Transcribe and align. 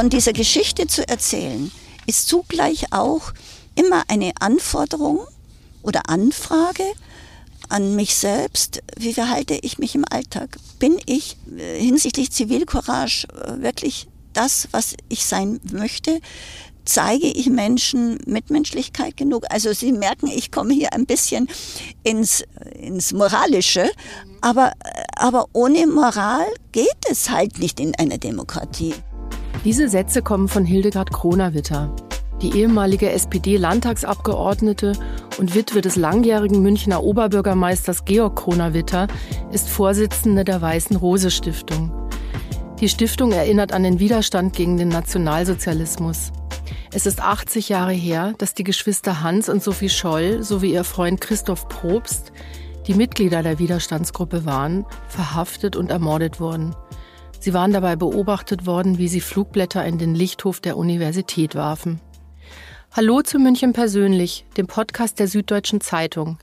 von 0.00 0.08
dieser 0.08 0.32
Geschichte 0.32 0.86
zu 0.86 1.06
erzählen, 1.06 1.70
ist 2.06 2.26
zugleich 2.26 2.90
auch 2.90 3.34
immer 3.74 4.04
eine 4.08 4.32
Anforderung 4.40 5.20
oder 5.82 6.08
Anfrage 6.08 6.84
an 7.68 7.96
mich 7.96 8.14
selbst, 8.14 8.82
wie 8.96 9.12
verhalte 9.12 9.58
ich 9.60 9.76
mich 9.76 9.94
im 9.94 10.06
Alltag? 10.08 10.56
Bin 10.78 10.98
ich 11.04 11.36
äh, 11.54 11.78
hinsichtlich 11.78 12.32
Zivilcourage 12.32 13.26
äh, 13.28 13.60
wirklich 13.60 14.08
das, 14.32 14.68
was 14.70 14.94
ich 15.10 15.26
sein 15.26 15.60
möchte? 15.70 16.22
Zeige 16.86 17.26
ich 17.26 17.50
Menschen 17.50 18.20
Mitmenschlichkeit 18.24 19.18
genug? 19.18 19.44
Also 19.50 19.74
Sie 19.74 19.92
merken, 19.92 20.28
ich 20.28 20.50
komme 20.50 20.72
hier 20.72 20.94
ein 20.94 21.04
bisschen 21.04 21.46
ins, 22.04 22.42
ins 22.74 23.12
Moralische, 23.12 23.90
aber, 24.40 24.72
äh, 24.82 25.02
aber 25.16 25.44
ohne 25.52 25.86
Moral 25.86 26.46
geht 26.72 27.04
es 27.10 27.28
halt 27.28 27.58
nicht 27.58 27.80
in 27.80 27.94
einer 27.96 28.16
Demokratie. 28.16 28.94
Diese 29.64 29.90
Sätze 29.90 30.22
kommen 30.22 30.48
von 30.48 30.64
Hildegard 30.64 31.12
Kronawitter. 31.12 31.94
Die 32.40 32.58
ehemalige 32.58 33.10
SPD-Landtagsabgeordnete 33.10 34.92
und 35.36 35.54
Witwe 35.54 35.82
des 35.82 35.96
langjährigen 35.96 36.62
Münchner 36.62 37.02
Oberbürgermeisters 37.04 38.06
Georg 38.06 38.36
Kronawitter 38.36 39.06
ist 39.52 39.68
Vorsitzende 39.68 40.44
der 40.44 40.62
Weißen 40.62 40.96
Rose 40.96 41.30
Stiftung. 41.30 41.92
Die 42.80 42.88
Stiftung 42.88 43.32
erinnert 43.32 43.74
an 43.74 43.82
den 43.82 43.98
Widerstand 43.98 44.54
gegen 44.54 44.78
den 44.78 44.88
Nationalsozialismus. 44.88 46.32
Es 46.94 47.04
ist 47.04 47.20
80 47.20 47.68
Jahre 47.68 47.92
her, 47.92 48.32
dass 48.38 48.54
die 48.54 48.64
Geschwister 48.64 49.22
Hans 49.22 49.50
und 49.50 49.62
Sophie 49.62 49.90
Scholl 49.90 50.42
sowie 50.42 50.72
ihr 50.72 50.84
Freund 50.84 51.20
Christoph 51.20 51.68
Probst, 51.68 52.32
die 52.86 52.94
Mitglieder 52.94 53.42
der 53.42 53.58
Widerstandsgruppe 53.58 54.46
waren, 54.46 54.86
verhaftet 55.08 55.76
und 55.76 55.90
ermordet 55.90 56.40
wurden. 56.40 56.74
Sie 57.40 57.54
waren 57.54 57.72
dabei 57.72 57.96
beobachtet 57.96 58.66
worden, 58.66 58.98
wie 58.98 59.08
sie 59.08 59.22
Flugblätter 59.22 59.82
in 59.86 59.96
den 59.96 60.14
Lichthof 60.14 60.60
der 60.60 60.76
Universität 60.76 61.54
warfen. 61.54 61.98
Hallo 62.92 63.22
zu 63.22 63.38
München 63.38 63.72
persönlich, 63.72 64.44
dem 64.58 64.66
Podcast 64.66 65.18
der 65.18 65.26
Süddeutschen 65.26 65.80
Zeitung. 65.80 66.38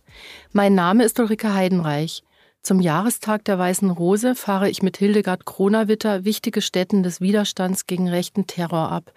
Mein 0.54 0.74
Name 0.74 1.04
ist 1.04 1.20
Ulrike 1.20 1.54
Heidenreich. 1.54 2.24
Zum 2.64 2.80
Jahrestag 2.80 3.46
der 3.46 3.60
Weißen 3.60 3.92
Rose 3.92 4.34
fahre 4.34 4.72
ich 4.72 4.82
mit 4.82 4.98
Hildegard 4.98 5.46
Kronawitter 5.46 6.26
wichtige 6.26 6.64
Stätten 6.64 7.04
des 7.04 7.22
Widerstands 7.22 7.86
gegen 7.86 8.10
rechten 8.10 8.48
Terror 8.48 8.92
ab. 8.92 9.14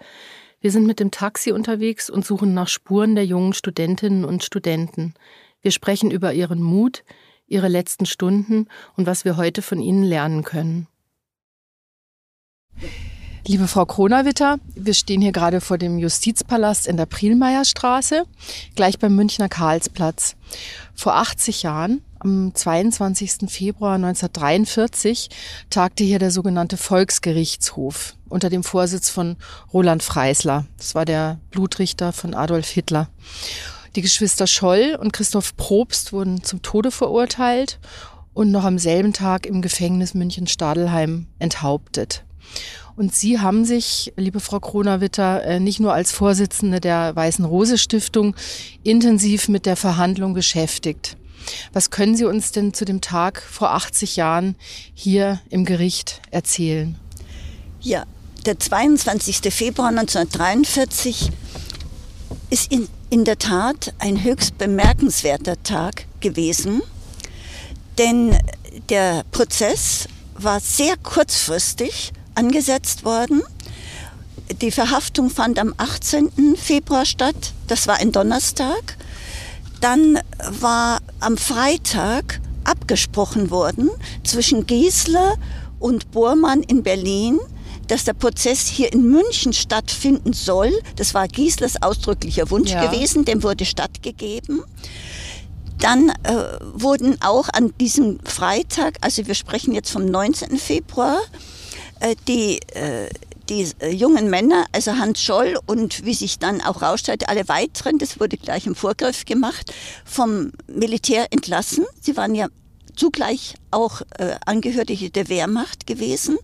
Wir 0.59 0.69
sind 0.69 0.85
mit 0.85 0.99
dem 0.99 1.09
Taxi 1.09 1.51
unterwegs 1.51 2.11
und 2.11 2.23
suchen 2.23 2.53
nach 2.53 2.67
Spuren 2.67 3.15
der 3.15 3.25
jungen 3.25 3.53
Studentinnen 3.53 4.23
und 4.23 4.43
Studenten. 4.43 5.15
Wir 5.63 5.71
sprechen 5.71 6.11
über 6.11 6.31
ihren 6.31 6.61
Mut, 6.61 7.03
ihre 7.47 7.69
letzten 7.69 8.05
Stunden 8.05 8.67
und 8.95 9.07
was 9.07 9.25
wir 9.25 9.35
heute 9.35 9.63
von 9.63 9.81
ihnen 9.81 10.03
lernen 10.03 10.43
können. 10.43 10.87
Liebe 13.47 13.67
Frau 13.67 13.85
Kronawitter, 13.85 14.59
wir 14.75 14.93
stehen 14.93 15.19
hier 15.19 15.31
gerade 15.31 15.61
vor 15.61 15.79
dem 15.79 15.97
Justizpalast 15.97 16.85
in 16.85 16.95
der 16.95 17.07
Prielmeierstraße, 17.07 18.25
gleich 18.75 18.99
beim 18.99 19.15
Münchner 19.15 19.49
Karlsplatz. 19.49 20.35
Vor 20.93 21.15
80 21.15 21.63
Jahren, 21.63 22.01
am 22.19 22.53
22. 22.53 23.49
Februar 23.49 23.95
1943, 23.95 25.29
tagte 25.71 26.03
hier 26.03 26.19
der 26.19 26.29
sogenannte 26.29 26.77
Volksgerichtshof 26.77 28.15
unter 28.29 28.51
dem 28.51 28.63
Vorsitz 28.63 29.09
von 29.09 29.37
Roland 29.73 30.03
Freisler. 30.03 30.65
Das 30.77 30.93
war 30.93 31.05
der 31.05 31.39
Blutrichter 31.49 32.13
von 32.13 32.35
Adolf 32.35 32.69
Hitler. 32.69 33.09
Die 33.95 34.03
Geschwister 34.03 34.45
Scholl 34.45 34.97
und 35.01 35.13
Christoph 35.13 35.57
Probst 35.57 36.13
wurden 36.13 36.43
zum 36.43 36.61
Tode 36.61 36.91
verurteilt 36.91 37.79
und 38.33 38.51
noch 38.51 38.63
am 38.63 38.77
selben 38.77 39.13
Tag 39.13 39.47
im 39.47 39.63
Gefängnis 39.63 40.13
München-Stadelheim 40.13 41.25
enthauptet. 41.39 42.23
Und 42.95 43.15
Sie 43.15 43.39
haben 43.39 43.65
sich, 43.65 44.13
liebe 44.17 44.39
Frau 44.39 44.59
Kronawitter, 44.59 45.43
äh, 45.43 45.59
nicht 45.59 45.79
nur 45.79 45.93
als 45.93 46.11
Vorsitzende 46.11 46.79
der 46.79 47.15
Weißen 47.15 47.45
Rose 47.45 47.77
Stiftung 47.77 48.35
intensiv 48.83 49.47
mit 49.47 49.65
der 49.65 49.75
Verhandlung 49.75 50.33
beschäftigt. 50.33 51.17
Was 51.73 51.89
können 51.89 52.15
Sie 52.15 52.25
uns 52.25 52.51
denn 52.51 52.73
zu 52.73 52.85
dem 52.85 53.01
Tag 53.01 53.41
vor 53.41 53.71
80 53.71 54.15
Jahren 54.15 54.55
hier 54.93 55.39
im 55.49 55.65
Gericht 55.65 56.21
erzählen? 56.31 56.97
Ja, 57.79 58.05
der 58.45 58.59
22. 58.59 59.53
Februar 59.53 59.89
1943 59.89 61.31
ist 62.49 62.71
in, 62.71 62.87
in 63.09 63.23
der 63.23 63.39
Tat 63.39 63.93
ein 63.99 64.23
höchst 64.23 64.57
bemerkenswerter 64.57 65.61
Tag 65.63 66.05
gewesen, 66.19 66.81
denn 67.97 68.37
der 68.89 69.23
Prozess 69.31 70.07
war 70.35 70.59
sehr 70.59 70.95
kurzfristig 70.97 72.13
angesetzt 72.35 73.05
worden. 73.05 73.41
Die 74.61 74.71
Verhaftung 74.71 75.29
fand 75.29 75.59
am 75.59 75.73
18. 75.77 76.55
Februar 76.55 77.05
statt. 77.05 77.53
Das 77.67 77.87
war 77.87 77.97
ein 77.97 78.11
Donnerstag. 78.11 78.97
Dann 79.79 80.19
war 80.59 80.99
am 81.19 81.37
Freitag 81.37 82.41
abgesprochen 82.63 83.49
worden 83.49 83.89
zwischen 84.23 84.67
Giesler 84.67 85.35
und 85.79 86.11
Bormann 86.11 86.61
in 86.63 86.83
Berlin, 86.83 87.39
dass 87.87 88.03
der 88.03 88.13
Prozess 88.13 88.67
hier 88.67 88.93
in 88.93 89.09
München 89.09 89.53
stattfinden 89.53 90.33
soll. 90.33 90.71
Das 90.95 91.13
war 91.13 91.27
Gieslers 91.27 91.81
ausdrücklicher 91.81 92.49
Wunsch 92.51 92.71
ja. 92.71 92.85
gewesen, 92.85 93.25
dem 93.25 93.43
wurde 93.43 93.65
stattgegeben. 93.65 94.63
Dann 95.79 96.09
äh, 96.23 96.33
wurden 96.73 97.19
auch 97.21 97.49
an 97.49 97.73
diesem 97.79 98.19
Freitag, 98.23 98.97
also 99.01 99.25
wir 99.25 99.33
sprechen 99.33 99.73
jetzt 99.73 99.89
vom 99.89 100.05
19. 100.05 100.57
Februar, 100.57 101.19
die, 102.27 102.59
äh, 102.73 103.09
die 103.49 103.67
äh, 103.79 103.89
jungen 103.89 104.29
Männer, 104.29 104.65
also 104.71 104.97
Hans 104.97 105.21
Scholl 105.21 105.57
und 105.65 106.05
wie 106.05 106.13
sich 106.13 106.39
dann 106.39 106.61
auch 106.61 106.81
rausstellte, 106.81 107.29
alle 107.29 107.47
weiteren, 107.47 107.97
das 107.97 108.19
wurde 108.19 108.37
gleich 108.37 108.65
im 108.65 108.75
Vorgriff 108.75 109.25
gemacht, 109.25 109.73
vom 110.05 110.51
Militär 110.67 111.27
entlassen. 111.31 111.85
Sie 112.01 112.15
waren 112.17 112.35
ja 112.35 112.47
zugleich 112.95 113.55
auch 113.71 114.01
äh, 114.17 114.35
Angehörige 114.45 115.09
der 115.09 115.29
Wehrmacht 115.29 115.87
gewesen, 115.87 116.37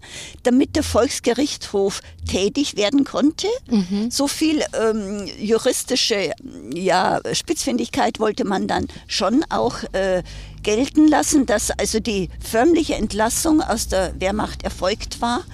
damit 0.43 0.75
der 0.75 0.83
Volksgerichtshof 0.83 2.01
tätig 2.27 2.77
werden 2.77 3.03
konnte. 3.03 3.47
Mhm. 3.69 4.09
So 4.09 4.27
viel 4.27 4.63
ähm, 4.73 5.27
juristische 5.39 6.31
ja, 6.73 7.19
Spitzfindigkeit 7.33 8.19
wollte 8.19 8.45
man 8.45 8.67
dann 8.67 8.87
schon 9.07 9.43
auch 9.49 9.83
äh, 9.93 10.23
gelten 10.67 11.07
lassen, 11.07 11.45
dass 11.45 11.71
also 11.71 12.01
die 12.01 12.27
förmliche 12.41 12.95
Entlassung 12.95 13.61
aus 13.61 13.87
der 13.87 14.19
Wehrmacht 14.19 14.63
erfolgt 14.63 15.21
war. 15.21 15.45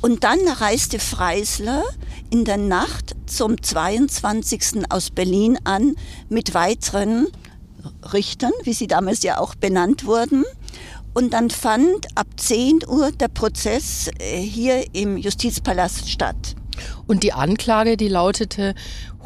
Und 0.00 0.22
dann 0.22 0.38
reiste 0.46 1.00
Freisler 1.00 1.82
in 2.30 2.44
der 2.44 2.58
Nacht 2.58 3.16
zum 3.26 3.60
22. 3.60 4.88
aus 4.90 5.10
Berlin 5.10 5.58
an 5.64 5.96
mit 6.28 6.54
weiteren 6.54 7.26
Richtern, 8.12 8.52
wie 8.62 8.74
sie 8.74 8.86
damals 8.86 9.24
ja 9.24 9.38
auch 9.38 9.56
benannt 9.56 10.06
wurden. 10.06 10.44
Und 11.14 11.32
dann 11.32 11.50
fand 11.50 12.06
ab 12.14 12.28
10 12.36 12.86
Uhr 12.86 13.10
der 13.10 13.28
Prozess 13.28 14.08
äh, 14.20 14.40
hier 14.40 14.84
im 14.94 15.16
Justizpalast 15.16 16.08
statt. 16.08 16.54
Und 17.08 17.24
die 17.24 17.32
Anklage, 17.32 17.96
die 17.96 18.08
lautete 18.08 18.76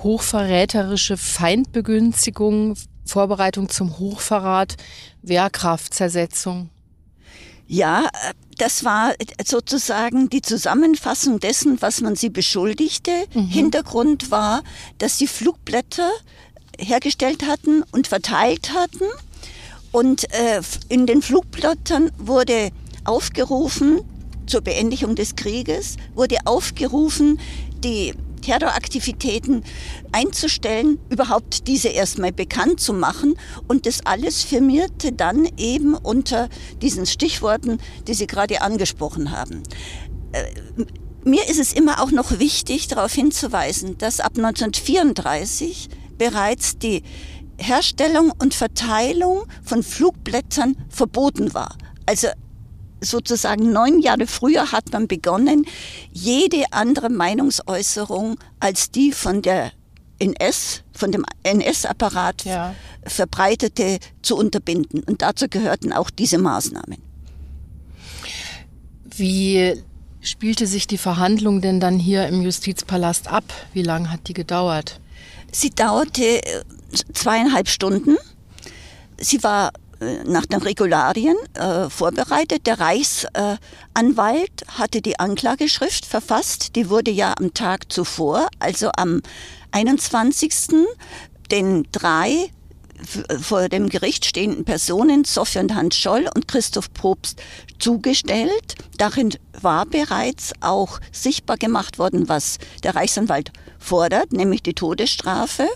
hochverräterische 0.03 1.19
Feindbegünstigung 1.19 2.77
Vorbereitung 3.09 3.69
zum 3.69 3.99
Hochverrat, 3.99 4.77
Wehrkraftzersetzung? 5.23 6.71
Ja, 7.67 8.09
das 8.57 8.85
war 8.85 9.15
sozusagen 9.45 10.31
die 10.31 10.43
Zusammenfassung 10.43 11.41
dessen, 11.41 11.81
was 11.81 12.01
man 12.01 12.17
sie 12.17 12.31
beschuldigte. 12.31 13.13
Mhm. 13.35 13.49
Hintergrund 13.49 14.31
war, 14.31 14.63
dass 14.99 15.19
sie 15.19 15.27
Flugblätter 15.27 16.11
hergestellt 16.79 17.47
hatten 17.47 17.83
und 17.93 18.07
verteilt 18.07 18.73
hatten. 18.75 19.05
Und 19.91 20.25
äh, 20.35 20.61
in 20.89 21.07
den 21.07 21.23
Flugblättern 21.23 22.11
wurde 22.19 22.71
aufgerufen, 23.05 24.01
zur 24.47 24.61
Beendigung 24.63 25.15
des 25.15 25.37
Krieges, 25.37 25.97
wurde 26.15 26.37
aufgerufen, 26.47 27.39
die 27.85 28.15
Terroraktivitäten 28.49 29.63
einzustellen, 30.11 30.99
überhaupt 31.11 31.69
diese 31.69 31.89
erstmal 31.89 32.33
bekannt 32.33 32.81
zu 32.81 32.95
machen. 32.95 33.35
Und 33.67 33.85
das 33.85 34.07
alles 34.07 34.43
firmierte 34.43 35.13
dann 35.13 35.47
eben 35.59 35.93
unter 35.93 36.49
diesen 36.81 37.05
Stichworten, 37.05 37.79
die 38.07 38.15
Sie 38.15 38.27
gerade 38.27 38.63
angesprochen 38.63 39.33
haben. 39.33 39.63
Äh, 40.33 40.45
mir 41.25 41.47
ist 41.47 41.59
es 41.59 41.75
immer 41.75 42.03
auch 42.03 42.11
noch 42.11 42.39
wichtig, 42.39 42.89
darauf 42.89 43.13
hinzuweisen, 43.13 43.99
dass 43.99 44.19
ab 44.19 44.33
1934 44.39 45.91
bereits 46.17 46.79
die 46.79 47.03
Herstellung 47.59 48.33
und 48.39 48.55
Verteilung 48.55 49.45
von 49.63 49.83
Flugblättern 49.83 50.75
verboten 50.89 51.53
war. 51.53 51.77
Also 52.07 52.29
sozusagen 53.01 53.73
neun 53.73 54.01
Jahre 54.01 54.27
früher 54.27 54.73
hat 54.73 54.93
man 54.93 55.09
begonnen, 55.09 55.67
jede 56.13 56.65
andere 56.71 57.11
Meinungsäußerung 57.11 58.37
als 58.61 58.91
die 58.91 59.13
von 59.13 59.43
der 59.43 59.73
NS, 60.19 60.83
von 60.93 61.13
dem 61.13 61.25
NS-Apparat 61.45 62.45
ja. 62.45 62.75
verbreitete, 63.05 63.99
zu 64.23 64.37
unterbinden. 64.37 65.03
Und 65.05 65.23
dazu 65.23 65.47
gehörten 65.49 65.93
auch 65.93 66.11
diese 66.11 66.39
Maßnahmen. 66.39 66.99
Wie 69.05 69.75
spielte 70.21 70.67
sich 70.67 70.87
die 70.87 70.99
Verhandlung 70.99 71.61
denn 71.61 71.81
dann 71.81 71.99
hier 71.99 72.27
im 72.27 72.43
Justizpalast 72.43 73.29
ab? 73.29 73.45
Wie 73.73 73.83
lange 73.83 74.11
hat 74.11 74.29
die 74.29 74.35
gedauert? 74.35 75.01
Sie 75.53 75.71
dauerte 75.71 76.23
äh, 76.23 76.63
zweieinhalb 77.13 77.69
Stunden. 77.69 78.17
Sie 79.19 79.43
war 79.43 79.73
nach 80.25 80.47
den 80.47 80.63
Regularien 80.63 81.37
äh, 81.55 81.91
vorbereitet. 81.91 82.67
Der 82.67 82.79
Reichsanwalt 82.81 84.63
äh, 84.63 84.67
hatte 84.79 85.01
die 85.03 85.19
Anklageschrift 85.19 86.07
verfasst. 86.07 86.77
Die 86.77 86.89
wurde 86.89 87.11
ja 87.11 87.35
am 87.39 87.55
Tag 87.55 87.93
zuvor, 87.93 88.49
also 88.59 88.91
am 88.97 89.23
21. 89.73 90.87
den 91.51 91.87
drei 91.93 92.51
vor 93.41 93.69
dem 93.69 93.89
Gericht 93.89 94.25
stehenden 94.25 94.65
Personen, 94.65 95.25
Sophie 95.25 95.61
und 95.61 95.75
Hans 95.75 95.97
Scholl 95.97 96.29
und 96.35 96.49
Christoph 96.49 96.93
Probst, 96.93 97.41
zugestellt. 97.79 98.75
Darin 98.97 99.31
war 99.61 99.87
bereits 99.87 100.53
auch 100.61 100.99
sichtbar 101.13 101.57
gemacht 101.57 101.99
worden, 101.99 102.29
was 102.29 102.59
der 102.83 102.97
Reichsanwalt 102.97 103.53
fordert, 103.79 104.33
nämlich 104.33 104.63
die 104.63 104.75
Todesstrafe. 104.75 105.69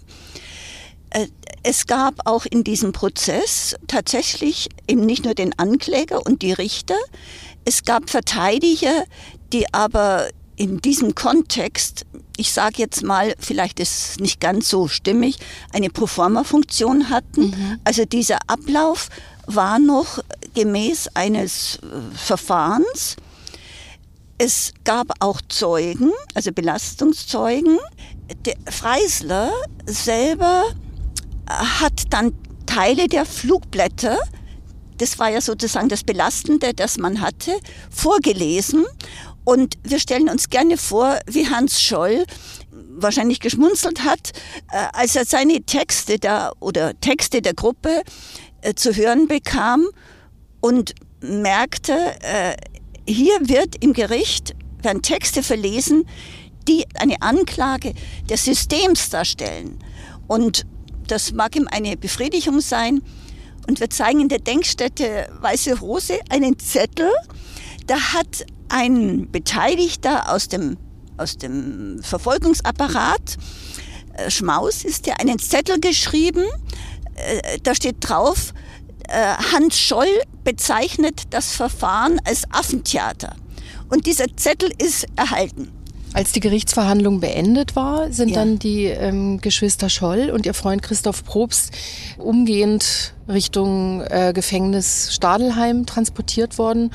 Es 1.62 1.86
gab 1.86 2.26
auch 2.26 2.44
in 2.44 2.64
diesem 2.64 2.92
Prozess 2.92 3.76
tatsächlich 3.86 4.68
eben 4.88 5.06
nicht 5.06 5.24
nur 5.24 5.34
den 5.34 5.56
Ankläger 5.58 6.24
und 6.26 6.42
die 6.42 6.52
Richter, 6.52 6.96
es 7.64 7.84
gab 7.84 8.10
Verteidiger, 8.10 9.04
die 9.52 9.72
aber 9.72 10.28
in 10.56 10.80
diesem 10.80 11.14
Kontext, 11.14 12.04
ich 12.36 12.52
sage 12.52 12.76
jetzt 12.78 13.02
mal, 13.02 13.34
vielleicht 13.38 13.80
ist 13.80 14.10
es 14.10 14.18
nicht 14.18 14.40
ganz 14.40 14.68
so 14.68 14.88
stimmig, 14.88 15.38
eine 15.72 15.88
Proforma-Funktion 15.90 17.10
hatten. 17.10 17.50
Mhm. 17.50 17.80
Also 17.84 18.04
dieser 18.04 18.38
Ablauf 18.48 19.08
war 19.46 19.78
noch 19.78 20.18
gemäß 20.54 21.08
eines 21.14 21.76
äh, 21.76 22.16
Verfahrens. 22.16 23.16
Es 24.38 24.72
gab 24.84 25.06
auch 25.20 25.40
Zeugen, 25.48 26.12
also 26.34 26.52
Belastungszeugen. 26.52 27.78
Der 28.44 28.56
Freisler 28.70 29.52
selber 29.86 30.64
hat 31.48 32.04
dann 32.10 32.32
Teile 32.66 33.08
der 33.08 33.26
Flugblätter, 33.26 34.18
das 34.98 35.18
war 35.18 35.30
ja 35.30 35.40
sozusagen 35.40 35.88
das 35.88 36.04
Belastende, 36.04 36.74
das 36.74 36.98
man 36.98 37.20
hatte, 37.20 37.58
vorgelesen. 37.90 38.84
Und 39.44 39.76
wir 39.82 39.98
stellen 39.98 40.28
uns 40.28 40.50
gerne 40.50 40.76
vor, 40.76 41.18
wie 41.26 41.48
Hans 41.48 41.82
Scholl 41.82 42.24
wahrscheinlich 42.70 43.40
geschmunzelt 43.40 44.04
hat, 44.04 44.30
äh, 44.70 44.86
als 44.92 45.16
er 45.16 45.24
seine 45.24 45.62
Texte 45.62 46.18
da 46.18 46.52
oder 46.60 46.98
Texte 47.00 47.42
der 47.42 47.54
Gruppe 47.54 48.02
äh, 48.60 48.74
zu 48.74 48.94
hören 48.94 49.26
bekam 49.26 49.86
und 50.60 50.94
merkte, 51.20 51.94
äh, 52.20 52.54
hier 53.06 53.36
wird 53.40 53.82
im 53.82 53.92
Gericht 53.92 54.54
werden 54.82 55.02
Texte 55.02 55.42
verlesen, 55.42 56.06
die 56.68 56.84
eine 56.94 57.20
Anklage 57.22 57.94
des 58.28 58.44
Systems 58.44 59.10
darstellen. 59.10 59.78
Und 60.28 60.64
das 61.12 61.32
mag 61.32 61.54
ihm 61.56 61.68
eine 61.70 61.98
Befriedigung 61.98 62.62
sein. 62.62 63.02
Und 63.68 63.80
wir 63.80 63.90
zeigen 63.90 64.20
in 64.20 64.28
der 64.30 64.38
Denkstätte 64.38 65.28
Weiße 65.40 65.78
Rose 65.78 66.18
einen 66.30 66.58
Zettel. 66.58 67.10
Da 67.86 67.96
hat 68.14 68.46
ein 68.70 69.30
Beteiligter 69.30 70.32
aus 70.32 70.48
dem, 70.48 70.78
aus 71.18 71.36
dem 71.36 72.00
Verfolgungsapparat, 72.02 73.36
äh, 74.14 74.30
Schmaus 74.30 74.84
ist 74.84 75.06
ja, 75.06 75.16
einen 75.16 75.38
Zettel 75.38 75.80
geschrieben. 75.80 76.46
Äh, 77.14 77.58
da 77.62 77.74
steht 77.74 77.96
drauf, 78.00 78.54
äh, 79.08 79.34
Hans 79.52 79.78
Scholl 79.78 80.22
bezeichnet 80.44 81.24
das 81.28 81.54
Verfahren 81.54 82.22
als 82.24 82.44
Affentheater. 82.50 83.36
Und 83.90 84.06
dieser 84.06 84.34
Zettel 84.34 84.72
ist 84.78 85.06
erhalten. 85.16 85.81
Als 86.14 86.32
die 86.32 86.40
Gerichtsverhandlung 86.40 87.20
beendet 87.20 87.74
war, 87.74 88.12
sind 88.12 88.30
ja. 88.30 88.36
dann 88.36 88.58
die 88.58 88.84
ähm, 88.84 89.40
Geschwister 89.40 89.88
Scholl 89.88 90.30
und 90.30 90.44
ihr 90.44 90.52
Freund 90.52 90.82
Christoph 90.82 91.24
Probst 91.24 91.70
umgehend 92.18 93.14
Richtung 93.28 94.02
äh, 94.02 94.32
Gefängnis 94.34 95.14
Stadelheim 95.14 95.86
transportiert 95.86 96.58
worden 96.58 96.90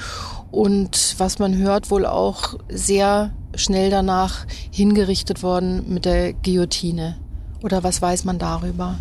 und 0.52 1.16
was 1.18 1.40
man 1.40 1.58
hört, 1.58 1.90
wohl 1.90 2.06
auch 2.06 2.56
sehr 2.70 3.34
schnell 3.56 3.90
danach 3.90 4.46
hingerichtet 4.72 5.42
worden 5.42 5.86
mit 5.88 6.06
der 6.06 6.34
Guillotine. 6.34 7.18
Oder 7.64 7.84
was 7.84 8.02
weiß 8.02 8.24
man 8.24 8.38
darüber? 8.38 9.00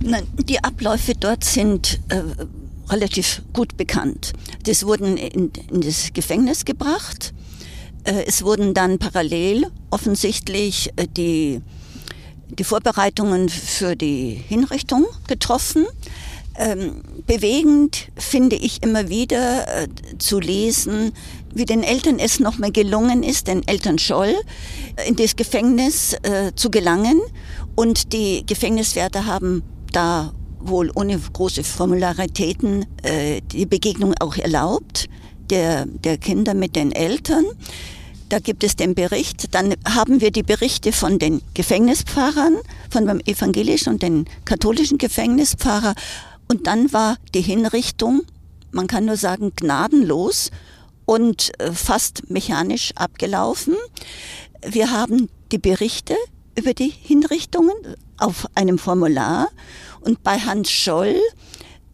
Nein, 0.00 0.26
die 0.36 0.62
Abläufe 0.64 1.12
dort 1.14 1.44
sind 1.44 2.00
äh, 2.08 2.22
relativ 2.90 3.42
gut 3.52 3.76
bekannt. 3.76 4.32
Das 4.64 4.84
wurden 4.84 5.16
in, 5.16 5.52
in 5.70 5.80
das 5.82 6.12
Gefängnis 6.12 6.64
gebracht 6.64 7.32
es 8.04 8.42
wurden 8.42 8.74
dann 8.74 8.98
parallel 8.98 9.66
offensichtlich 9.90 10.90
äh, 10.96 11.06
die, 11.06 11.60
die 12.48 12.64
Vorbereitungen 12.64 13.48
für 13.48 13.96
die 13.96 14.42
Hinrichtung 14.48 15.06
getroffen. 15.28 15.86
Ähm, 16.54 17.02
bewegend 17.26 18.08
finde 18.18 18.56
ich 18.56 18.82
immer 18.82 19.08
wieder 19.08 19.84
äh, 19.84 19.88
zu 20.18 20.38
lesen, 20.38 21.12
wie 21.54 21.64
den 21.64 21.82
Eltern 21.82 22.18
es 22.18 22.40
nochmal 22.40 22.72
gelungen 22.72 23.22
ist, 23.22 23.46
den 23.46 23.66
Eltern 23.66 23.98
Scholl 23.98 24.34
äh, 24.96 25.08
in 25.08 25.16
das 25.16 25.36
Gefängnis 25.36 26.14
äh, 26.22 26.52
zu 26.54 26.70
gelangen. 26.70 27.20
Und 27.74 28.12
die 28.12 28.44
Gefängniswärter 28.44 29.24
haben 29.24 29.62
da 29.92 30.34
wohl 30.58 30.90
ohne 30.94 31.18
große 31.18 31.64
Formularitäten 31.64 32.84
äh, 33.02 33.40
die 33.40 33.66
Begegnung 33.66 34.14
auch 34.20 34.36
erlaubt 34.36 35.08
der, 35.52 35.84
der 35.86 36.18
Kinder 36.18 36.54
mit 36.54 36.74
den 36.74 36.90
Eltern. 36.90 37.44
Da 38.30 38.38
gibt 38.38 38.64
es 38.64 38.74
den 38.74 38.94
Bericht. 38.94 39.54
Dann 39.54 39.74
haben 39.86 40.22
wir 40.22 40.30
die 40.30 40.42
Berichte 40.42 40.92
von 40.92 41.18
den 41.18 41.42
Gefängnispfarrern, 41.52 42.56
von 42.90 43.06
dem 43.06 43.20
evangelischen 43.20 43.92
und 43.92 44.02
den 44.02 44.24
katholischen 44.46 44.96
Gefängnispfarrer. 44.96 45.94
Und 46.48 46.66
dann 46.66 46.92
war 46.94 47.18
die 47.34 47.42
Hinrichtung, 47.42 48.22
man 48.70 48.86
kann 48.86 49.04
nur 49.04 49.18
sagen, 49.18 49.52
gnadenlos 49.54 50.50
und 51.04 51.52
äh, 51.60 51.72
fast 51.72 52.30
mechanisch 52.30 52.92
abgelaufen. 52.94 53.76
Wir 54.66 54.90
haben 54.90 55.28
die 55.52 55.58
Berichte 55.58 56.16
über 56.58 56.72
die 56.72 56.88
Hinrichtungen 56.90 57.74
auf 58.16 58.46
einem 58.54 58.78
Formular 58.78 59.48
und 60.00 60.22
bei 60.22 60.38
Hans 60.38 60.70
Scholl 60.70 61.20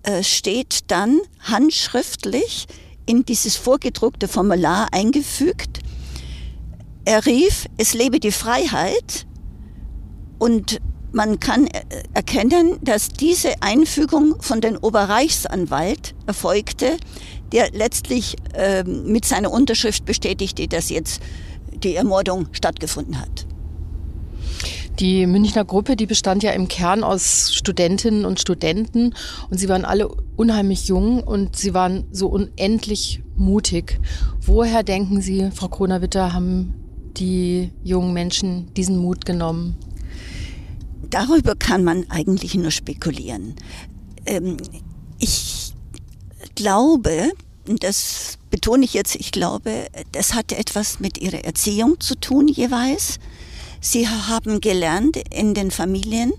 äh, 0.05 0.23
steht 0.23 0.91
dann 0.91 1.21
handschriftlich 1.41 2.69
in 3.09 3.25
dieses 3.25 3.57
vorgedruckte 3.57 4.29
Formular 4.29 4.89
eingefügt. 4.93 5.81
Er 7.05 7.25
rief, 7.25 7.67
es 7.79 7.95
lebe 7.95 8.21
die 8.21 8.33
Freiheit 8.33 9.27
und 10.39 10.79
man 11.11 11.41
kann 11.41 11.69
erkennen, 12.13 12.79
dass 12.83 13.09
diese 13.09 13.63
Einfügung 13.63 14.37
von 14.41 14.61
den 14.61 14.77
Oberreichsanwalt 14.77 16.15
erfolgte, 16.27 16.99
der 17.51 17.71
letztlich 17.71 18.37
äh, 18.53 18.85
mit 18.85 19.25
seiner 19.25 19.51
Unterschrift 19.51 20.05
bestätigte, 20.05 20.69
dass 20.69 20.91
jetzt 20.91 21.23
die 21.83 21.97
Ermordung 21.97 22.49
stattgefunden 22.53 23.19
hat. 23.19 23.48
Die 25.01 25.27
Münchner 25.27 25.65
Gruppe, 25.65 25.95
die 25.95 26.07
bestand 26.07 26.43
ja 26.43 26.51
im 26.51 26.67
Kern 26.67 27.05
aus 27.05 27.53
Studentinnen 27.55 28.25
und 28.25 28.41
Studenten 28.41 29.15
und 29.49 29.59
sie 29.59 29.69
waren 29.69 29.85
alle 29.85 30.09
unheimlich 30.37 30.89
jung 30.89 31.23
und 31.23 31.55
sie 31.55 31.73
waren 31.73 32.09
so 32.11 32.27
unendlich 32.27 33.23
mutig. 33.37 34.01
Woher 34.41 34.83
denken 34.83 35.21
Sie, 35.21 35.51
Frau 35.53 35.69
Kronawitter, 35.69 36.33
haben 36.33 36.75
die 37.17 37.71
jungen 37.85 38.13
Menschen 38.13 38.75
diesen 38.75 38.99
Mut 38.99 39.25
genommen? 39.25 39.77
Darüber 41.11 41.55
kann 41.55 41.85
man 41.85 42.11
eigentlich 42.11 42.57
nur 42.57 42.73
spekulieren. 42.73 43.55
Ähm, 44.27 44.57
ich 45.21 45.75
glaube, 46.57 47.31
das 47.67 48.39
betone 48.51 48.85
ich 48.85 48.95
jetzt, 48.95 49.15
ich 49.15 49.31
glaube, 49.31 49.87
das 50.11 50.35
hatte 50.35 50.57
etwas 50.57 50.99
mit 50.99 51.19
ihrer 51.19 51.45
Erziehung 51.45 52.01
zu 52.01 52.17
tun 52.17 52.49
jeweils. 52.49 53.21
Sie 53.81 54.09
haben 54.09 54.61
gelernt, 54.61 55.17
in 55.33 55.55
den 55.55 55.71
Familien 55.71 56.33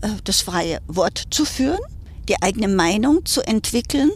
äh, 0.00 0.08
das 0.24 0.40
freie 0.40 0.80
Wort 0.86 1.24
zu 1.30 1.44
führen, 1.44 1.80
die 2.28 2.40
eigene 2.42 2.68
Meinung 2.68 3.24
zu 3.26 3.42
entwickeln 3.42 4.10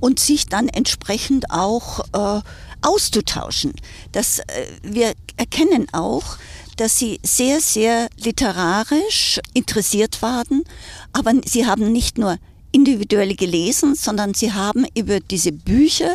und 0.00 0.20
sich 0.20 0.46
dann 0.46 0.68
entsprechend 0.68 1.50
auch 1.50 2.00
äh, 2.12 2.42
auszutauschen. 2.82 3.72
Das, 4.12 4.38
äh, 4.38 4.44
wir 4.82 5.14
erkennen 5.36 5.86
auch, 5.92 6.38
dass 6.76 6.98
sie 6.98 7.18
sehr, 7.22 7.60
sehr 7.60 8.08
literarisch 8.18 9.40
interessiert 9.54 10.20
waren, 10.22 10.62
aber 11.12 11.32
sie 11.44 11.66
haben 11.66 11.90
nicht 11.90 12.18
nur 12.18 12.38
individuell 12.70 13.34
gelesen, 13.34 13.94
sondern 13.94 14.34
sie 14.34 14.52
haben 14.52 14.86
über 14.94 15.20
diese 15.20 15.52
Bücher, 15.52 16.14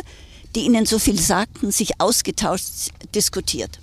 die 0.54 0.60
ihnen 0.60 0.86
so 0.86 0.98
viel 0.98 1.18
sagten, 1.18 1.72
sich 1.72 2.00
ausgetauscht, 2.00 2.90
diskutiert. 3.14 3.80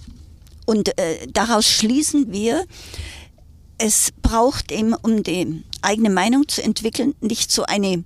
Und 0.70 1.00
äh, 1.00 1.26
daraus 1.26 1.68
schließen 1.68 2.32
wir, 2.32 2.64
es 3.80 4.12
braucht 4.22 4.72
eben, 4.72 4.94
um 4.94 5.24
die 5.24 5.64
eigene 5.82 6.12
Meinung 6.12 6.48
zu 6.48 6.62
entwickeln, 6.62 7.16
nicht 7.22 7.52
so 7.52 7.64
eine 7.64 8.04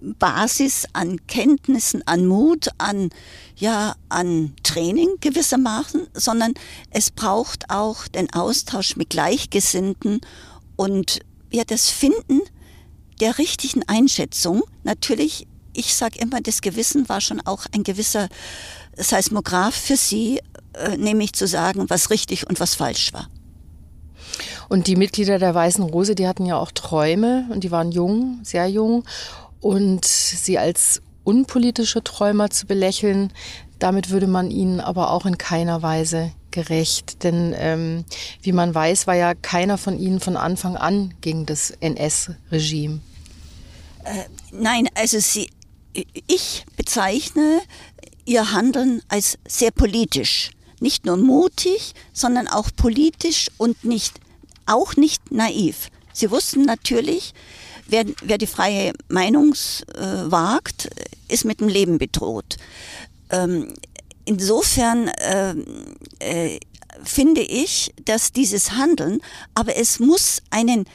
Basis 0.00 0.86
an 0.94 1.26
Kenntnissen, 1.26 2.02
an 2.06 2.24
Mut, 2.24 2.70
an, 2.78 3.10
ja, 3.56 3.94
an 4.08 4.54
Training 4.62 5.16
gewissermaßen, 5.20 6.06
sondern 6.14 6.54
es 6.88 7.10
braucht 7.10 7.68
auch 7.68 8.08
den 8.08 8.32
Austausch 8.32 8.96
mit 8.96 9.10
Gleichgesinnten 9.10 10.22
und 10.76 11.18
ja, 11.50 11.64
das 11.64 11.90
Finden 11.90 12.40
der 13.20 13.36
richtigen 13.36 13.82
Einschätzung. 13.86 14.62
Natürlich, 14.82 15.46
ich 15.74 15.94
sage 15.94 16.18
immer, 16.20 16.40
das 16.40 16.62
Gewissen 16.62 17.06
war 17.10 17.20
schon 17.20 17.42
auch 17.42 17.66
ein 17.74 17.82
gewisser 17.82 18.30
Seismograph 18.96 19.74
für 19.74 19.96
sie, 19.98 20.40
äh, 20.74 20.96
nämlich 20.96 21.32
zu 21.32 21.46
sagen, 21.46 21.88
was 21.88 22.10
richtig 22.10 22.48
und 22.48 22.60
was 22.60 22.74
falsch 22.74 23.12
war. 23.12 23.28
Und 24.68 24.86
die 24.86 24.96
Mitglieder 24.96 25.38
der 25.38 25.54
Weißen 25.54 25.82
Rose, 25.82 26.14
die 26.14 26.28
hatten 26.28 26.46
ja 26.46 26.58
auch 26.58 26.72
Träume 26.72 27.46
und 27.50 27.64
die 27.64 27.70
waren 27.70 27.90
jung, 27.90 28.40
sehr 28.42 28.68
jung. 28.68 29.04
Und 29.60 30.04
sie 30.04 30.58
als 30.58 31.02
unpolitische 31.24 32.04
Träumer 32.04 32.50
zu 32.50 32.66
belächeln, 32.66 33.32
damit 33.78 34.10
würde 34.10 34.26
man 34.26 34.50
ihnen 34.50 34.80
aber 34.80 35.10
auch 35.10 35.26
in 35.26 35.38
keiner 35.38 35.82
Weise 35.82 36.32
gerecht. 36.50 37.22
Denn 37.22 37.54
ähm, 37.56 38.04
wie 38.42 38.52
man 38.52 38.74
weiß, 38.74 39.06
war 39.06 39.14
ja 39.14 39.34
keiner 39.34 39.78
von 39.78 39.98
ihnen 39.98 40.20
von 40.20 40.36
Anfang 40.36 40.76
an 40.76 41.14
gegen 41.20 41.46
das 41.46 41.70
NS-Regime. 41.80 43.00
Äh, 44.04 44.24
nein, 44.52 44.88
also 44.94 45.18
sie, 45.18 45.50
ich 46.26 46.64
bezeichne 46.76 47.60
ihr 48.24 48.52
Handeln 48.52 49.02
als 49.08 49.38
sehr 49.46 49.70
politisch. 49.70 50.50
Nicht 50.80 51.06
nur 51.06 51.16
mutig, 51.16 51.94
sondern 52.12 52.48
auch 52.48 52.70
politisch 52.74 53.48
und 53.58 53.84
nicht, 53.84 54.20
auch 54.66 54.96
nicht 54.96 55.30
naiv. 55.30 55.90
Sie 56.12 56.30
wussten 56.30 56.64
natürlich, 56.64 57.34
wer, 57.86 58.04
wer 58.22 58.38
die 58.38 58.46
freie 58.46 58.92
Meinung 59.08 59.54
äh, 59.94 60.30
wagt, 60.30 60.90
ist 61.28 61.44
mit 61.44 61.60
dem 61.60 61.68
Leben 61.68 61.98
bedroht. 61.98 62.56
Ähm, 63.30 63.74
insofern 64.24 65.08
äh, 65.08 65.54
äh, 66.18 66.60
finde 67.04 67.40
ich, 67.40 67.92
dass 68.04 68.32
dieses 68.32 68.72
Handeln, 68.72 69.20
aber 69.54 69.76
es 69.76 70.00
muss 70.00 70.42
einen, 70.50 70.86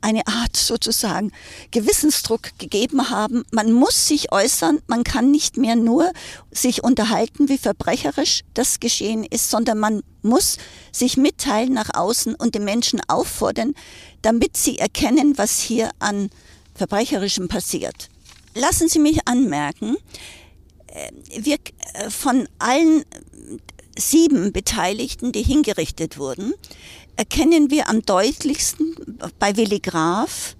eine 0.00 0.26
Art 0.26 0.56
sozusagen 0.56 1.32
Gewissensdruck 1.70 2.58
gegeben 2.58 3.10
haben. 3.10 3.44
Man 3.50 3.72
muss 3.72 4.08
sich 4.08 4.32
äußern, 4.32 4.80
man 4.86 5.04
kann 5.04 5.30
nicht 5.30 5.56
mehr 5.56 5.76
nur 5.76 6.12
sich 6.50 6.82
unterhalten, 6.82 7.48
wie 7.48 7.58
verbrecherisch 7.58 8.42
das 8.54 8.80
geschehen 8.80 9.24
ist, 9.24 9.50
sondern 9.50 9.78
man 9.78 10.02
muss 10.22 10.58
sich 10.92 11.16
mitteilen 11.16 11.72
nach 11.72 11.90
außen 11.94 12.34
und 12.34 12.54
den 12.54 12.64
Menschen 12.64 13.00
auffordern, 13.08 13.74
damit 14.22 14.56
sie 14.56 14.78
erkennen, 14.78 15.36
was 15.36 15.60
hier 15.60 15.90
an 15.98 16.30
Verbrecherischem 16.74 17.48
passiert. 17.48 18.08
Lassen 18.54 18.88
Sie 18.88 18.98
mich 18.98 19.26
anmerken, 19.26 19.96
äh, 20.88 21.10
wir 21.38 21.56
äh, 21.94 22.10
von 22.10 22.46
allen 22.58 23.04
sieben 23.98 24.52
Beteiligten, 24.52 25.32
die 25.32 25.42
hingerichtet 25.42 26.18
wurden, 26.18 26.54
erkennen 27.16 27.70
wir 27.70 27.88
am 27.88 28.02
deutlichsten 28.02 28.96
bei 29.38 29.56
Willi 29.56 29.80
Graf, 29.80 30.56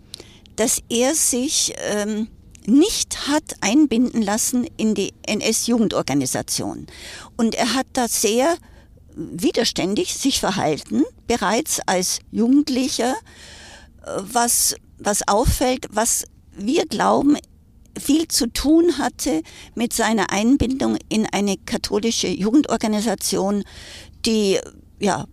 dass 0.56 0.82
er 0.88 1.14
sich 1.14 1.74
ähm, 1.78 2.28
nicht 2.66 3.28
hat 3.28 3.56
einbinden 3.60 4.22
lassen 4.22 4.66
in 4.76 4.94
die 4.94 5.12
NS-Jugendorganisation. 5.26 6.86
Und 7.36 7.54
er 7.54 7.74
hat 7.74 7.86
da 7.94 8.08
sehr 8.08 8.56
widerständig 9.14 10.14
sich 10.14 10.40
verhalten, 10.40 11.04
bereits 11.26 11.80
als 11.86 12.20
Jugendlicher, 12.30 13.14
äh, 14.02 14.10
was, 14.16 14.76
was 14.98 15.26
auffällt, 15.26 15.86
was 15.90 16.24
wir 16.54 16.86
glauben, 16.86 17.36
viel 18.00 18.28
zu 18.28 18.46
tun 18.46 18.98
hatte 18.98 19.42
mit 19.74 19.92
seiner 19.92 20.30
Einbindung 20.30 20.96
in 21.08 21.26
eine 21.26 21.56
katholische 21.56 22.28
Jugendorganisation, 22.28 23.64
die 24.24 24.58
ja, 24.98 25.26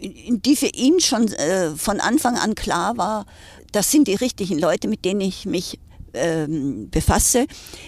die 0.00 0.56
für 0.56 0.66
ihn 0.68 1.00
schon 1.00 1.28
äh, 1.32 1.70
von 1.74 2.00
Anfang 2.00 2.36
an 2.36 2.54
klar 2.54 2.96
war, 2.96 3.26
das 3.72 3.90
sind 3.90 4.08
die 4.08 4.14
richtigen 4.14 4.58
Leute, 4.58 4.88
mit 4.88 5.04
denen 5.04 5.20
ich 5.20 5.44
mich 5.44 5.78
ähm, 6.14 6.88
befasse. 6.90 7.46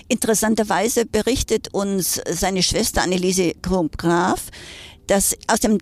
Interessanterweise 0.09 1.07
berichtet 1.07 1.73
uns 1.73 2.21
seine 2.29 2.63
Schwester 2.63 3.03
Anneliese 3.03 3.53
Graf, 3.63 4.49
dass 5.07 5.37
aus 5.47 5.61
dem 5.61 5.79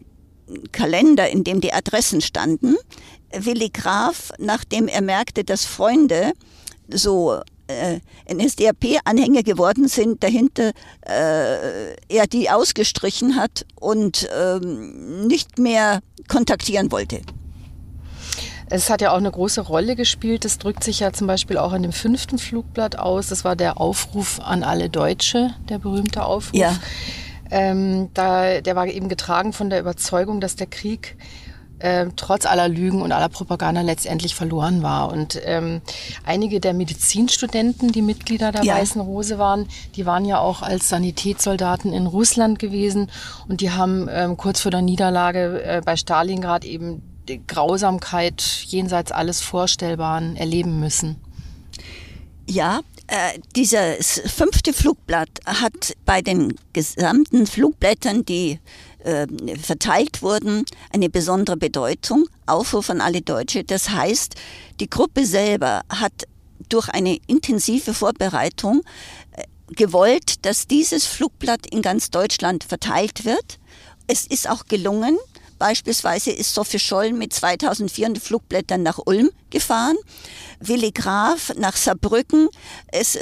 Kalender, 0.73 1.28
in 1.28 1.45
dem 1.45 1.61
die 1.61 1.73
Adressen 1.73 2.21
standen, 2.21 2.76
Willi 3.33 3.71
Graf, 3.71 4.33
nachdem 4.38 4.88
er 4.88 5.02
merkte, 5.02 5.45
dass 5.45 5.64
Freunde 5.64 6.33
so 6.88 7.40
äh, 7.68 8.00
NSDAP-Anhänger 8.32 9.42
geworden 9.42 9.88
sind, 9.88 10.22
dahinter 10.22 10.72
äh, 11.06 11.94
er 12.08 12.26
die 12.26 12.50
ausgestrichen 12.50 13.37
hat 13.37 13.66
und 13.78 14.28
ähm, 14.37 15.26
nicht 15.26 15.58
mehr 15.58 16.00
kontaktieren 16.28 16.90
wollte. 16.90 17.20
Es 18.70 18.90
hat 18.90 19.00
ja 19.00 19.12
auch 19.12 19.18
eine 19.18 19.30
große 19.30 19.62
Rolle 19.62 19.96
gespielt. 19.96 20.44
Das 20.44 20.58
drückt 20.58 20.84
sich 20.84 21.00
ja 21.00 21.12
zum 21.12 21.26
Beispiel 21.26 21.56
auch 21.56 21.72
in 21.72 21.82
dem 21.82 21.92
fünften 21.92 22.38
Flugblatt 22.38 22.98
aus. 22.98 23.28
Das 23.28 23.44
war 23.44 23.56
der 23.56 23.80
Aufruf 23.80 24.40
an 24.40 24.62
alle 24.62 24.90
Deutsche, 24.90 25.54
der 25.68 25.78
berühmte 25.78 26.25
Aufruf. 26.25 26.58
Ja. 26.58 26.76
Ähm, 27.50 28.10
da, 28.12 28.60
der 28.60 28.76
war 28.76 28.87
eben 28.87 29.08
getragen 29.08 29.54
von 29.54 29.70
der 29.70 29.80
Überzeugung, 29.80 30.40
dass 30.40 30.54
der 30.56 30.66
Krieg 30.66 31.16
äh, 31.78 32.06
trotz 32.16 32.47
aller 32.47 32.68
Lügen 32.68 33.02
und 33.02 33.12
aller 33.12 33.28
Propaganda 33.28 33.80
letztendlich 33.80 34.35
verloren 34.35 34.82
war. 34.82 35.12
Und 35.12 35.40
ähm, 35.44 35.80
einige 36.25 36.61
der 36.61 36.75
Medizinstudenten, 36.75 37.92
die 37.92 38.02
Mitglieder 38.02 38.52
der 38.52 38.64
ja. 38.64 38.76
Weißen 38.76 39.00
Rose 39.00 39.38
waren, 39.38 39.68
die 39.97 40.06
waren 40.06 40.25
ja 40.25 40.38
auch 40.38 40.62
als 40.62 40.88
Sanitätssoldaten 40.88 41.92
in 41.92 42.06
Russland 42.06 42.58
gewesen 42.58 43.11
und 43.49 43.61
die 43.61 43.70
haben 43.70 44.08
ähm, 44.11 44.37
kurz 44.37 44.61
vor 44.61 44.70
der 44.70 44.82
Niederlage 44.82 45.62
äh, 45.62 45.82
bei 45.85 45.97
Stalingrad 45.97 46.64
eben 46.64 47.02
die 47.28 47.47
Grausamkeit 47.47 48.42
jenseits 48.66 49.12
alles 49.12 49.40
Vorstellbaren 49.40 50.37
erleben 50.37 50.80
müssen. 50.80 51.16
Ja, 52.49 52.80
äh, 53.08 53.38
dieses 53.56 54.20
fünfte 54.26 54.73
Flugblatt 54.73 55.28
hat 55.47 55.94
bei 56.04 56.23
den 56.23 56.54
gesamten 56.73 57.47
Flugblättern, 57.47 58.25
die 58.25 58.61
äh, 59.08 59.26
verteilt 59.56 60.22
wurden, 60.22 60.64
eine 60.92 61.08
besondere 61.08 61.56
Bedeutung. 61.56 62.28
Aufruf 62.46 62.90
an 62.90 63.00
alle 63.00 63.22
Deutsche. 63.22 63.64
Das 63.64 63.88
heißt, 63.88 64.34
die 64.80 64.90
Gruppe 64.90 65.24
selber 65.24 65.82
hat 65.88 66.12
durch 66.68 66.88
eine 66.90 67.18
intensive 67.26 67.94
Vorbereitung 67.94 68.82
äh, 69.32 69.44
gewollt, 69.74 70.44
dass 70.44 70.66
dieses 70.66 71.06
Flugblatt 71.06 71.66
in 71.66 71.80
ganz 71.80 72.10
Deutschland 72.10 72.64
verteilt 72.64 73.24
wird. 73.24 73.58
Es 74.06 74.26
ist 74.26 74.48
auch 74.48 74.66
gelungen. 74.66 75.16
Beispielsweise 75.58 76.30
ist 76.30 76.54
Sophie 76.54 76.78
Scholl 76.78 77.12
mit 77.12 77.32
2400 77.32 78.22
Flugblättern 78.22 78.82
nach 78.82 78.98
Ulm 79.06 79.30
gefahren. 79.50 79.96
Willi 80.60 80.90
Graf 80.92 81.52
nach 81.56 81.76
Saarbrücken. 81.76 82.48
Es, 82.88 83.18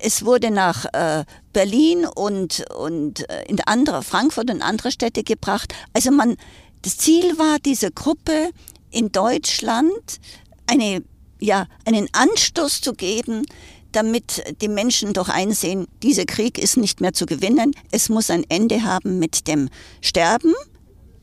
es 0.00 0.24
wurde 0.24 0.50
nach 0.50 0.84
äh, 0.92 1.24
Berlin 1.52 2.06
und, 2.06 2.64
und 2.76 3.28
äh, 3.28 3.44
in 3.46 3.60
andere, 3.62 4.02
Frankfurt 4.02 4.50
und 4.50 4.62
andere 4.62 4.90
Städte 4.90 5.22
gebracht. 5.22 5.74
Also 5.92 6.10
man, 6.10 6.36
das 6.82 6.98
Ziel 6.98 7.38
war, 7.38 7.58
diese 7.58 7.90
Gruppe 7.90 8.50
in 8.90 9.12
Deutschland 9.12 10.20
eine, 10.66 11.02
ja, 11.40 11.66
einen 11.84 12.08
Anstoß 12.12 12.80
zu 12.80 12.92
geben, 12.92 13.46
damit 13.92 14.42
die 14.60 14.68
Menschen 14.68 15.12
doch 15.12 15.28
einsehen, 15.28 15.86
dieser 16.02 16.26
Krieg 16.26 16.58
ist 16.58 16.76
nicht 16.76 17.00
mehr 17.00 17.12
zu 17.12 17.26
gewinnen. 17.26 17.74
Es 17.90 18.08
muss 18.08 18.30
ein 18.30 18.44
Ende 18.48 18.82
haben 18.84 19.18
mit 19.18 19.48
dem 19.48 19.70
Sterben 20.00 20.54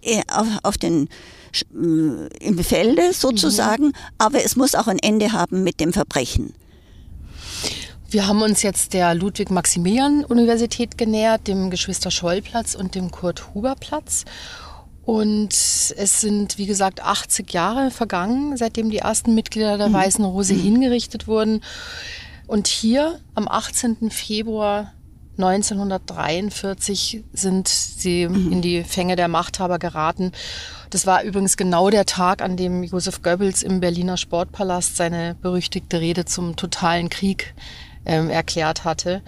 äh, 0.02 0.22
auf, 0.32 0.48
auf 0.64 0.78
den 0.78 1.10
im 1.72 2.60
Felde 2.64 3.14
sozusagen, 3.14 3.88
mhm. 3.88 3.94
aber 4.18 4.44
es 4.44 4.56
muss 4.56 4.76
auch 4.76 4.88
ein 4.88 5.00
Ende 5.00 5.32
haben 5.32 5.64
mit 5.64 5.80
dem 5.80 5.94
Verbrechen. 5.94 6.54
Wir 8.10 8.28
haben 8.28 8.42
uns 8.42 8.62
jetzt 8.62 8.94
der 8.94 9.14
Ludwig-Maximilian-Universität 9.14 10.98
genähert, 10.98 11.48
dem 11.48 11.70
Geschwister-Scholl-Platz 11.70 12.76
und 12.76 12.96
dem 12.96 13.12
Kurt-Huber-Platz. 13.12 14.26
Und 15.04 15.54
es 15.54 16.22
sind, 16.22 16.58
wie 16.58 16.66
gesagt, 16.66 17.04
80 17.04 17.52
Jahre 17.52 17.92
vergangen, 17.92 18.58
seitdem 18.58 18.90
die 18.90 19.00
ersten 19.00 19.36
Mitglieder 19.36 19.78
der 19.78 19.90
mhm. 19.90 19.94
Weißen 19.94 20.26
Rose 20.26 20.54
mhm. 20.54 20.62
hingerichtet 20.62 21.28
wurden. 21.28 21.62
Und 22.48 22.68
hier 22.68 23.20
am 23.34 23.48
18. 23.48 24.12
Februar 24.12 24.94
1943 25.38 27.24
sind 27.34 27.68
sie 27.68 28.28
mhm. 28.28 28.52
in 28.52 28.62
die 28.62 28.84
Fänge 28.84 29.16
der 29.16 29.28
Machthaber 29.28 29.80
geraten. 29.80 30.32
Das 30.90 31.06
war 31.06 31.24
übrigens 31.24 31.58
genau 31.58 31.90
der 31.90 32.06
Tag, 32.06 32.42
an 32.42 32.58
dem 32.58 32.84
Josef 32.84 33.22
Goebbels 33.22 33.64
im 33.64 33.80
Berliner 33.80 34.18
Sportpalast 34.18 34.96
seine 34.96 35.36
berüchtigte 35.42 36.00
Rede 36.00 36.26
zum 36.26 36.56
totalen 36.56 37.10
Krieg 37.10 37.54
ähm, 38.06 38.30
erklärt 38.30 38.86
hatte. 38.86 39.22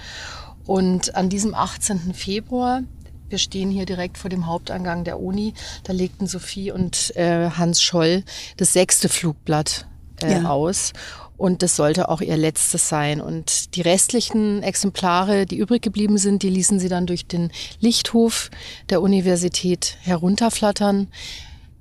Und 0.66 1.16
an 1.16 1.30
diesem 1.30 1.54
18. 1.54 2.14
Februar 2.14 2.82
wir 3.30 3.40
stehen 3.40 3.70
hier 3.70 3.86
direkt 3.86 4.18
vor 4.18 4.30
dem 4.30 4.48
Hauptangang 4.48 5.04
der 5.04 5.20
Uni. 5.20 5.54
Da 5.84 5.94
legten 5.94 6.28
Sophie 6.28 6.72
und 6.72 7.16
äh, 7.16 7.50
Hans 7.52 7.82
Scholl 7.82 8.24
das 8.56 8.74
sechste 8.74 9.10
Flugblatt 9.10 9.86
äh, 10.24 10.42
ja. 10.42 10.50
aus. 10.50 10.94
Und 11.38 11.62
das 11.62 11.76
sollte 11.76 12.10
auch 12.10 12.22
ihr 12.22 12.36
letztes 12.36 12.90
sein. 12.90 13.22
Und 13.22 13.76
die 13.76 13.82
restlichen 13.82 14.64
Exemplare, 14.64 15.46
die 15.46 15.58
übrig 15.58 15.84
geblieben 15.84 16.18
sind, 16.18 16.42
die 16.42 16.50
ließen 16.50 16.80
sie 16.80 16.90
dann 16.90 17.06
durch 17.06 17.28
den 17.28 17.52
Lichthof 17.80 18.50
der 18.90 19.02
Universität 19.02 19.98
herunterflattern. 20.02 21.08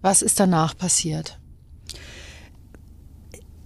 Was 0.03 0.21
ist 0.21 0.39
danach 0.39 0.77
passiert? 0.77 1.39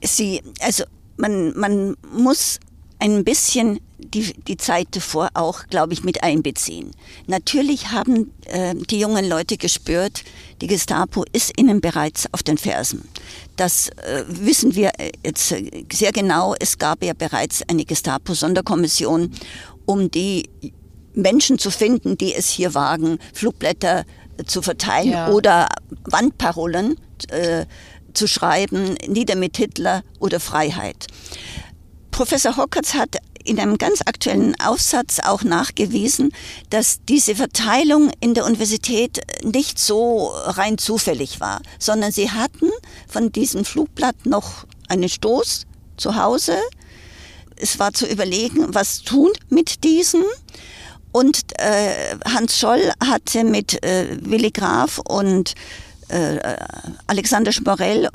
Sie, 0.02 0.42
also 0.60 0.84
man, 1.16 1.58
man 1.58 1.96
muss 2.14 2.60
ein 3.00 3.24
bisschen 3.24 3.80
die, 4.14 4.34
die 4.46 4.56
Zeit 4.56 4.88
davor 4.92 5.28
auch, 5.34 5.66
glaube 5.68 5.92
ich, 5.92 6.04
mit 6.04 6.22
einbeziehen. 6.22 6.90
Natürlich 7.26 7.90
haben 7.90 8.32
äh, 8.46 8.74
die 8.74 9.00
jungen 9.00 9.28
Leute 9.28 9.56
gespürt, 9.56 10.24
die 10.60 10.66
Gestapo 10.66 11.24
ist 11.32 11.58
ihnen 11.58 11.80
bereits 11.80 12.26
auf 12.32 12.42
den 12.42 12.58
Fersen. 12.58 13.08
Das 13.56 13.88
äh, 13.88 14.24
wissen 14.26 14.74
wir 14.74 14.92
jetzt 15.24 15.54
sehr 15.92 16.12
genau. 16.12 16.54
Es 16.58 16.78
gab 16.78 17.02
ja 17.02 17.12
bereits 17.12 17.62
eine 17.68 17.84
Gestapo-Sonderkommission, 17.84 19.32
um 19.86 20.10
die 20.10 20.48
Menschen 21.14 21.58
zu 21.58 21.70
finden, 21.70 22.16
die 22.16 22.34
es 22.34 22.48
hier 22.48 22.74
wagen, 22.74 23.18
Flugblätter 23.32 24.04
zu 24.46 24.62
verteilen 24.62 25.10
ja. 25.10 25.28
oder 25.30 25.68
Wandparolen 26.04 26.96
äh, 27.28 27.66
zu 28.14 28.26
schreiben, 28.26 28.94
nieder 29.06 29.36
mit 29.36 29.56
Hitler 29.56 30.02
oder 30.18 30.40
Freiheit. 30.40 31.06
Professor 32.10 32.56
Hockertz 32.56 32.94
hat 32.94 33.16
in 33.44 33.58
einem 33.58 33.78
ganz 33.78 34.00
aktuellen 34.02 34.58
Aufsatz 34.60 35.18
auch 35.20 35.42
nachgewiesen, 35.42 36.32
dass 36.70 37.00
diese 37.08 37.34
Verteilung 37.34 38.10
in 38.20 38.34
der 38.34 38.44
Universität 38.44 39.20
nicht 39.42 39.78
so 39.78 40.32
rein 40.34 40.78
zufällig 40.78 41.40
war, 41.40 41.60
sondern 41.78 42.12
sie 42.12 42.30
hatten 42.30 42.70
von 43.08 43.32
diesem 43.32 43.64
Flugblatt 43.64 44.26
noch 44.26 44.66
einen 44.88 45.08
Stoß 45.08 45.66
zu 45.96 46.16
Hause. 46.16 46.56
Es 47.56 47.78
war 47.78 47.92
zu 47.92 48.06
überlegen, 48.06 48.74
was 48.74 49.02
tun 49.02 49.30
mit 49.48 49.84
diesen. 49.84 50.24
Und 51.12 51.40
äh, 51.58 52.16
Hans 52.24 52.58
Scholl 52.58 52.92
hatte 53.04 53.44
mit 53.44 53.82
äh, 53.84 54.16
Willy 54.22 54.50
Graf 54.50 55.00
und 55.08 55.54
äh, 56.08 56.56
Alexander 57.06 57.52
Schmorell 57.52 58.08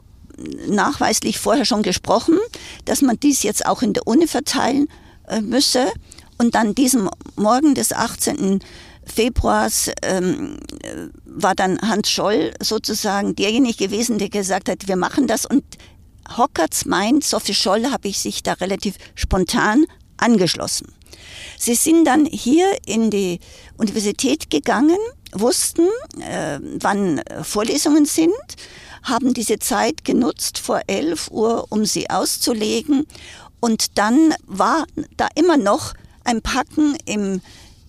nachweislich 0.67 1.39
vorher 1.39 1.65
schon 1.65 1.83
gesprochen, 1.83 2.37
dass 2.85 3.01
man 3.01 3.19
dies 3.19 3.43
jetzt 3.43 3.65
auch 3.65 3.81
in 3.81 3.93
der 3.93 4.07
Uni 4.07 4.27
verteilen 4.27 4.87
äh, 5.27 5.41
müsse. 5.41 5.91
Und 6.37 6.55
dann 6.55 6.75
diesem 6.75 7.09
Morgen 7.35 7.75
des 7.75 7.93
18. 7.93 8.59
Februars 9.05 9.91
ähm, 10.01 10.57
war 11.25 11.55
dann 11.55 11.79
Hans 11.81 12.09
Scholl 12.09 12.53
sozusagen 12.61 13.35
derjenige 13.35 13.87
gewesen, 13.87 14.17
der 14.17 14.29
gesagt 14.29 14.67
hat, 14.67 14.87
wir 14.87 14.95
machen 14.95 15.27
das. 15.27 15.45
Und 15.45 15.63
Hockertz 16.35 16.85
meint, 16.85 17.23
Sophie 17.23 17.53
Scholl 17.53 17.91
habe 17.91 18.07
ich 18.07 18.19
sich 18.19 18.43
da 18.43 18.53
relativ 18.53 18.95
spontan 19.13 19.85
angeschlossen. 20.17 20.87
Sie 21.57 21.75
sind 21.75 22.05
dann 22.05 22.25
hier 22.25 22.67
in 22.85 23.09
die 23.09 23.39
Universität 23.77 24.49
gegangen, 24.49 24.97
wussten, 25.31 25.87
äh, 26.19 26.59
wann 26.79 27.21
Vorlesungen 27.43 28.05
sind, 28.05 28.33
haben 29.03 29.33
diese 29.33 29.59
Zeit 29.59 30.03
genutzt 30.03 30.57
vor 30.57 30.81
11 30.87 31.29
Uhr, 31.29 31.67
um 31.69 31.85
sie 31.85 32.09
auszulegen. 32.09 33.05
Und 33.59 33.97
dann 33.97 34.33
war 34.45 34.85
da 35.17 35.27
immer 35.35 35.57
noch 35.57 35.93
ein 36.23 36.41
Packen 36.41 36.97
im, 37.05 37.41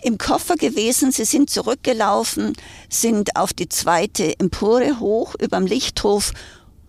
im 0.02 0.18
Koffer 0.18 0.56
gewesen. 0.56 1.12
Sie 1.12 1.24
sind 1.24 1.50
zurückgelaufen, 1.50 2.54
sind 2.88 3.36
auf 3.36 3.52
die 3.52 3.68
zweite 3.68 4.38
Empore 4.38 5.00
hoch 5.00 5.34
überm 5.40 5.66
Lichthof, 5.66 6.32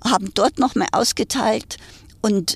haben 0.03 0.31
dort 0.33 0.59
noch 0.59 0.75
mal 0.75 0.87
ausgeteilt 0.91 1.77
und 2.21 2.55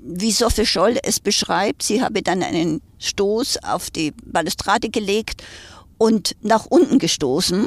wie 0.00 0.32
Sophie 0.32 0.64
Scholl 0.64 0.98
es 1.02 1.20
beschreibt, 1.20 1.82
sie 1.82 2.02
habe 2.02 2.22
dann 2.22 2.42
einen 2.42 2.80
Stoß 2.98 3.62
auf 3.62 3.90
die 3.90 4.12
Balustrade 4.24 4.88
gelegt 4.88 5.42
und 5.98 6.36
nach 6.40 6.66
unten 6.66 6.98
gestoßen. 6.98 7.66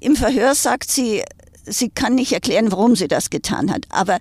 Im 0.00 0.16
Verhör 0.16 0.54
sagt 0.54 0.90
sie, 0.90 1.22
sie 1.66 1.90
kann 1.90 2.14
nicht 2.14 2.32
erklären, 2.32 2.72
warum 2.72 2.96
sie 2.96 3.08
das 3.08 3.28
getan 3.28 3.70
hat, 3.70 3.84
aber 3.90 4.18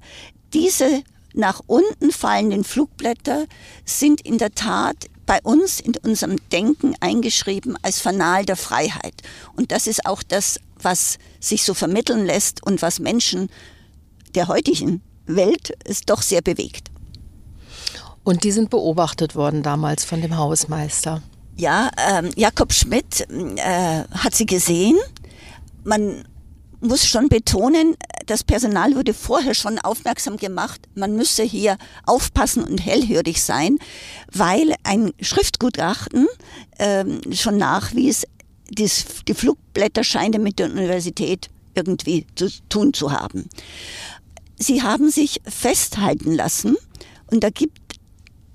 diese 0.54 1.04
nach 1.39 1.62
unten 1.65 2.12
fallenden 2.12 2.63
Flugblätter 2.63 3.45
sind 3.86 4.21
in 4.21 4.38
der 4.38 4.54
Tat 4.54 5.08
bei 5.25 5.39
uns 5.43 5.80
in 5.80 5.93
unserem 6.04 6.38
Denken 6.52 6.95
eingeschrieben 6.99 7.78
als 7.82 7.99
Fanal 7.99 8.45
der 8.45 8.56
Freiheit. 8.56 9.13
Und 9.56 9.71
das 9.71 9.88
ist 9.88 10.06
auch 10.06 10.23
das, 10.23 10.60
was 10.82 11.17
sich 11.39 11.63
so 11.63 11.73
vermitteln 11.73 12.25
lässt 12.25 12.65
und 12.65 12.82
was 12.82 12.99
Menschen 12.99 13.49
der 14.36 14.47
heutigen 14.47 15.02
Welt 15.25 15.78
es 15.86 16.02
doch 16.02 16.21
sehr 16.21 16.41
bewegt. 16.41 16.89
Und 18.23 18.43
die 18.43 18.52
sind 18.52 18.69
beobachtet 18.69 19.36
worden 19.36 19.63
damals 19.63 20.04
von 20.06 20.21
dem 20.21 20.38
Hausmeister. 20.38 21.21
Ja, 21.56 21.91
ähm, 22.10 22.30
Jakob 22.36 22.73
Schmidt 22.73 23.28
äh, 23.30 24.04
hat 24.12 24.34
sie 24.34 24.45
gesehen. 24.45 24.97
Man 25.84 26.25
muss 26.82 27.06
schon 27.06 27.30
betonen, 27.30 27.96
das 28.26 28.44
Personal 28.44 28.96
wurde 28.96 29.13
vorher 29.13 29.54
schon 29.54 29.80
aufmerksam 29.80 30.38
gemacht, 30.38 30.82
man 30.96 31.15
müsse 31.15 31.44
hier 31.44 31.78
aufpassen 32.06 32.63
und 32.63 32.78
hellhörig 32.78 33.42
sein, 33.42 33.78
weil 34.32 34.74
ein 34.84 35.12
Schriftgutachten 35.22 36.28
ähm, 36.78 37.22
schon 37.32 37.58
nachwies, 37.58 38.26
dies, 38.70 39.06
die 39.28 39.34
Flugblätter 39.34 40.04
scheinen 40.04 40.44
mit 40.44 40.60
der 40.60 40.72
Universität 40.72 41.50
irgendwie 41.74 42.26
zu 42.36 42.50
tun 42.70 42.94
zu 42.94 43.12
haben. 43.12 43.50
Sie 44.58 44.84
haben 44.84 45.10
sich 45.10 45.42
festhalten 45.46 46.34
lassen 46.34 46.76
und 47.28 47.44
da 47.44 47.50
gibt 47.50 47.88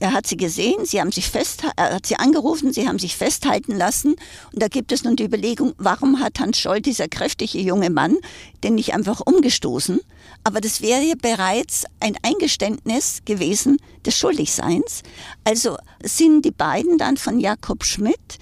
er 0.05 0.13
hat 0.13 0.27
sie 0.27 0.37
gesehen, 0.37 0.85
sie 0.85 1.01
haben 1.01 1.13
sich 1.13 1.31
fest, 1.31 1.63
er 1.77 1.95
hat 1.95 2.05
sie 2.05 2.17
angerufen, 2.17 2.75
sie 2.75 2.87
haben 2.87 2.99
sich 2.99 3.17
festhalten 3.17 3.75
lassen. 3.75 4.17
Und 4.53 4.63
da 4.63 4.69
gibt 4.69 4.93
es 4.93 5.03
nun 5.03 5.17
die 5.17 5.25
Überlegung, 5.25 5.73
warum 5.79 6.21
hat 6.21 6.41
Hans 6.41 6.59
Scholl, 6.59 6.83
dieser 6.83 7.09
kräftige 7.09 7.59
junge 7.59 7.89
Mann, 7.89 8.19
den 8.63 8.75
nicht 8.75 8.93
einfach 8.93 9.23
umgestoßen? 9.25 10.01
Aber 10.45 10.61
das 10.61 10.83
wäre 10.83 11.17
bereits 11.17 11.85
ein 12.01 12.19
Eingeständnis 12.23 13.23
gewesen 13.25 13.79
des 14.05 14.15
Schuldigseins. 14.19 15.05
Also 15.43 15.79
sind 16.03 16.45
die 16.45 16.51
beiden 16.51 16.99
dann 16.99 17.17
von 17.17 17.41
Jakob 17.41 17.83
Schmidt 17.83 18.37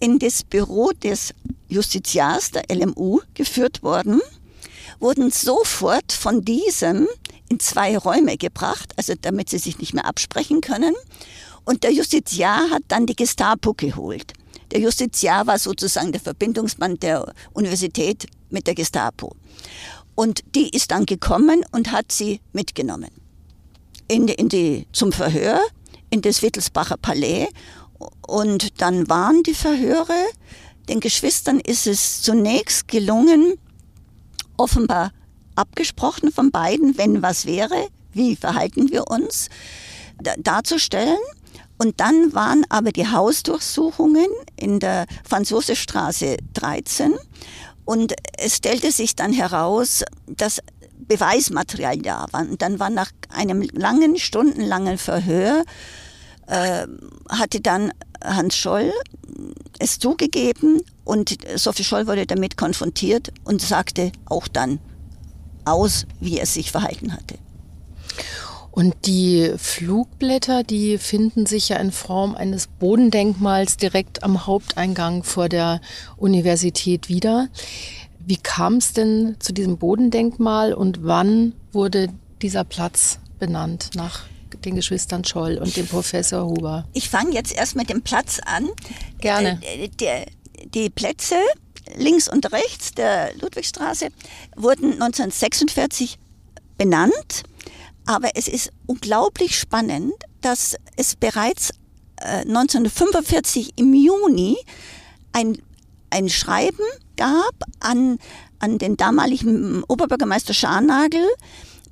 in 0.00 0.18
das 0.18 0.44
Büro 0.44 0.90
des 1.02 1.32
Justiziars 1.68 2.50
der 2.50 2.64
LMU 2.70 3.20
geführt 3.32 3.82
worden, 3.82 4.20
wurden 4.98 5.30
sofort 5.30 6.12
von 6.12 6.44
diesem 6.44 7.08
in 7.50 7.60
zwei 7.60 7.98
Räume 7.98 8.38
gebracht, 8.38 8.94
also 8.96 9.12
damit 9.20 9.50
sie 9.50 9.58
sich 9.58 9.78
nicht 9.78 9.92
mehr 9.92 10.06
absprechen 10.06 10.62
können. 10.62 10.94
Und 11.64 11.82
der 11.82 11.92
Justiziar 11.92 12.70
hat 12.70 12.82
dann 12.88 13.06
die 13.06 13.16
Gestapo 13.16 13.74
geholt. 13.74 14.32
Der 14.70 14.80
Justiziar 14.80 15.46
war 15.46 15.58
sozusagen 15.58 16.12
der 16.12 16.20
Verbindungsmann 16.20 16.98
der 17.00 17.34
Universität 17.52 18.26
mit 18.48 18.66
der 18.66 18.74
Gestapo. 18.74 19.34
Und 20.14 20.42
die 20.54 20.70
ist 20.70 20.92
dann 20.92 21.06
gekommen 21.06 21.64
und 21.72 21.92
hat 21.92 22.12
sie 22.12 22.40
mitgenommen. 22.52 23.10
In 24.06 24.26
die, 24.26 24.34
in 24.34 24.48
die, 24.48 24.86
zum 24.92 25.12
Verhör 25.12 25.60
in 26.10 26.22
das 26.22 26.42
Wittelsbacher 26.42 26.96
Palais. 26.96 27.48
Und 28.26 28.80
dann 28.80 29.08
waren 29.08 29.42
die 29.42 29.54
Verhöre. 29.54 30.26
Den 30.88 31.00
Geschwistern 31.00 31.60
ist 31.60 31.86
es 31.86 32.22
zunächst 32.22 32.88
gelungen, 32.88 33.54
offenbar 34.56 35.12
abgesprochen 35.54 36.32
von 36.32 36.50
beiden, 36.50 36.98
wenn 36.98 37.22
was 37.22 37.46
wäre, 37.46 37.88
wie 38.12 38.36
verhalten 38.36 38.90
wir 38.90 39.08
uns, 39.08 39.48
darzustellen. 40.38 41.18
Und 41.78 42.00
dann 42.00 42.34
waren 42.34 42.64
aber 42.68 42.92
die 42.92 43.08
Hausdurchsuchungen 43.08 44.28
in 44.56 44.80
der 44.80 45.06
Franz-Josef-Straße 45.26 46.36
13 46.52 47.14
und 47.86 48.14
es 48.38 48.56
stellte 48.56 48.92
sich 48.92 49.16
dann 49.16 49.32
heraus, 49.32 50.04
dass 50.26 50.60
Beweismaterial 50.98 51.98
da 51.98 52.26
war. 52.30 52.42
Und 52.42 52.62
dann 52.62 52.78
war 52.78 52.90
nach 52.90 53.10
einem 53.30 53.62
langen, 53.72 54.16
stundenlangen 54.16 54.98
Verhör, 54.98 55.64
äh, 56.46 56.86
hatte 57.28 57.60
dann 57.60 57.92
Hans 58.22 58.56
Scholl 58.56 58.92
es 59.78 59.98
zugegeben 59.98 60.82
und 61.04 61.38
Sophie 61.56 61.84
Scholl 61.84 62.06
wurde 62.06 62.26
damit 62.26 62.56
konfrontiert 62.56 63.32
und 63.44 63.62
sagte 63.62 64.12
auch 64.26 64.46
dann, 64.46 64.78
aus, 65.70 66.06
wie 66.20 66.38
es 66.40 66.54
sich 66.54 66.70
verhalten 66.70 67.12
hatte. 67.12 67.36
Und 68.72 68.94
die 69.06 69.52
Flugblätter, 69.56 70.62
die 70.62 70.98
finden 70.98 71.44
sich 71.46 71.70
ja 71.70 71.76
in 71.76 71.90
Form 71.90 72.34
eines 72.34 72.68
Bodendenkmals 72.68 73.76
direkt 73.76 74.22
am 74.22 74.46
Haupteingang 74.46 75.24
vor 75.24 75.48
der 75.48 75.80
Universität 76.16 77.08
wieder. 77.08 77.48
Wie 78.24 78.36
kam 78.36 78.76
es 78.76 78.92
denn 78.92 79.36
zu 79.40 79.52
diesem 79.52 79.78
Bodendenkmal 79.78 80.72
und 80.72 81.04
wann 81.04 81.54
wurde 81.72 82.08
dieser 82.42 82.64
Platz 82.64 83.18
benannt 83.38 83.90
nach 83.94 84.20
den 84.64 84.76
Geschwistern 84.76 85.24
Scholl 85.24 85.58
und 85.58 85.76
dem 85.76 85.86
Professor 85.86 86.46
Huber? 86.46 86.86
Ich 86.92 87.08
fange 87.08 87.32
jetzt 87.32 87.52
erst 87.52 87.74
mit 87.74 87.90
dem 87.90 88.02
Platz 88.02 88.40
an. 88.44 88.68
Gerne. 89.20 89.58
Äh, 89.62 89.88
die, 89.88 90.68
die 90.74 90.90
Plätze 90.90 91.36
links 91.96 92.28
und 92.28 92.52
rechts 92.52 92.92
der 92.92 93.34
Ludwigstraße 93.36 94.08
wurden 94.56 94.92
1946 94.92 96.18
benannt. 96.78 97.42
Aber 98.06 98.30
es 98.34 98.48
ist 98.48 98.70
unglaublich 98.86 99.58
spannend, 99.58 100.14
dass 100.40 100.76
es 100.96 101.16
bereits 101.16 101.70
äh, 102.20 102.40
1945 102.40 103.72
im 103.76 103.94
Juni 103.94 104.56
ein, 105.32 105.60
ein 106.10 106.28
Schreiben 106.28 106.84
gab 107.16 107.54
an, 107.80 108.18
an 108.58 108.78
den 108.78 108.96
damaligen 108.96 109.84
Oberbürgermeister 109.84 110.54
Scharnagel, 110.54 111.26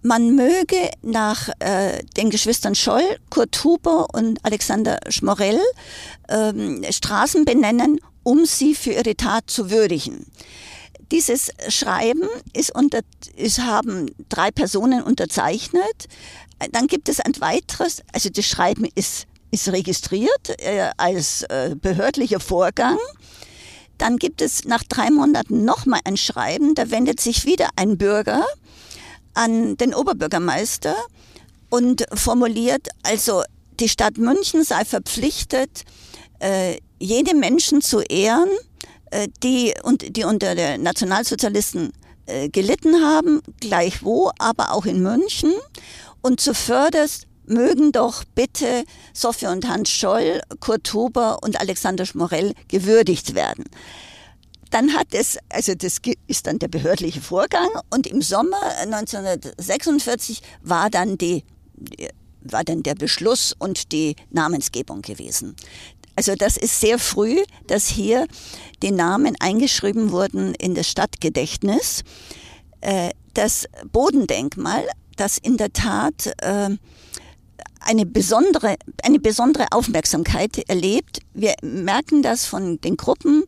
man 0.02 0.36
möge 0.36 0.90
nach 1.02 1.48
äh, 1.58 2.02
den 2.16 2.30
Geschwistern 2.30 2.74
Scholl, 2.74 3.02
Kurt 3.30 3.62
Huber 3.64 4.06
und 4.12 4.44
Alexander 4.44 5.00
Schmorell 5.08 5.60
ähm, 6.28 6.84
Straßen 6.88 7.44
benennen, 7.44 8.00
um 8.28 8.44
sie 8.44 8.74
für 8.74 8.90
ihre 8.90 9.16
Tat 9.16 9.48
zu 9.48 9.70
würdigen. 9.70 10.26
Dieses 11.10 11.50
Schreiben 11.68 12.28
ist 12.52 12.74
unter, 12.74 13.00
ist, 13.34 13.60
haben 13.60 14.10
drei 14.28 14.50
Personen 14.50 15.02
unterzeichnet. 15.02 16.08
Dann 16.72 16.88
gibt 16.88 17.08
es 17.08 17.20
ein 17.20 17.32
weiteres, 17.40 18.02
also 18.12 18.28
das 18.28 18.44
Schreiben 18.44 18.86
ist, 18.94 19.24
ist 19.50 19.72
registriert 19.72 20.50
äh, 20.58 20.90
als 20.98 21.44
äh, 21.44 21.74
behördlicher 21.80 22.38
Vorgang. 22.38 22.98
Dann 23.96 24.18
gibt 24.18 24.42
es 24.42 24.66
nach 24.66 24.84
drei 24.84 25.10
Monaten 25.10 25.64
nochmal 25.64 26.00
ein 26.04 26.18
Schreiben, 26.18 26.74
da 26.74 26.90
wendet 26.90 27.20
sich 27.20 27.46
wieder 27.46 27.70
ein 27.76 27.96
Bürger 27.96 28.44
an 29.32 29.78
den 29.78 29.94
Oberbürgermeister 29.94 30.94
und 31.70 32.04
formuliert, 32.12 32.88
also 33.04 33.42
die 33.80 33.88
Stadt 33.88 34.18
München 34.18 34.64
sei 34.64 34.84
verpflichtet, 34.84 35.86
jede 36.98 37.34
Menschen 37.34 37.80
zu 37.80 38.00
ehren, 38.00 38.50
äh, 39.10 39.28
die, 39.42 39.74
und, 39.82 40.16
die 40.16 40.24
unter 40.24 40.54
den 40.54 40.82
Nationalsozialisten 40.82 41.92
äh, 42.26 42.48
gelitten 42.48 43.02
haben, 43.02 43.40
gleichwo, 43.60 44.30
aber 44.38 44.72
auch 44.72 44.86
in 44.86 45.02
München. 45.02 45.52
Und 46.20 46.40
zuvörderst 46.40 47.26
mögen 47.46 47.92
doch 47.92 48.24
bitte 48.34 48.84
Sophie 49.14 49.46
und 49.46 49.66
Hans 49.66 49.90
Scholl, 49.90 50.42
Kurt 50.60 50.92
Huber 50.92 51.38
und 51.42 51.60
Alexander 51.60 52.04
Schmorell 52.04 52.52
gewürdigt 52.68 53.34
werden. 53.34 53.64
Dann 54.70 54.94
hat 54.94 55.08
es, 55.12 55.38
also 55.48 55.74
das 55.74 55.98
ist 56.26 56.46
dann 56.46 56.58
der 56.58 56.68
behördliche 56.68 57.22
Vorgang 57.22 57.68
und 57.90 58.06
im 58.06 58.20
Sommer 58.20 58.60
1946 58.82 60.42
war 60.62 60.90
dann 60.90 61.16
die, 61.16 61.44
war 62.42 62.64
dann 62.64 62.82
der 62.82 62.94
Beschluss 62.94 63.54
und 63.58 63.92
die 63.92 64.16
Namensgebung 64.30 65.00
gewesen. 65.00 65.56
Also 66.18 66.34
das 66.34 66.56
ist 66.56 66.80
sehr 66.80 66.98
früh, 66.98 67.44
dass 67.68 67.86
hier 67.86 68.26
die 68.82 68.90
Namen 68.90 69.36
eingeschrieben 69.38 70.10
wurden 70.10 70.52
in 70.54 70.74
das 70.74 70.88
Stadtgedächtnis. 70.88 72.02
Äh, 72.80 73.10
das 73.34 73.68
Bodendenkmal, 73.92 74.82
das 75.14 75.38
in 75.38 75.58
der 75.58 75.72
Tat 75.72 76.34
äh, 76.38 76.70
eine 77.82 78.04
besondere, 78.04 78.74
eine 79.04 79.20
besondere 79.20 79.66
Aufmerksamkeit 79.70 80.58
erlebt. 80.68 81.20
Wir 81.34 81.54
merken 81.62 82.22
das 82.22 82.46
von 82.46 82.80
den 82.80 82.96
Gruppen, 82.96 83.44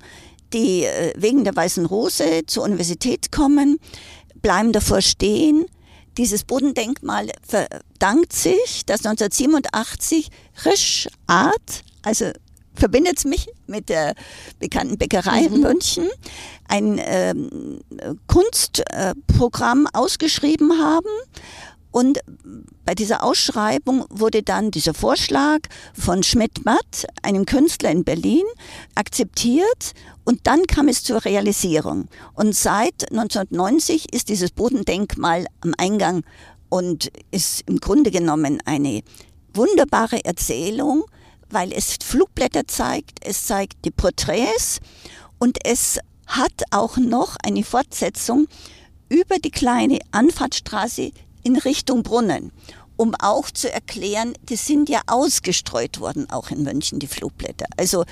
die 0.52 0.84
äh, 0.84 1.12
wegen 1.16 1.42
der 1.42 1.56
Weißen 1.56 1.86
Rose 1.86 2.42
zur 2.46 2.62
Universität 2.62 3.32
kommen, 3.32 3.80
bleiben 4.42 4.70
davor 4.70 5.00
stehen. 5.00 5.66
Dieses 6.16 6.44
Bodendenkmal 6.44 7.30
verdankt 7.42 8.32
sich, 8.32 8.86
dass 8.86 9.04
1987 9.04 10.28
Risch 10.64 11.08
Art, 11.26 11.82
also 12.02 12.30
verbindet 12.80 13.18
es 13.18 13.24
mich 13.24 13.48
mit 13.66 13.88
der 13.88 14.14
bekannten 14.58 14.98
Bäckerei 14.98 15.42
mhm. 15.42 15.54
in 15.54 15.60
München, 15.60 16.08
ein 16.66 17.00
ähm, 17.02 17.80
Kunstprogramm 18.26 19.86
äh, 19.86 19.96
ausgeschrieben 19.96 20.82
haben 20.82 21.08
und 21.92 22.20
bei 22.84 22.94
dieser 22.94 23.24
Ausschreibung 23.24 24.04
wurde 24.10 24.42
dann 24.42 24.70
dieser 24.70 24.94
Vorschlag 24.94 25.58
von 25.92 26.22
Schmidt-Matt, 26.22 27.06
einem 27.22 27.46
Künstler 27.46 27.90
in 27.90 28.04
Berlin, 28.04 28.44
akzeptiert 28.94 29.92
und 30.24 30.40
dann 30.44 30.66
kam 30.66 30.86
es 30.88 31.02
zur 31.02 31.24
Realisierung. 31.24 32.06
Und 32.34 32.54
seit 32.54 33.10
1990 33.10 34.12
ist 34.14 34.28
dieses 34.28 34.52
Bodendenkmal 34.52 35.46
am 35.62 35.74
Eingang 35.78 36.22
und 36.68 37.10
ist 37.32 37.64
im 37.66 37.78
Grunde 37.78 38.12
genommen 38.12 38.62
eine 38.64 39.02
wunderbare 39.52 40.24
Erzählung, 40.24 41.04
weil 41.50 41.72
es 41.72 41.96
Flugblätter 42.02 42.66
zeigt, 42.66 43.18
es 43.24 43.46
zeigt 43.46 43.84
die 43.84 43.90
Porträts 43.90 44.80
und 45.38 45.58
es 45.64 45.98
hat 46.26 46.62
auch 46.70 46.96
noch 46.96 47.36
eine 47.42 47.64
Fortsetzung 47.64 48.46
über 49.08 49.38
die 49.38 49.50
kleine 49.50 49.98
Anfahrtsstraße 50.12 51.10
in 51.42 51.56
Richtung 51.56 52.02
Brunnen, 52.02 52.52
um 52.96 53.14
auch 53.16 53.50
zu 53.50 53.72
erklären, 53.72 54.34
die 54.48 54.56
sind 54.56 54.88
ja 54.88 55.00
ausgestreut 55.06 56.00
worden, 56.00 56.30
auch 56.30 56.50
in 56.50 56.62
München, 56.62 56.98
die 56.98 57.06
Flugblätter. 57.06 57.66
Also 57.76 58.04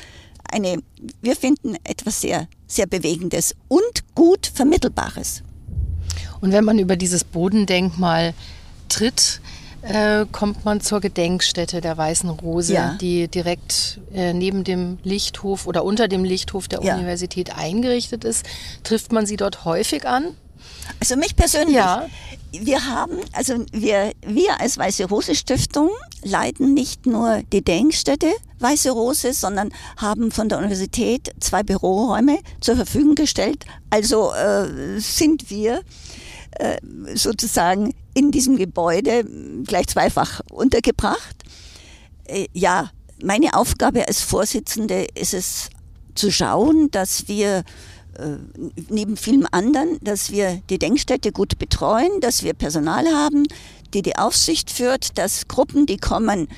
eine, 0.51 0.83
wir 1.21 1.37
finden 1.37 1.77
etwas 1.85 2.21
sehr, 2.21 2.49
sehr 2.67 2.87
Bewegendes 2.87 3.55
und 3.69 4.15
gut 4.15 4.51
Vermittelbares. 4.53 5.43
Und 6.41 6.53
wenn 6.53 6.65
man 6.65 6.79
über 6.79 6.97
dieses 6.97 7.25
Bodendenkmal 7.25 8.35
tritt, 8.89 9.41
äh, 9.89 10.27
kommt 10.31 10.65
man 10.65 10.81
zur 10.81 11.01
Gedenkstätte 11.01 11.81
der 11.81 11.97
Weißen 11.97 12.29
Rose, 12.29 12.75
ja. 12.75 12.97
die 13.01 13.29
direkt 13.29 14.01
äh, 14.13 14.33
neben 14.33 14.65
dem 14.65 14.99
Lichthof 15.03 15.67
oder 15.67 15.85
unter 15.85 16.09
dem 16.09 16.25
Lichthof 16.25 16.69
der 16.69 16.83
ja. 16.83 16.95
Universität 16.95 17.57
eingerichtet 17.57 18.25
ist. 18.25 18.45
Trifft 18.85 19.13
man 19.13 19.27
sie 19.27 19.37
dort 19.37 19.65
häufig 19.65 20.07
an? 20.07 20.37
Also 21.01 21.17
mich 21.17 21.37
persönlich. 21.37 21.77
Ja. 21.77 22.07
Wir 22.51 22.87
haben, 22.87 23.19
also 23.33 23.65
wir, 23.73 24.13
wir 24.27 24.61
als 24.61 24.79
Weiße 24.79 25.05
Rose 25.07 25.35
Stiftung 25.35 25.91
leiten 26.23 26.75
nicht 26.75 27.07
nur 27.07 27.43
die 27.53 27.63
Denkstätte 27.63 28.29
Weiße 28.61 28.91
Rose, 28.91 29.33
sondern 29.33 29.71
haben 29.97 30.31
von 30.31 30.49
der 30.49 30.59
Universität 30.59 31.33
zwei 31.41 31.63
Büroräume 31.63 32.39
zur 32.61 32.77
Verfügung 32.77 33.15
gestellt. 33.15 33.65
Also 33.91 34.33
äh, 34.33 34.99
sind 34.99 35.51
wir 35.51 35.83
äh, 36.53 36.79
sozusagen 37.15 37.95
in 38.19 38.33
diesem 38.33 38.57
Gebäude 38.57 39.25
gleich 39.65 39.87
zweifach 39.87 40.41
untergebracht. 40.51 41.37
Äh, 42.25 42.47
ja, 42.53 42.91
meine 43.23 43.55
Aufgabe 43.55 44.09
als 44.09 44.23
Vorsitzende 44.23 45.07
ist 45.15 45.35
es 45.35 45.71
zu 46.17 46.33
schauen, 46.33 46.91
dass 46.91 47.29
wir 47.29 47.59
äh, 48.19 48.39
neben 48.89 49.17
vielem 49.17 49.47
anderen, 49.53 49.99
dass 50.03 50.33
wir 50.33 50.61
die 50.69 50.81
Denkstätte 50.81 51.31
gut 51.31 51.61
betreuen, 51.61 52.21
dass 52.21 52.43
wir 52.43 52.55
Personal 52.55 53.07
haben, 53.07 53.45
die 53.95 54.03
die 54.03 54.17
Aufsicht 54.17 54.73
führt, 54.73 55.17
dass 55.17 55.47
Gruppen, 55.47 55.87
die 55.87 55.97
kommen, 55.97 56.49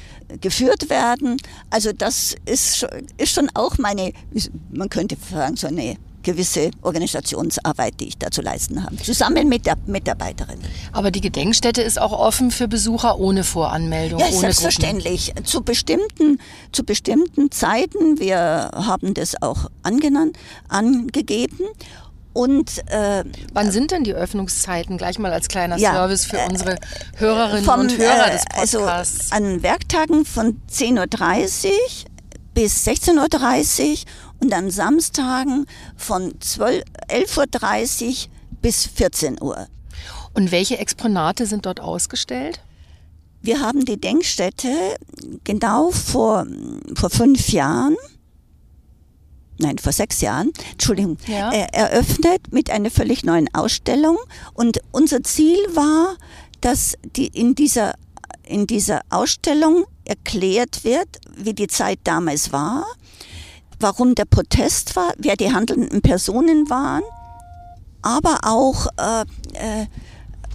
geführt 0.40 0.88
werden. 0.88 1.36
Also 1.68 1.92
das 1.92 2.36
ist 2.46 2.78
schon, 2.78 2.88
ist 3.18 3.34
schon 3.34 3.50
auch 3.52 3.76
meine, 3.76 4.14
man 4.72 4.88
könnte 4.88 5.18
sagen, 5.30 5.56
so 5.56 5.66
eine 5.66 5.96
gewisse 6.22 6.70
Organisationsarbeit, 6.82 8.00
die 8.00 8.08
ich 8.08 8.18
da 8.18 8.30
zu 8.30 8.42
leisten 8.42 8.84
habe, 8.84 8.96
zusammen 8.96 9.48
mit 9.48 9.66
der 9.66 9.76
Mitarbeiterin. 9.86 10.58
Aber 10.92 11.10
die 11.10 11.20
Gedenkstätte 11.20 11.82
ist 11.82 12.00
auch 12.00 12.12
offen 12.12 12.50
für 12.50 12.68
Besucher 12.68 13.18
ohne 13.18 13.44
Voranmeldung? 13.44 14.20
Ja, 14.20 14.26
ohne 14.26 14.36
selbstverständlich. 14.38 15.32
Zu 15.44 15.62
bestimmten, 15.62 16.38
zu 16.72 16.84
bestimmten 16.84 17.50
Zeiten, 17.50 18.18
wir 18.18 18.70
haben 18.74 19.14
das 19.14 19.40
auch 19.40 19.70
angenannt, 19.82 20.36
angegeben. 20.68 21.64
Und 22.32 22.78
äh, 22.88 23.24
wann 23.52 23.72
sind 23.72 23.90
denn 23.90 24.04
die 24.04 24.14
Öffnungszeiten? 24.14 24.98
Gleich 24.98 25.18
mal 25.18 25.32
als 25.32 25.48
kleiner 25.48 25.76
ja, 25.78 25.92
Service 25.92 26.26
für 26.26 26.38
unsere 26.48 26.76
Hörerinnen 27.16 27.64
vom, 27.64 27.80
und 27.80 27.98
Hörer 27.98 28.30
des 28.30 28.42
also 28.54 28.78
Podcasts. 28.78 29.32
Also 29.32 29.44
an 29.44 29.62
Werktagen 29.62 30.24
von 30.24 30.60
10.30 30.70 31.66
Uhr 31.66 31.72
bis 32.54 32.86
16.30 32.86 33.90
Uhr 33.90 33.96
und 34.40 34.52
an 34.52 34.70
Samstagen 34.70 35.66
von 35.96 36.32
11.30 36.32 38.08
Uhr 38.08 38.14
bis 38.62 38.86
14 38.86 39.40
Uhr. 39.40 39.68
Und 40.34 40.52
welche 40.52 40.78
Exponate 40.78 41.46
sind 41.46 41.66
dort 41.66 41.80
ausgestellt? 41.80 42.60
Wir 43.42 43.60
haben 43.60 43.84
die 43.84 44.00
Denkstätte 44.00 44.96
genau 45.44 45.90
vor, 45.90 46.46
vor 46.94 47.10
fünf 47.10 47.48
Jahren, 47.50 47.96
nein, 49.58 49.78
vor 49.78 49.92
sechs 49.92 50.20
Jahren, 50.20 50.52
Entschuldigung, 50.72 51.16
ja. 51.26 51.50
äh, 51.50 51.66
eröffnet 51.72 52.52
mit 52.52 52.70
einer 52.70 52.90
völlig 52.90 53.24
neuen 53.24 53.52
Ausstellung. 53.54 54.18
Und 54.52 54.80
unser 54.92 55.22
Ziel 55.22 55.58
war, 55.72 56.16
dass 56.60 56.96
die 57.16 57.28
in 57.28 57.54
dieser, 57.54 57.94
in 58.44 58.66
dieser 58.66 59.00
Ausstellung 59.08 59.86
erklärt 60.04 60.84
wird, 60.84 61.08
wie 61.36 61.54
die 61.54 61.68
Zeit 61.68 62.00
damals 62.04 62.52
war, 62.52 62.84
warum 63.80 64.14
der 64.14 64.26
Protest 64.26 64.94
war, 64.94 65.12
wer 65.18 65.36
die 65.36 65.52
handelnden 65.52 66.02
Personen 66.02 66.70
waren, 66.70 67.02
aber 68.02 68.40
auch 68.42 68.86
äh, 68.96 69.22
äh, 69.54 69.86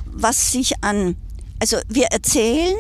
was 0.06 0.52
sich 0.52 0.84
an, 0.84 1.16
also 1.60 1.78
wir 1.90 2.06
erzählen 2.06 2.76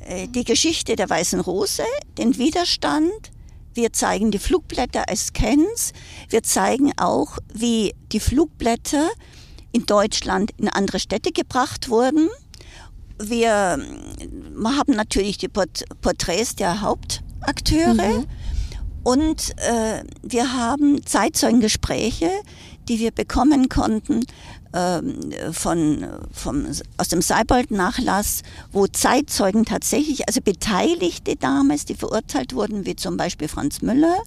äh, 0.00 0.28
die 0.28 0.44
Geschichte 0.44 0.96
der 0.96 1.08
Weißen 1.08 1.40
Rose, 1.40 1.84
den 2.18 2.36
Widerstand, 2.36 3.32
wir 3.74 3.92
zeigen 3.92 4.30
die 4.30 4.38
Flugblätter 4.38 5.08
als 5.08 5.26
Scans, 5.26 5.92
wir 6.30 6.42
zeigen 6.42 6.92
auch, 6.98 7.38
wie 7.52 7.94
die 8.12 8.20
Flugblätter 8.20 9.10
in 9.72 9.86
Deutschland 9.86 10.52
in 10.56 10.68
andere 10.68 10.98
Städte 10.98 11.32
gebracht 11.32 11.90
wurden. 11.90 12.30
Wir 13.18 13.50
haben 14.64 14.92
natürlich 14.94 15.38
die 15.38 15.48
Port 15.48 15.84
Porträts 16.00 16.56
der 16.56 16.80
Hauptakteure. 16.80 18.20
Mhm. 18.20 18.26
Und 19.06 19.56
äh, 19.58 20.02
wir 20.24 20.52
haben 20.54 21.06
Zeitzeugengespräche, 21.06 22.28
die 22.88 22.98
wir 22.98 23.12
bekommen 23.12 23.68
konnten 23.68 24.24
ähm, 24.74 25.30
von, 25.52 26.04
vom, 26.32 26.66
aus 26.96 27.06
dem 27.06 27.22
Seibold-Nachlass, 27.22 28.42
wo 28.72 28.88
Zeitzeugen 28.88 29.64
tatsächlich, 29.64 30.26
also 30.26 30.40
Beteiligte 30.40 31.36
damals, 31.36 31.84
die 31.84 31.94
verurteilt 31.94 32.52
wurden, 32.52 32.84
wie 32.84 32.96
zum 32.96 33.16
Beispiel 33.16 33.46
Franz 33.46 33.80
Müller 33.80 34.18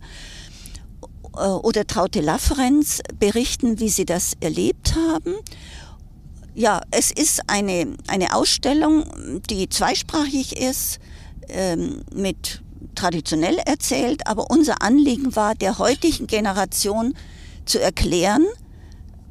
äh, 1.35 1.41
oder 1.41 1.85
Traute 1.85 2.21
Lafrenz, 2.21 3.01
berichten, 3.19 3.81
wie 3.81 3.89
sie 3.89 4.05
das 4.05 4.35
erlebt 4.39 4.95
haben. 4.95 5.35
Ja, 6.55 6.79
es 6.91 7.11
ist 7.11 7.41
eine, 7.47 7.97
eine 8.07 8.33
Ausstellung, 8.33 9.41
die 9.49 9.67
zweisprachig 9.67 10.55
ist, 10.55 10.99
ähm, 11.49 12.03
mit 12.15 12.61
traditionell 12.99 13.57
erzählt, 13.59 14.27
aber 14.27 14.49
unser 14.51 14.81
Anliegen 14.81 15.35
war, 15.35 15.55
der 15.55 15.77
heutigen 15.77 16.27
Generation 16.27 17.13
zu 17.65 17.79
erklären, 17.79 18.45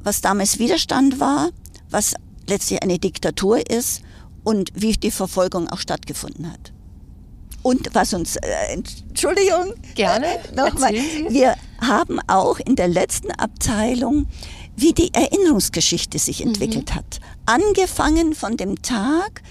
was 0.03 0.21
damals 0.21 0.57
Widerstand 0.57 1.19
war, 1.19 1.49
was 1.89 2.15
letztlich 2.47 2.81
eine 2.81 2.97
Diktatur 2.97 3.69
ist 3.69 4.01
und 4.43 4.71
wie 4.73 4.93
die 4.93 5.11
Verfolgung 5.11 5.69
auch 5.69 5.77
stattgefunden 5.77 6.51
hat. 6.51 6.73
Und 7.61 7.89
was 7.93 8.13
uns, 8.13 8.37
äh, 8.37 8.47
Entschuldigung, 8.71 9.73
gerne, 9.93 10.25
äh, 10.25 10.55
nochmal, 10.55 10.93
wir 10.93 11.55
haben 11.81 12.19
auch 12.27 12.57
in 12.59 12.75
der 12.75 12.87
letzten 12.87 13.31
Abteilung, 13.31 14.27
wie 14.77 14.93
die 14.93 15.13
Erinnerungsgeschichte 15.13 16.17
sich 16.17 16.39
mhm. 16.39 16.47
entwickelt 16.47 16.91
mhm. 16.91 16.95
hat. 16.95 17.19
Angefangen 17.45 18.33
von 18.33 18.57
dem 18.57 18.81
Tag 18.81 19.43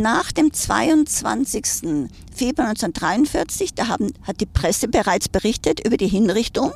nach 0.00 0.32
dem 0.32 0.52
22. 0.52 2.08
Februar 2.34 2.68
1943, 2.68 3.74
da 3.74 3.88
haben, 3.88 4.12
hat 4.22 4.40
die 4.40 4.46
Presse 4.46 4.88
bereits 4.88 5.28
berichtet 5.28 5.84
über 5.84 5.96
die 5.96 6.08
Hinrichtung. 6.08 6.72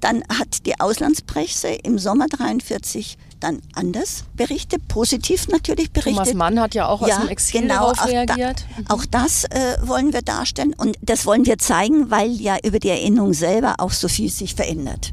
Dann 0.00 0.22
hat 0.28 0.66
die 0.66 0.78
Auslandspresse 0.78 1.68
im 1.68 1.98
Sommer 1.98 2.26
43 2.28 3.18
dann 3.40 3.60
anders 3.74 4.24
berichtet, 4.34 4.86
positiv 4.88 5.48
natürlich 5.48 5.90
berichtet. 5.90 6.14
Thomas 6.14 6.34
Mann 6.34 6.60
hat 6.60 6.74
ja 6.74 6.86
auch 6.88 7.02
aus 7.02 7.16
dem 7.16 7.28
Exil 7.28 7.62
genau, 7.62 7.92
darauf 7.92 8.06
reagiert. 8.06 8.64
Da. 8.86 8.94
Auch 8.94 9.04
das 9.04 9.44
äh, 9.44 9.76
wollen 9.82 10.12
wir 10.12 10.22
darstellen 10.22 10.74
und 10.74 10.96
das 11.02 11.26
wollen 11.26 11.46
wir 11.46 11.58
zeigen, 11.58 12.10
weil 12.10 12.30
ja 12.32 12.56
über 12.64 12.78
die 12.78 12.90
Erinnerung 12.90 13.34
selber 13.34 13.76
auch 13.78 13.92
so 13.92 14.08
viel 14.08 14.30
sich 14.30 14.54
verändert. 14.54 15.12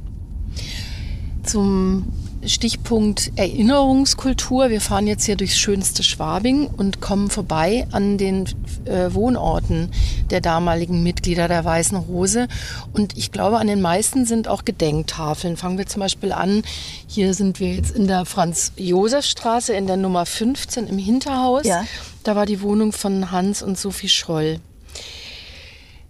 Zum 1.44 2.12
Stichpunkt 2.48 3.32
Erinnerungskultur. 3.36 4.70
Wir 4.70 4.82
fahren 4.82 5.08
jetzt 5.08 5.26
hier 5.26 5.36
durchs 5.36 5.58
schönste 5.58 6.04
Schwabing 6.04 6.68
und 6.68 7.02
kommen 7.02 7.30
vorbei 7.30 7.88
an 7.92 8.18
den 8.18 8.46
äh, 8.86 9.14
Wohnorten 9.14 9.92
der 10.30 10.42
damaligen 10.42 11.04
Mitglieder 11.04 11.48
der 11.48 11.66
Weißen 11.66 11.98
Rose. 11.98 12.48
Und 12.94 13.18
ich 13.18 13.32
glaube, 13.32 13.58
an 13.58 13.68
den 13.68 13.82
meisten 13.82 14.26
sind 14.26 14.48
auch 14.48 14.66
Gedenktafeln. 14.66 15.58
Fangen 15.58 15.78
wir 15.78 15.88
zum 15.88 16.02
Beispiel 16.02 16.32
an. 16.32 16.64
Hier 17.08 17.34
sind 17.34 17.60
wir 17.60 17.74
jetzt 17.74 17.96
in 17.96 18.08
der 18.08 18.26
Franz-Josef-Straße 18.26 19.74
in 19.74 19.88
der 19.88 19.98
Nummer 19.98 20.26
15 20.26 20.88
im 20.88 20.98
Hinterhaus. 20.98 21.66
Ja. 21.66 21.86
Da 22.24 22.36
war 22.36 22.46
die 22.46 22.62
Wohnung 22.62 22.92
von 22.92 23.32
Hans 23.32 23.62
und 23.62 23.78
Sophie 23.78 24.10
Schroll. 24.10 24.60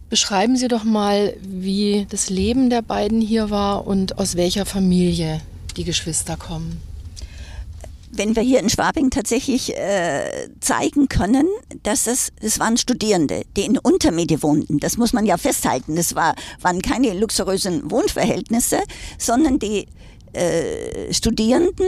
Beschreiben 0.10 0.56
Sie 0.56 0.68
doch 0.68 0.84
mal, 0.84 1.36
wie 1.42 2.06
das 2.10 2.30
Leben 2.30 2.70
der 2.70 2.82
beiden 2.82 3.22
hier 3.22 3.50
war 3.50 3.88
und 3.88 4.18
aus 4.20 4.36
welcher 4.36 4.66
Familie 4.66 5.42
die 5.78 5.84
Geschwister 5.84 6.38
kommen? 6.38 6.82
wenn 8.18 8.36
wir 8.36 8.44
hier 8.44 8.60
in 8.60 8.70
Schwabing 8.70 9.10
tatsächlich 9.10 9.76
äh, 9.76 10.50
zeigen 10.60 11.10
können, 11.10 11.48
dass 11.84 12.08
es, 12.08 12.32
das 12.42 12.60
waren 12.60 12.78
Studierende, 12.78 13.44
die 13.58 13.66
in 13.66 13.78
Untermiete 13.78 14.42
wohnten. 14.42 14.80
Das 14.80 14.98
muss 14.98 15.14
man 15.14 15.26
ja 15.26 15.38
festhalten. 15.38 15.96
Das 15.96 16.16
war, 16.16 16.36
waren 16.62 16.82
keine 16.82 17.14
luxuriösen 17.14 17.90
Wohnverhältnisse, 17.92 18.80
sondern 19.18 19.60
die 19.60 19.88
äh, 20.34 21.14
Studierenden 21.14 21.88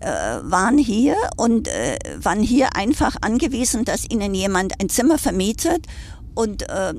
äh, 0.00 0.06
waren 0.42 0.78
hier 0.78 1.16
und 1.36 1.68
äh, 1.68 1.98
waren 2.22 2.40
hier 2.40 2.76
einfach 2.76 3.16
angewiesen, 3.20 3.84
dass 3.84 4.08
ihnen 4.08 4.34
jemand 4.34 4.80
ein 4.80 4.88
Zimmer 4.88 5.18
vermietet 5.18 5.86
und 6.34 6.68
äh, 6.68 6.94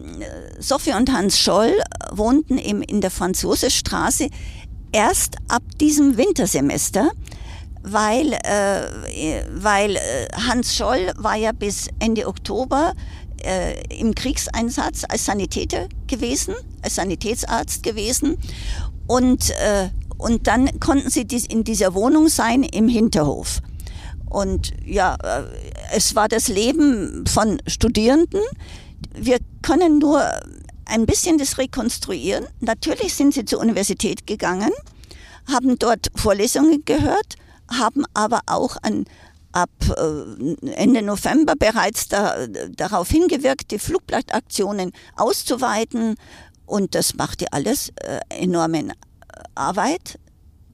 Sophie 0.60 0.94
und 0.94 1.12
Hans 1.12 1.38
Scholl 1.40 1.74
wohnten 2.12 2.58
eben 2.58 2.82
in 2.82 3.02
der 3.02 3.12
Franzosstraße 3.12 4.30
erst 4.96 5.36
ab 5.50 5.62
diesem 5.82 6.16
Wintersemester, 6.16 7.12
weil, 7.84 8.32
äh, 8.32 9.44
weil 9.52 9.98
äh, 9.98 10.00
Hans 10.48 10.74
Scholl 10.74 11.12
war 11.18 11.36
ja 11.36 11.52
bis 11.52 11.90
Ende 12.00 12.28
Oktober 12.28 12.94
äh, 13.44 13.84
im 13.94 14.16
Kriegseinsatz 14.16 15.04
als 15.10 15.26
Sanitäter 15.26 15.90
gewesen, 16.08 16.56
als 16.82 16.96
Sanitätsarzt 16.96 17.84
gewesen 17.84 18.38
und, 19.06 19.50
äh, 19.50 19.90
und 20.18 20.48
dann 20.48 20.80
konnten 20.80 21.10
sie 21.10 21.26
dies 21.26 21.46
in 21.46 21.66
dieser 21.66 21.94
Wohnung 21.94 22.30
sein 22.30 22.64
im 22.64 22.88
Hinterhof. 22.88 23.62
Und 24.30 24.72
ja, 24.86 25.16
äh, 25.16 25.44
es 25.92 26.16
war 26.16 26.30
das 26.30 26.48
Leben 26.48 27.26
von 27.28 27.62
Studierenden. 27.68 28.42
Wir 29.14 29.40
können 29.62 30.00
nur 30.00 30.24
ein 30.86 31.06
bisschen 31.06 31.38
das 31.38 31.58
rekonstruieren. 31.58 32.48
Natürlich 32.60 33.14
sind 33.14 33.34
sie 33.34 33.46
zur 33.46 33.60
Universität 33.60 34.28
gegangen, 34.28 34.72
haben 35.52 35.78
dort 35.80 36.12
Vorlesungen 36.16 36.84
gehört, 36.86 37.36
haben 37.70 38.06
aber 38.14 38.42
auch 38.46 38.78
an, 38.82 39.06
ab 39.52 39.70
äh, 39.90 40.72
Ende 40.72 41.02
November 41.02 41.56
bereits 41.58 42.08
da, 42.08 42.48
darauf 42.76 43.10
hingewirkt, 43.10 43.72
die 43.72 43.80
Flugblattaktionen 43.80 44.92
auszuweiten. 45.16 46.16
Und 46.66 46.96
das 46.96 47.16
machte 47.16 47.46
alles 47.52 47.90
äh, 47.96 48.20
enorme 48.30 48.94
Arbeit. 49.56 50.20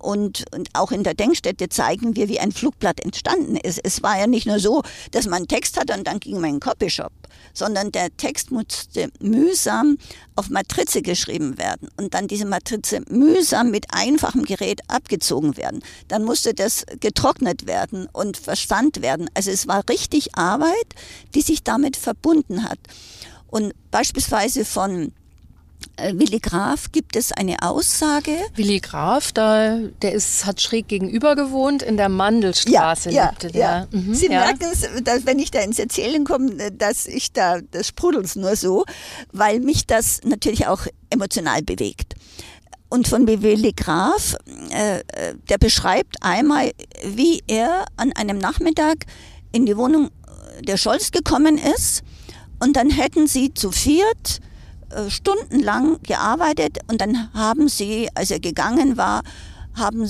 Und, 0.02 0.46
und 0.54 0.70
auch 0.74 0.92
in 0.92 1.04
der 1.04 1.14
Denkstätte 1.14 1.70
zeigen 1.70 2.16
wir, 2.16 2.28
wie 2.28 2.40
ein 2.40 2.52
Flugblatt 2.52 3.00
entstanden 3.00 3.56
ist. 3.56 3.80
Es 3.84 4.02
war 4.02 4.18
ja 4.20 4.28
nicht 4.28 4.48
nur 4.48 4.60
so, 4.60 4.82
dass 5.12 5.26
man 5.26 5.40
einen 5.40 5.48
Text 5.48 5.80
hatte 5.80 5.94
und 5.94 6.08
dann 6.08 6.20
ging 6.20 6.36
man 6.36 6.46
in 6.46 6.56
den 6.56 6.60
Copyshop, 6.60 7.12
sondern 7.54 7.92
der 7.92 8.16
Text 8.18 8.52
musste 8.52 9.12
mühsam 9.20 9.98
auf 10.36 10.50
Matrize 10.50 11.02
geschrieben 11.02 11.58
werden 11.58 11.90
und 11.98 12.14
dann 12.16 12.28
diese 12.28 12.46
Matrize 12.46 13.02
mühsam 13.10 13.70
mit 13.70 13.86
einfachem 13.92 14.44
Gerät 14.44 14.82
abgezogen 14.88 15.56
werden. 15.56 15.84
Dann 16.08 16.24
musste 16.24 16.54
das 16.54 16.84
getrocknet 17.00 17.68
werden 17.68 18.08
und 18.12 18.38
verstand 18.38 19.02
werden. 19.02 19.30
Also 19.36 19.52
es 19.52 19.68
war 19.68 19.88
richtig 19.88 20.36
Arbeit, 20.36 20.96
die 21.36 21.42
sich 21.42 21.64
damit 21.64 21.96
verbunden 21.96 22.64
hat. 22.64 22.80
Und 23.48 23.74
beispielsweise 23.92 24.66
von 24.66 25.12
Willi 26.14 26.40
Graf 26.40 26.92
gibt 26.92 27.16
es 27.16 27.32
eine 27.32 27.62
Aussage. 27.62 28.32
Willi 28.56 28.80
Graf, 28.80 29.32
da, 29.32 29.78
der 30.02 30.14
ist, 30.14 30.46
hat 30.46 30.62
schräg 30.62 30.88
gegenüber 30.88 31.36
gewohnt, 31.36 31.84
in 31.84 31.98
der 31.98 32.10
Mandelstraße 32.10 33.12
ja, 33.12 33.30
lebte 33.30 33.48
ja, 33.48 33.52
der. 33.52 33.62
Ja. 33.92 34.00
Mhm, 34.00 34.14
Sie 34.14 34.26
ja. 34.28 34.40
merken 34.40 34.68
es, 34.72 34.88
wenn 35.26 35.40
ich 35.40 35.52
da 35.52 35.60
ins 35.60 35.80
Erzählen 35.80 36.24
komme, 36.24 36.72
dass 36.72 37.06
ich 37.06 37.34
da, 37.34 37.60
das 37.62 37.88
sprudelt 37.88 38.36
nur 38.36 38.56
so, 38.56 38.86
weil 39.32 39.60
mich 39.60 39.86
das 39.86 40.22
natürlich 40.24 40.68
auch 40.68 40.86
emotional 41.10 41.62
bewegt. 41.62 42.16
Und 42.90 43.08
von 43.08 43.26
Willi 43.28 43.72
Graf, 43.74 44.36
äh, 44.72 45.00
äh, 45.00 45.36
der 45.50 45.58
beschreibt 45.58 46.18
einmal, 46.22 46.72
wie 47.06 47.42
er 47.48 47.86
an 47.96 48.12
einem 48.14 48.38
Nachmittag 48.38 49.06
in 49.52 49.66
die 49.66 49.78
Wohnung 49.78 50.10
der 50.62 50.78
Scholz 50.78 51.12
gekommen 51.12 51.58
ist 51.58 52.04
und 52.60 52.76
dann 52.76 52.90
hätten 52.90 53.28
sie 53.28 53.54
zu 53.54 53.72
viert 53.72 54.40
äh, 54.94 55.10
stundenlang 55.10 56.02
gearbeitet 56.04 56.80
und 56.88 57.02
dann 57.02 57.34
haben 57.34 57.68
sie, 57.70 58.10
als 58.16 58.32
er 58.32 58.40
gegangen 58.40 58.98
war, 58.98 59.24
haben 59.74 60.06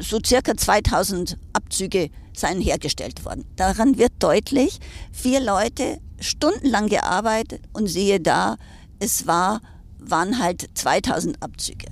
so 0.00 0.18
circa 0.24 0.56
2000 0.56 1.38
Abzüge 1.52 2.10
seien 2.32 2.60
hergestellt 2.60 3.24
worden. 3.24 3.44
Daran 3.56 3.98
wird 3.98 4.12
deutlich, 4.18 4.78
vier 5.12 5.40
Leute 5.40 5.98
stundenlang 6.20 6.88
gearbeitet 6.88 7.62
und 7.72 7.86
siehe 7.86 8.20
da, 8.20 8.56
es 8.98 9.26
war, 9.26 9.60
waren 9.98 10.38
halt 10.38 10.68
2000 10.74 11.42
Abzüge. 11.42 11.86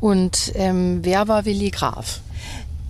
Und 0.00 0.52
ähm, 0.54 1.00
wer 1.02 1.26
war 1.28 1.44
Willi 1.44 1.70
Graf? 1.70 2.20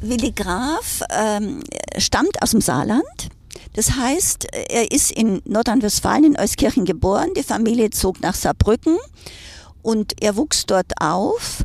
Willi 0.01 0.33
Graf 0.33 1.03
ähm, 1.11 1.63
stammt 1.97 2.43
aus 2.43 2.51
dem 2.51 2.61
Saarland 2.61 3.31
das 3.79 3.93
heißt, 3.93 4.47
er 4.71 4.91
ist 4.91 5.13
in 5.13 5.41
Nordrhein-Westfalen 5.45 6.25
in 6.25 6.37
Euskirchen 6.37 6.85
geboren. 6.85 7.31
Die 7.37 7.45
Familie 7.45 7.91
zog 7.91 8.21
nach 8.21 8.35
Saarbrücken 8.35 8.99
und 9.83 10.21
er 10.21 10.37
wuchs 10.37 10.67
dort 10.67 11.01
auf. 11.01 11.65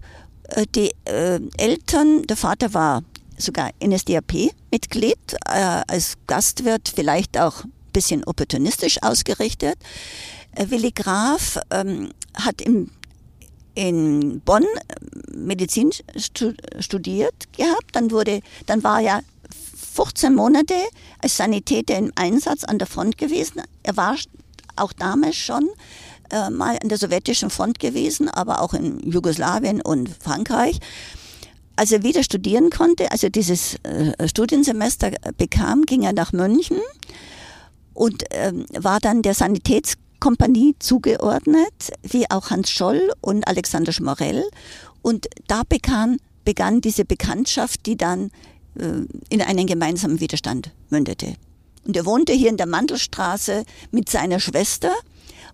Äh, 0.49 0.67
die 0.75 0.91
äh, 1.05 1.39
Eltern, 1.57 2.21
der 2.27 2.37
Vater 2.37 2.75
war 2.75 3.01
sogar 3.35 3.71
NSDAP-Mitglied, 3.83 5.17
äh, 5.47 5.81
als 5.87 6.13
Gastwirt 6.27 6.93
vielleicht 6.95 7.39
auch 7.39 7.63
ein 7.63 7.73
bisschen 7.93 8.23
opportunistisch 8.25 9.01
ausgerichtet. 9.01 9.79
Willi 10.55 10.91
Graf 10.91 11.57
ähm, 11.71 12.11
hat 12.35 12.61
in 12.61 12.91
Bonn 14.45 14.65
Medizin 15.35 15.89
studiert 16.79 17.51
gehabt, 17.57 17.87
dann 17.93 18.11
wurde, 18.11 18.41
dann 18.67 18.83
war 18.83 19.01
er 19.01 19.23
15 19.93 20.33
Monate 20.33 20.75
als 21.19 21.37
Sanitäter 21.37 21.97
im 21.97 22.11
Einsatz 22.15 22.63
an 22.63 22.79
der 22.79 22.87
Front 22.87 23.17
gewesen. 23.17 23.61
Er 23.83 23.95
war 23.95 24.15
auch 24.75 24.91
damals 24.93 25.35
schon 25.35 25.69
äh, 26.31 26.49
mal 26.49 26.77
an 26.81 26.89
der 26.89 26.97
sowjetischen 26.97 27.49
Front 27.49 27.79
gewesen, 27.79 28.27
aber 28.27 28.61
auch 28.61 28.73
in 28.73 28.99
Jugoslawien 28.99 29.81
und 29.81 30.09
Frankreich. 30.09 30.79
Als 31.75 31.91
er 31.91 32.03
wieder 32.03 32.23
studieren 32.23 32.69
konnte, 32.69 33.11
also 33.11 33.29
dieses 33.29 33.75
äh, 33.83 34.27
Studiensemester 34.27 35.11
bekam, 35.37 35.83
ging 35.83 36.03
er 36.03 36.13
nach 36.13 36.31
München 36.31 36.77
und 37.93 38.23
ähm, 38.31 38.65
war 38.73 38.99
dann 38.99 39.21
der 39.21 39.35
Sanitätskompanie 39.35 40.75
zugeordnet, 40.79 41.91
wie 42.01 42.29
auch 42.31 42.49
Hans 42.49 42.71
Scholl 42.71 43.11
und 43.21 43.47
Alexander 43.47 43.91
Schmorell. 43.91 44.43
Und 45.01 45.27
da 45.47 45.63
begann, 45.67 46.17
begann 46.45 46.81
diese 46.81 47.05
Bekanntschaft, 47.05 47.85
die 47.85 47.97
dann 47.97 48.31
in 48.75 49.41
einen 49.41 49.67
gemeinsamen 49.67 50.19
Widerstand 50.19 50.71
mündete. 50.89 51.35
Und 51.85 51.97
er 51.97 52.05
wohnte 52.05 52.33
hier 52.33 52.49
in 52.49 52.57
der 52.57 52.65
Mandelstraße 52.65 53.65
mit 53.91 54.09
seiner 54.09 54.39
Schwester. 54.39 54.91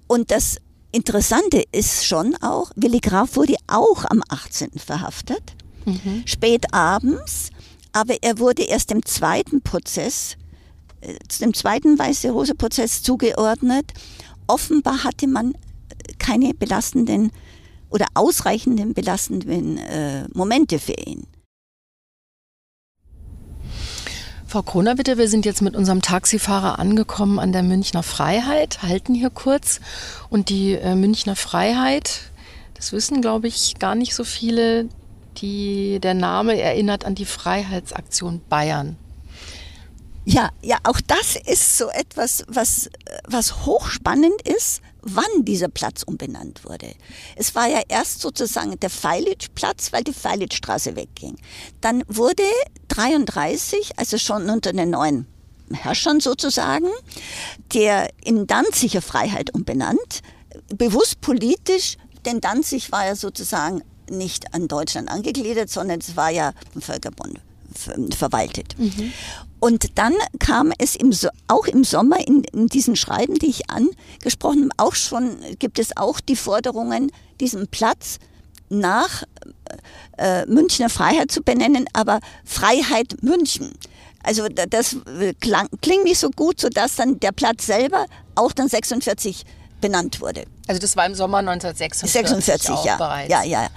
Und 0.08 0.32
das 0.32 0.58
Interessante 0.92 1.64
ist 1.72 2.06
schon 2.06 2.36
auch, 2.42 2.72
Willi 2.76 3.00
Graf 3.00 3.36
wurde 3.36 3.56
auch 3.68 4.06
am 4.06 4.24
18. 4.30 4.72
verhaftet, 4.78 5.54
mhm. 5.86 6.24
spät 6.26 6.74
abends, 6.74 7.52
aber 7.92 8.16
er 8.22 8.40
wurde 8.40 8.64
erst 8.64 8.92
im 8.92 9.06
zweiten 9.06 9.62
Prozess, 9.62 10.36
äh, 11.02 11.16
dem 11.42 11.54
zweiten 11.54 12.00
Weiße 12.00 12.32
Rose 12.32 12.56
Prozess 12.56 13.04
zugeordnet. 13.04 13.94
Offenbar 14.48 15.04
hatte 15.04 15.28
man 15.28 15.54
keine 16.18 16.56
belastenden 16.56 17.32
oder 17.92 18.08
ausreichenden 18.16 18.94
belastenden 18.94 19.78
äh, 19.78 20.28
Momente 20.34 20.80
für 20.80 20.94
ihn. 20.94 21.28
Frau 24.50 24.64
Kronawitte, 24.64 25.20
wir 25.20 25.30
sind 25.30 25.46
jetzt 25.46 25.62
mit 25.62 25.76
unserem 25.76 26.02
Taxifahrer 26.02 26.80
angekommen 26.80 27.38
an 27.38 27.52
der 27.52 27.62
Münchner 27.62 28.02
Freiheit, 28.02 28.82
halten 28.82 29.14
hier 29.14 29.30
kurz. 29.30 29.80
Und 30.32 30.50
die 30.50 30.74
äh, 30.74 30.96
Münchner 30.96 31.36
Freiheit, 31.36 32.32
das 32.74 32.92
wissen, 32.92 33.22
glaube 33.22 33.48
ich, 33.48 33.76
gar 33.78 33.94
nicht 33.94 34.16
so 34.16 34.24
viele, 34.24 34.90
die, 35.38 36.00
der 36.00 36.16
Name 36.16 36.60
erinnert 36.60 37.06
an 37.06 37.14
die 37.14 37.26
Freiheitsaktion 37.26 38.42
Bayern. 38.50 38.98
Ja, 40.26 40.50
ja, 40.64 40.78
auch 40.84 41.00
das 41.06 41.36
ist 41.36 41.78
so 41.78 41.90
etwas, 41.90 42.44
was, 42.48 42.90
was 43.28 43.68
hochspannend 43.68 44.42
ist, 44.42 44.82
wann 45.04 45.46
dieser 45.46 45.68
Platz 45.68 46.02
umbenannt 46.02 46.66
wurde. 46.66 46.92
Es 47.36 47.54
war 47.54 47.68
ja 47.68 47.82
erst 47.88 48.22
sozusagen 48.22 48.80
der 48.80 48.90
Feilitzplatz, 48.90 49.94
weil 49.94 50.04
die 50.04 50.14
Feilitzstraße 50.14 50.96
wegging. 50.96 51.36
Dann 51.82 52.04
wurde 52.08 52.44
33, 52.90 53.94
also 53.98 54.18
schon 54.18 54.50
unter 54.50 54.74
den 54.74 54.92
neuen 54.92 55.26
Herrschern 55.72 56.20
sozusagen, 56.20 56.88
der 57.74 58.10
in 58.24 58.48
Danziger 58.48 59.02
Freiheit 59.02 59.54
umbenannt, 59.54 60.22
bewusst 60.76 61.22
politisch, 61.22 61.98
denn 62.26 62.42
Danzig 62.42 62.92
war 62.92 63.06
ja 63.06 63.16
sozusagen 63.16 63.82
nicht 64.10 64.54
an 64.54 64.68
Deutschland 64.68 65.10
angegliedert, 65.10 65.70
sondern 65.70 66.00
es 66.00 66.16
war 66.18 66.30
ja 66.30 66.54
ein 66.76 66.82
Völkerbund 66.82 67.40
verwaltet. 68.16 68.78
Mhm. 68.78 69.14
Und 69.60 69.98
dann 69.98 70.14
kam 70.40 70.72
es 70.78 70.96
im 70.96 71.14
auch 71.48 71.68
im 71.68 71.84
Sommer 71.84 72.26
in, 72.26 72.44
in, 72.46 72.68
diesen 72.68 72.96
Schreiben, 72.96 73.36
die 73.36 73.48
ich 73.48 73.70
angesprochen 73.70 74.64
habe, 74.64 74.90
auch 74.90 74.96
schon 74.96 75.38
gibt 75.60 75.80
es 75.80 75.96
auch 75.96 76.20
die 76.20 76.36
Forderungen, 76.36 77.12
diesen 77.40 77.68
Platz 77.68 78.18
nach 78.70 79.24
äh, 80.18 80.46
Münchner 80.46 80.90
Freiheit 80.90 81.32
zu 81.32 81.42
benennen, 81.42 81.86
aber 81.94 82.20
Freiheit 82.46 83.22
München. 83.22 83.72
Also 84.24 84.48
das 84.50 84.98
klang, 85.40 85.70
klingt 85.82 86.04
nicht 86.04 86.20
so 86.20 86.30
gut, 86.30 86.60
sodass 86.60 86.98
dann 86.98 87.20
der 87.20 87.32
Platz 87.32 87.66
selber 87.66 88.06
auch 88.36 88.52
dann 88.52 88.68
46 88.68 89.46
benannt 89.80 90.20
wurde. 90.20 90.44
Also 90.68 90.80
das 90.80 90.96
war 90.98 91.06
im 91.06 91.16
Sommer 91.16 91.38
1946 91.38 92.12
46, 92.12 92.86
ja. 92.86 92.98
Bereits. 92.98 93.32
ja, 93.32 93.44
ja. 93.44 93.68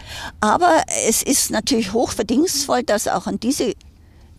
Aber 0.41 0.83
es 1.07 1.23
ist 1.23 1.51
natürlich 1.51 1.93
hochverdienstvoll, 1.93 2.83
dass 2.83 3.07
auch 3.07 3.27
an 3.27 3.39
diese 3.39 3.75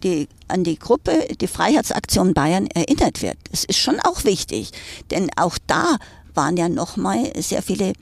die, 0.03 0.27
an 0.49 0.65
die 0.65 0.77
Gruppe, 0.77 1.27
die 1.39 1.47
Freiheitsaktion 1.47 2.33
Bayern 2.33 2.67
erinnert 2.67 3.21
wird. 3.21 3.37
Das 3.51 3.63
ist 3.63 3.79
schon 3.79 4.01
auch 4.01 4.25
wichtig, 4.25 4.71
denn 5.11 5.29
auch 5.37 5.57
da 5.65 5.97
waren 6.33 6.57
ja 6.57 6.67
nochmal 6.67 7.31
sehr 7.41 7.61
viele 7.61 7.93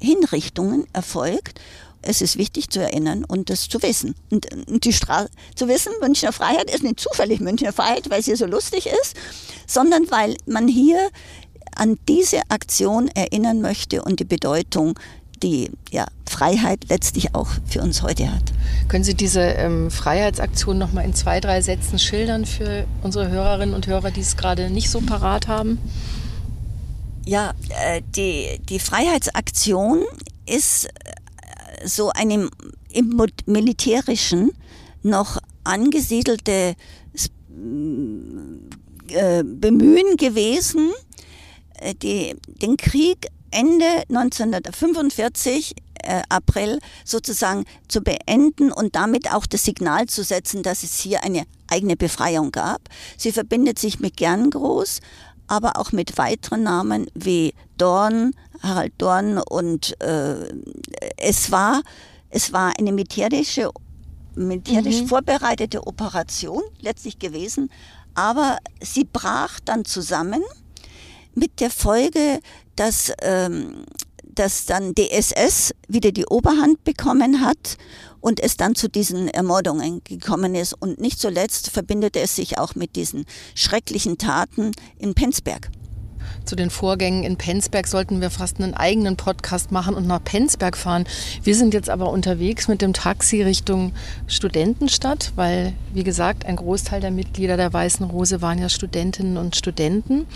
Hinrichtungen 0.00 0.86
erfolgt. 0.92 1.60
Es 2.02 2.22
ist 2.22 2.38
wichtig 2.38 2.70
zu 2.70 2.80
erinnern 2.80 3.24
und 3.24 3.50
das 3.50 3.68
zu 3.68 3.82
wissen. 3.82 4.14
Und, 4.30 4.48
und 4.68 4.84
die 4.84 4.92
Straße 4.92 5.30
zu 5.54 5.68
wissen, 5.68 5.92
Münchner 6.00 6.32
Freiheit 6.32 6.70
ist 6.70 6.82
nicht 6.82 7.00
zufällig 7.00 7.40
Münchner 7.40 7.72
Freiheit, 7.72 8.10
weil 8.10 8.22
sie 8.22 8.36
so 8.36 8.46
lustig 8.46 8.86
ist, 9.02 9.16
sondern 9.66 10.10
weil 10.10 10.36
man 10.46 10.66
hier 10.68 11.10
an 11.76 11.98
diese 12.08 12.40
Aktion 12.48 13.08
erinnern 13.08 13.60
möchte 13.60 14.02
und 14.02 14.20
die 14.20 14.24
Bedeutung, 14.24 14.98
die 15.42 15.70
ja, 15.90 16.06
Freiheit 16.28 16.86
letztlich 16.88 17.34
auch 17.34 17.48
für 17.66 17.80
uns 17.80 18.02
heute 18.02 18.30
hat. 18.32 18.42
Können 18.88 19.04
Sie 19.04 19.14
diese 19.14 19.40
ähm, 19.40 19.90
Freiheitsaktion 19.90 20.78
noch 20.78 20.92
mal 20.92 21.02
in 21.02 21.14
zwei, 21.14 21.40
drei 21.40 21.62
Sätzen 21.62 21.98
schildern 21.98 22.44
für 22.44 22.86
unsere 23.02 23.28
Hörerinnen 23.28 23.74
und 23.74 23.86
Hörer, 23.86 24.10
die 24.10 24.20
es 24.20 24.36
gerade 24.36 24.70
nicht 24.70 24.90
so 24.90 25.00
parat 25.00 25.48
haben? 25.48 25.78
Ja, 27.24 27.52
äh, 27.84 28.02
die, 28.16 28.60
die 28.68 28.78
Freiheitsaktion 28.78 30.04
ist 30.46 30.88
so 31.84 32.10
eine 32.10 32.48
im 32.92 33.26
militärischen 33.46 34.52
noch 35.02 35.38
angesiedelte 35.64 36.74
äh, 39.08 39.42
Bemühen 39.44 40.16
gewesen, 40.16 40.90
äh, 41.80 41.94
die, 41.94 42.36
den 42.46 42.76
Krieg 42.76 43.26
Ende 43.50 44.04
1945 44.08 45.74
äh, 46.02 46.22
April 46.28 46.78
sozusagen 47.04 47.64
zu 47.88 48.02
beenden 48.02 48.70
und 48.72 48.94
damit 48.94 49.32
auch 49.32 49.46
das 49.46 49.64
Signal 49.64 50.06
zu 50.06 50.22
setzen, 50.22 50.62
dass 50.62 50.82
es 50.82 51.00
hier 51.00 51.24
eine 51.24 51.44
eigene 51.68 51.96
Befreiung 51.96 52.52
gab. 52.52 52.82
Sie 53.16 53.32
verbindet 53.32 53.78
sich 53.78 54.00
mit 54.00 54.16
Gerngroß, 54.16 55.00
aber 55.50 55.76
auch 55.76 55.90
mit 55.90 56.16
weiteren 56.16 56.62
Namen 56.62 57.10
wie 57.14 57.54
Dorn, 57.76 58.32
Harald 58.62 58.92
Dorn 58.98 59.38
und 59.38 60.00
äh, 60.00 60.52
es 61.16 61.50
war 61.50 61.82
es 62.30 62.52
war 62.52 62.72
eine 62.78 62.92
militärische 62.92 63.70
militärisch 64.36 65.02
mhm. 65.02 65.08
vorbereitete 65.08 65.84
Operation 65.86 66.62
letztlich 66.80 67.18
gewesen, 67.18 67.68
aber 68.14 68.58
sie 68.80 69.04
brach 69.04 69.58
dann 69.64 69.84
zusammen 69.84 70.42
mit 71.34 71.60
der 71.60 71.70
Folge, 71.70 72.40
dass, 72.76 73.12
ähm, 73.22 73.84
dass 74.34 74.66
dann 74.66 74.94
DSS 74.94 75.72
wieder 75.88 76.12
die 76.12 76.26
Oberhand 76.26 76.84
bekommen 76.84 77.40
hat 77.44 77.76
und 78.20 78.40
es 78.40 78.56
dann 78.56 78.74
zu 78.74 78.88
diesen 78.88 79.28
Ermordungen 79.28 80.02
gekommen 80.04 80.54
ist. 80.54 80.74
Und 80.74 81.00
nicht 81.00 81.18
zuletzt 81.18 81.70
verbindete 81.70 82.20
es 82.20 82.36
sich 82.36 82.58
auch 82.58 82.74
mit 82.74 82.96
diesen 82.96 83.24
schrecklichen 83.54 84.18
Taten 84.18 84.72
in 84.98 85.14
Penzberg 85.14 85.70
zu 86.44 86.56
den 86.56 86.70
Vorgängen 86.70 87.22
in 87.22 87.36
Penzberg 87.36 87.86
sollten 87.86 88.20
wir 88.20 88.30
fast 88.30 88.60
einen 88.60 88.74
eigenen 88.74 89.16
Podcast 89.16 89.70
machen 89.72 89.94
und 89.94 90.06
nach 90.06 90.22
Penzberg 90.22 90.76
fahren. 90.76 91.04
Wir 91.42 91.54
sind 91.54 91.74
jetzt 91.74 91.90
aber 91.90 92.10
unterwegs 92.10 92.68
mit 92.68 92.82
dem 92.82 92.92
Taxi 92.92 93.42
Richtung 93.42 93.92
Studentenstadt, 94.26 95.32
weil, 95.36 95.74
wie 95.92 96.04
gesagt, 96.04 96.46
ein 96.46 96.56
Großteil 96.56 97.00
der 97.00 97.10
Mitglieder 97.10 97.56
der 97.56 97.72
Weißen 97.72 98.04
Rose 98.06 98.42
waren 98.42 98.58
ja 98.58 98.68
Studentinnen 98.68 99.36
und 99.36 99.56
Studenten. 99.56 100.26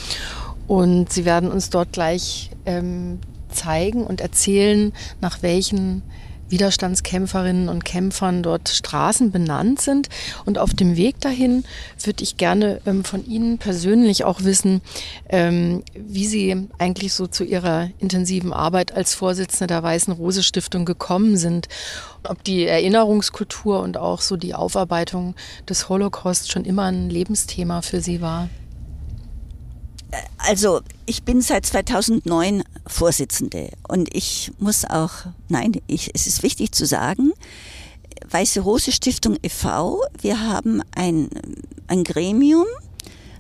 Und 0.67 1.13
sie 1.13 1.25
werden 1.25 1.51
uns 1.51 1.69
dort 1.71 1.93
gleich 1.93 2.51
ähm, 2.65 3.19
zeigen 3.55 4.05
und 4.05 4.21
erzählen, 4.21 4.93
nach 5.21 5.43
welchen 5.43 6.03
Widerstandskämpferinnen 6.49 7.69
und 7.69 7.85
Kämpfern 7.85 8.43
dort 8.43 8.69
Straßen 8.69 9.31
benannt 9.31 9.81
sind. 9.81 10.09
Und 10.45 10.59
auf 10.59 10.75
dem 10.75 10.97
Weg 10.97 11.21
dahin 11.21 11.65
würde 12.03 12.23
ich 12.23 12.37
gerne 12.37 12.81
ähm, 12.87 13.05
von 13.05 13.27
Ihnen 13.27 13.59
persönlich 13.59 14.25
auch 14.25 14.43
wissen, 14.43 14.81
ähm, 15.29 15.83
wie 15.95 16.27
Sie 16.27 16.69
eigentlich 16.79 17.13
so 17.13 17.27
zu 17.27 17.45
Ihrer 17.45 17.91
intensiven 17.99 18.53
Arbeit 18.53 18.93
als 18.93 19.15
Vorsitzende 19.15 19.67
der 19.67 19.83
Weißen 19.83 20.13
Rose 20.13 20.43
Stiftung 20.43 20.85
gekommen 20.85 21.37
sind. 21.37 21.69
Ob 22.23 22.45
die 22.45 22.67
Erinnerungskultur 22.67 23.81
und 23.81 23.97
auch 23.97 24.21
so 24.21 24.37
die 24.37 24.55
Aufarbeitung 24.55 25.35
des 25.69 25.89
Holocaust 25.89 26.51
schon 26.51 26.65
immer 26.65 26.85
ein 26.85 27.11
Lebensthema 27.11 27.83
für 27.83 28.01
Sie 28.01 28.21
war. 28.21 28.49
Also 30.39 30.81
ich 31.07 31.23
bin 31.23 31.41
seit 31.41 31.67
2009 31.67 32.63
Vorsitzende 32.87 33.71
und 33.89 34.15
ich 34.15 34.53
muss 34.59 34.85
auch, 34.85 35.11
nein, 35.49 35.73
ich, 35.87 36.11
es 36.15 36.27
ist 36.27 36.43
wichtig 36.43 36.73
zu 36.73 36.87
sagen, 36.87 37.33
Weiße 38.31 38.61
Rose 38.61 38.93
Stiftung 38.93 39.37
e.V., 39.43 40.01
wir 40.21 40.41
haben 40.41 40.83
ein, 40.95 41.29
ein 41.89 42.05
Gremium, 42.05 42.67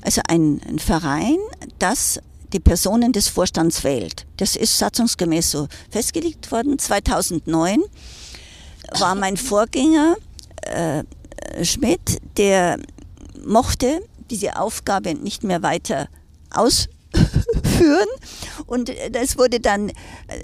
also 0.03 0.20
ein, 0.29 0.61
ein 0.68 0.79
Verein, 0.79 1.39
das 1.79 2.20
die 2.53 2.61
Personen 2.61 3.12
des 3.12 3.29
Vorstands 3.29 3.83
wählt. 3.83 4.27
Das 4.37 4.57
ist 4.57 4.79
satzungsgemäß 4.79 5.51
so 5.51 5.68
festgelegt 5.91 6.53
worden. 6.53 6.79
2009 6.79 7.83
war 8.99 9.14
mein 9.14 9.37
Vorgänger 9.37 10.16
äh, 10.62 11.03
Schmidt, 11.64 12.20
der 12.37 12.79
mochte 13.45 14.01
diese 14.31 14.57
Aufgabe 14.59 15.14
nicht 15.14 15.45
mehr 15.45 15.62
weiter 15.62 16.09
ausführen. 16.57 18.09
Und 18.66 18.88
es 18.88 19.38
wurde 19.38 19.61
dann 19.61 19.92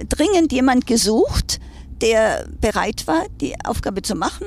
dringend 0.09 0.53
jemand 0.53 0.87
gesucht, 0.87 1.61
der 2.01 2.47
bereit 2.61 3.07
war, 3.07 3.27
die 3.41 3.55
Aufgabe 3.65 4.03
zu 4.03 4.15
machen 4.15 4.47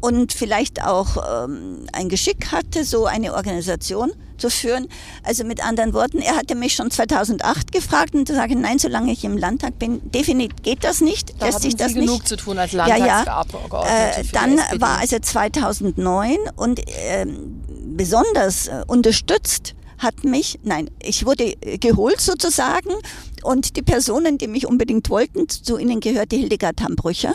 und 0.00 0.32
vielleicht 0.32 0.84
auch 0.84 1.44
ähm, 1.44 1.86
ein 1.92 2.08
Geschick 2.08 2.52
hatte, 2.52 2.84
so 2.84 3.06
eine 3.06 3.34
Organisation 3.34 4.12
zu 4.38 4.50
führen. 4.50 4.88
Also 5.22 5.44
mit 5.44 5.64
anderen 5.64 5.94
Worten, 5.94 6.18
er 6.18 6.36
hatte 6.36 6.54
mich 6.54 6.74
schon 6.74 6.90
2008 6.90 7.72
gefragt 7.72 8.14
und 8.14 8.28
sage, 8.28 8.56
nein, 8.56 8.78
solange 8.78 9.12
ich 9.12 9.24
im 9.24 9.38
Landtag 9.38 9.78
bin, 9.78 10.00
definitiv 10.10 10.62
geht 10.62 10.84
das 10.84 11.00
nicht, 11.00 11.40
da 11.40 11.46
lässt 11.46 11.62
sich 11.62 11.76
das 11.76 11.92
Sie 11.92 12.00
nicht. 12.00 12.08
genug 12.08 12.28
zu 12.28 12.36
tun 12.36 12.58
als 12.58 12.72
Landtagsabgeordnete. 12.72 13.96
Ja, 13.96 14.10
ja. 14.12 14.20
Äh, 14.20 14.24
dann 14.32 14.80
war 14.80 14.98
also 14.98 15.18
2009 15.18 16.36
und 16.56 16.80
äh, 16.80 17.26
besonders 17.96 18.68
äh, 18.68 18.82
unterstützt 18.86 19.74
hat 19.98 20.24
mich, 20.24 20.58
nein, 20.62 20.90
ich 21.02 21.26
wurde 21.26 21.54
geholt 21.80 22.20
sozusagen 22.20 22.90
und 23.42 23.76
die 23.76 23.82
Personen, 23.82 24.38
die 24.38 24.48
mich 24.48 24.66
unbedingt 24.66 25.10
wollten, 25.10 25.48
zu 25.48 25.78
ihnen 25.78 26.00
gehörte 26.00 26.36
Hildegard 26.36 26.82
Hambrücher 26.82 27.34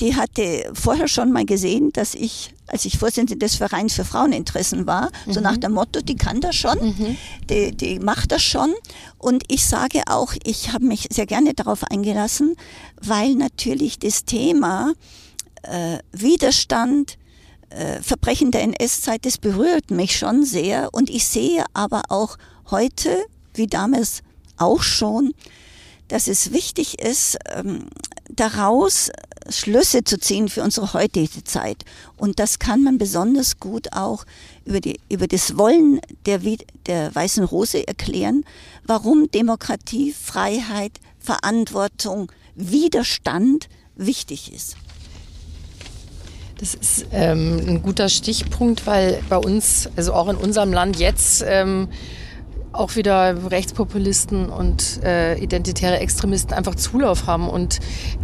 die 0.00 0.16
hatte 0.16 0.70
vorher 0.74 1.08
schon 1.08 1.30
mal 1.30 1.44
gesehen, 1.44 1.90
dass 1.92 2.14
ich, 2.14 2.52
als 2.66 2.84
ich 2.84 2.98
Vorsitzende 2.98 3.36
des 3.36 3.56
Vereins 3.56 3.94
für 3.94 4.04
Fraueninteressen 4.04 4.86
war, 4.86 5.10
mhm. 5.26 5.32
so 5.32 5.40
nach 5.40 5.56
dem 5.56 5.72
Motto, 5.72 6.00
die 6.00 6.16
kann 6.16 6.40
das 6.40 6.56
schon, 6.56 6.78
mhm. 6.78 7.16
die, 7.48 7.72
die 7.72 7.98
macht 8.00 8.32
das 8.32 8.42
schon. 8.42 8.74
Und 9.18 9.44
ich 9.48 9.64
sage 9.64 10.02
auch, 10.06 10.34
ich 10.44 10.72
habe 10.72 10.84
mich 10.84 11.06
sehr 11.10 11.26
gerne 11.26 11.54
darauf 11.54 11.84
eingelassen, 11.84 12.56
weil 13.00 13.34
natürlich 13.34 13.98
das 13.98 14.24
Thema 14.24 14.94
äh, 15.62 15.98
Widerstand, 16.12 17.16
äh, 17.74 18.02
Verbrechen 18.02 18.50
der 18.50 18.62
NS-Zeit, 18.62 19.26
das 19.26 19.38
berührt 19.38 19.90
mich 19.90 20.16
schon 20.16 20.44
sehr. 20.44 20.88
Und 20.92 21.10
ich 21.10 21.26
sehe 21.26 21.64
aber 21.74 22.02
auch 22.08 22.36
heute, 22.70 23.24
wie 23.54 23.66
damals 23.66 24.22
auch 24.56 24.82
schon, 24.82 25.34
dass 26.08 26.28
es 26.28 26.52
wichtig 26.52 27.00
ist, 27.00 27.36
ähm, 27.54 27.86
daraus 28.28 29.10
Schlüsse 29.48 30.04
zu 30.04 30.18
ziehen 30.18 30.48
für 30.48 30.62
unsere 30.62 30.92
heutige 30.92 31.44
Zeit. 31.44 31.84
Und 32.16 32.38
das 32.38 32.58
kann 32.58 32.82
man 32.82 32.98
besonders 32.98 33.58
gut 33.58 33.92
auch 33.92 34.24
über, 34.64 34.80
die, 34.80 35.00
über 35.10 35.26
das 35.26 35.56
Wollen 35.58 36.00
der, 36.26 36.40
der 36.86 37.14
Weißen 37.14 37.44
Rose 37.44 37.86
erklären, 37.86 38.44
warum 38.84 39.30
Demokratie, 39.30 40.12
Freiheit, 40.12 40.92
Verantwortung, 41.18 42.30
Widerstand 42.54 43.68
wichtig 43.96 44.52
ist. 44.52 44.76
Das 46.58 46.74
ist 46.74 47.06
ähm, 47.12 47.60
ein 47.66 47.82
guter 47.82 48.08
Stichpunkt, 48.08 48.86
weil 48.86 49.20
bei 49.28 49.36
uns, 49.36 49.90
also 49.96 50.12
auch 50.14 50.28
in 50.28 50.36
unserem 50.36 50.72
Land 50.72 50.98
jetzt, 50.98 51.44
ähm, 51.46 51.88
auch 52.72 52.96
wieder 52.96 53.50
Rechtspopulisten 53.50 54.48
und 54.50 55.02
äh, 55.04 55.38
identitäre 55.38 55.98
Extremisten 55.98 56.54
einfach 56.54 56.74
Zulauf 56.74 57.26
haben 57.26 57.48
und 57.48 57.80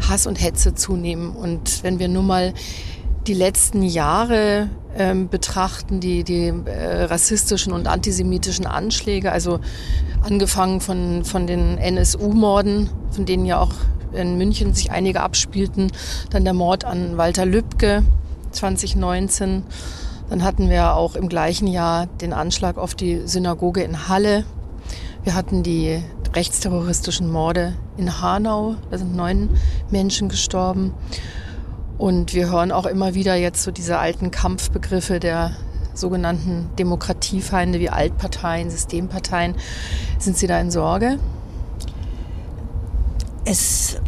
Hass 0.08 0.26
und 0.26 0.36
Hetze 0.40 0.74
zunehmen. 0.74 1.30
Und 1.30 1.82
wenn 1.82 1.98
wir 1.98 2.08
nur 2.08 2.22
mal 2.22 2.52
die 3.26 3.34
letzten 3.34 3.82
Jahre 3.82 4.68
ähm, 4.96 5.28
betrachten, 5.28 6.00
die, 6.00 6.24
die 6.24 6.52
äh, 6.64 7.04
rassistischen 7.04 7.72
und 7.72 7.86
antisemitischen 7.86 8.66
Anschläge, 8.66 9.30
also 9.30 9.60
angefangen 10.22 10.80
von, 10.80 11.24
von 11.24 11.46
den 11.46 11.78
NSU-Morden, 11.78 12.90
von 13.10 13.26
denen 13.26 13.46
ja 13.46 13.60
auch 13.60 13.72
in 14.12 14.36
München 14.38 14.74
sich 14.74 14.90
einige 14.90 15.20
abspielten, 15.20 15.92
dann 16.30 16.44
der 16.44 16.54
Mord 16.54 16.84
an 16.84 17.16
Walter 17.16 17.46
Lübcke 17.46 18.02
2019 18.50 19.64
dann 20.30 20.44
hatten 20.44 20.70
wir 20.70 20.94
auch 20.94 21.16
im 21.16 21.28
gleichen 21.28 21.66
Jahr 21.66 22.06
den 22.06 22.32
Anschlag 22.32 22.78
auf 22.78 22.94
die 22.94 23.26
Synagoge 23.26 23.82
in 23.82 24.08
Halle. 24.08 24.44
Wir 25.24 25.34
hatten 25.34 25.64
die 25.64 26.00
rechtsterroristischen 26.34 27.30
Morde 27.30 27.74
in 27.96 28.22
Hanau. 28.22 28.76
Da 28.92 28.98
sind 28.98 29.16
neun 29.16 29.50
Menschen 29.90 30.28
gestorben. 30.28 30.94
Und 31.98 32.32
wir 32.32 32.48
hören 32.48 32.70
auch 32.70 32.86
immer 32.86 33.14
wieder 33.14 33.34
jetzt 33.34 33.64
so 33.64 33.72
diese 33.72 33.98
alten 33.98 34.30
Kampfbegriffe 34.30 35.18
der 35.18 35.50
sogenannten 35.94 36.70
Demokratiefeinde 36.78 37.80
wie 37.80 37.90
Altparteien, 37.90 38.70
Systemparteien. 38.70 39.56
Sind 40.20 40.38
Sie 40.38 40.46
da 40.46 40.60
in 40.60 40.70
Sorge? 40.70 41.18
Es, 43.44 43.98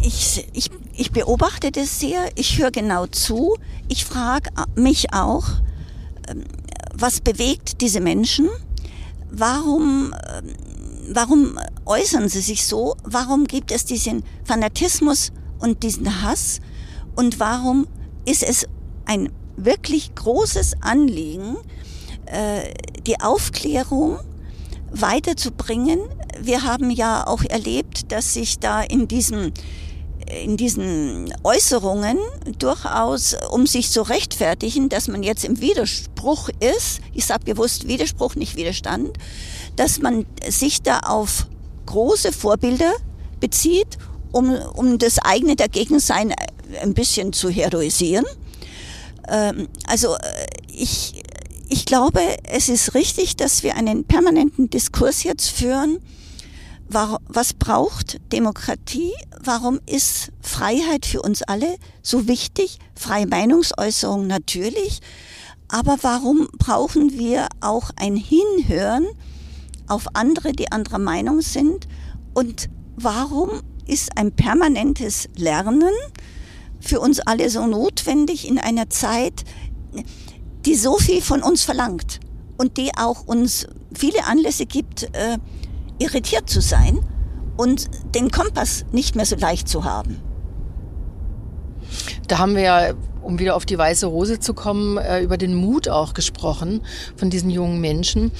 ich, 0.00 0.48
ich 0.54 0.70
ich 0.96 1.12
beobachte 1.12 1.70
das 1.70 2.00
sehr, 2.00 2.30
ich 2.36 2.58
höre 2.58 2.70
genau 2.70 3.06
zu, 3.06 3.56
ich 3.88 4.04
frage 4.04 4.50
mich 4.74 5.12
auch, 5.12 5.44
ähm, 6.28 6.44
was 6.94 7.20
bewegt 7.20 7.80
diese 7.82 8.00
Menschen? 8.00 8.48
Warum, 9.30 10.14
ähm, 10.34 10.54
warum 11.12 11.58
äußern 11.84 12.28
sie 12.28 12.40
sich 12.40 12.66
so? 12.66 12.96
Warum 13.04 13.44
gibt 13.44 13.70
es 13.70 13.84
diesen 13.84 14.24
Fanatismus 14.44 15.32
und 15.58 15.82
diesen 15.82 16.22
Hass? 16.22 16.60
Und 17.14 17.38
warum 17.40 17.86
ist 18.24 18.42
es 18.42 18.66
ein 19.04 19.30
wirklich 19.56 20.14
großes 20.14 20.82
Anliegen, 20.82 21.56
äh, 22.26 22.72
die 23.06 23.20
Aufklärung 23.20 24.18
weiterzubringen? 24.90 26.00
Wir 26.40 26.62
haben 26.62 26.90
ja 26.90 27.26
auch 27.26 27.42
erlebt, 27.42 28.10
dass 28.12 28.34
sich 28.34 28.58
da 28.58 28.80
in 28.82 29.08
diesem 29.08 29.52
in 30.30 30.56
diesen 30.56 31.32
Äußerungen 31.44 32.18
durchaus, 32.58 33.36
um 33.50 33.66
sich 33.66 33.90
zu 33.90 34.02
rechtfertigen, 34.02 34.88
dass 34.88 35.08
man 35.08 35.22
jetzt 35.22 35.44
im 35.44 35.60
Widerspruch 35.60 36.48
ist, 36.60 37.00
ich 37.14 37.26
sage 37.26 37.44
bewusst 37.44 37.86
Widerspruch, 37.86 38.34
nicht 38.34 38.56
Widerstand, 38.56 39.16
dass 39.76 40.00
man 40.00 40.26
sich 40.48 40.82
da 40.82 41.00
auf 41.00 41.46
große 41.86 42.32
Vorbilder 42.32 42.92
bezieht, 43.40 43.98
um, 44.32 44.50
um 44.74 44.98
das 44.98 45.18
eigene 45.18 45.56
Dagegensein 45.56 46.34
ein 46.82 46.94
bisschen 46.94 47.32
zu 47.32 47.48
heroisieren. 47.48 48.24
Ähm, 49.28 49.68
also 49.86 50.14
äh, 50.14 50.46
ich, 50.68 51.22
ich 51.68 51.84
glaube, 51.84 52.20
es 52.44 52.68
ist 52.68 52.94
richtig, 52.94 53.36
dass 53.36 53.62
wir 53.62 53.76
einen 53.76 54.04
permanenten 54.04 54.70
Diskurs 54.70 55.22
jetzt 55.22 55.50
führen, 55.50 55.98
was 56.88 57.52
braucht 57.52 58.20
Demokratie? 58.32 59.12
Warum 59.42 59.80
ist 59.86 60.32
Freiheit 60.40 61.04
für 61.04 61.22
uns 61.22 61.42
alle 61.42 61.76
so 62.02 62.28
wichtig? 62.28 62.78
Freie 62.94 63.26
Meinungsäußerung 63.26 64.26
natürlich. 64.26 65.00
Aber 65.68 65.98
warum 66.02 66.48
brauchen 66.58 67.18
wir 67.18 67.48
auch 67.60 67.90
ein 67.96 68.16
Hinhören 68.16 69.06
auf 69.88 70.06
andere, 70.14 70.52
die 70.52 70.70
anderer 70.70 70.98
Meinung 70.98 71.40
sind? 71.40 71.88
Und 72.34 72.68
warum 72.96 73.62
ist 73.86 74.16
ein 74.16 74.32
permanentes 74.32 75.28
Lernen 75.36 75.92
für 76.80 77.00
uns 77.00 77.20
alle 77.20 77.50
so 77.50 77.66
notwendig 77.66 78.46
in 78.48 78.58
einer 78.58 78.90
Zeit, 78.90 79.44
die 80.64 80.76
so 80.76 80.98
viel 80.98 81.22
von 81.22 81.42
uns 81.42 81.62
verlangt 81.62 82.20
und 82.58 82.76
die 82.76 82.90
auch 82.96 83.26
uns 83.26 83.66
viele 83.92 84.24
Anlässe 84.24 84.66
gibt, 84.66 85.04
äh, 85.14 85.38
irritiert 85.98 86.48
zu 86.48 86.60
sein 86.60 87.00
und 87.56 87.86
den 88.14 88.30
Kompass 88.30 88.84
nicht 88.92 89.16
mehr 89.16 89.26
so 89.26 89.36
leicht 89.36 89.68
zu 89.68 89.84
haben. 89.84 90.20
Da 92.28 92.38
haben 92.38 92.54
wir 92.54 92.62
ja, 92.62 92.94
um 93.22 93.38
wieder 93.38 93.56
auf 93.56 93.66
die 93.66 93.78
weiße 93.78 94.06
Rose 94.06 94.40
zu 94.40 94.54
kommen, 94.54 94.98
äh, 94.98 95.20
über 95.20 95.36
den 95.36 95.54
Mut 95.54 95.88
auch 95.88 96.14
gesprochen 96.14 96.82
von 97.16 97.30
diesen 97.30 97.50
jungen 97.50 97.80
Menschen. 97.80 98.32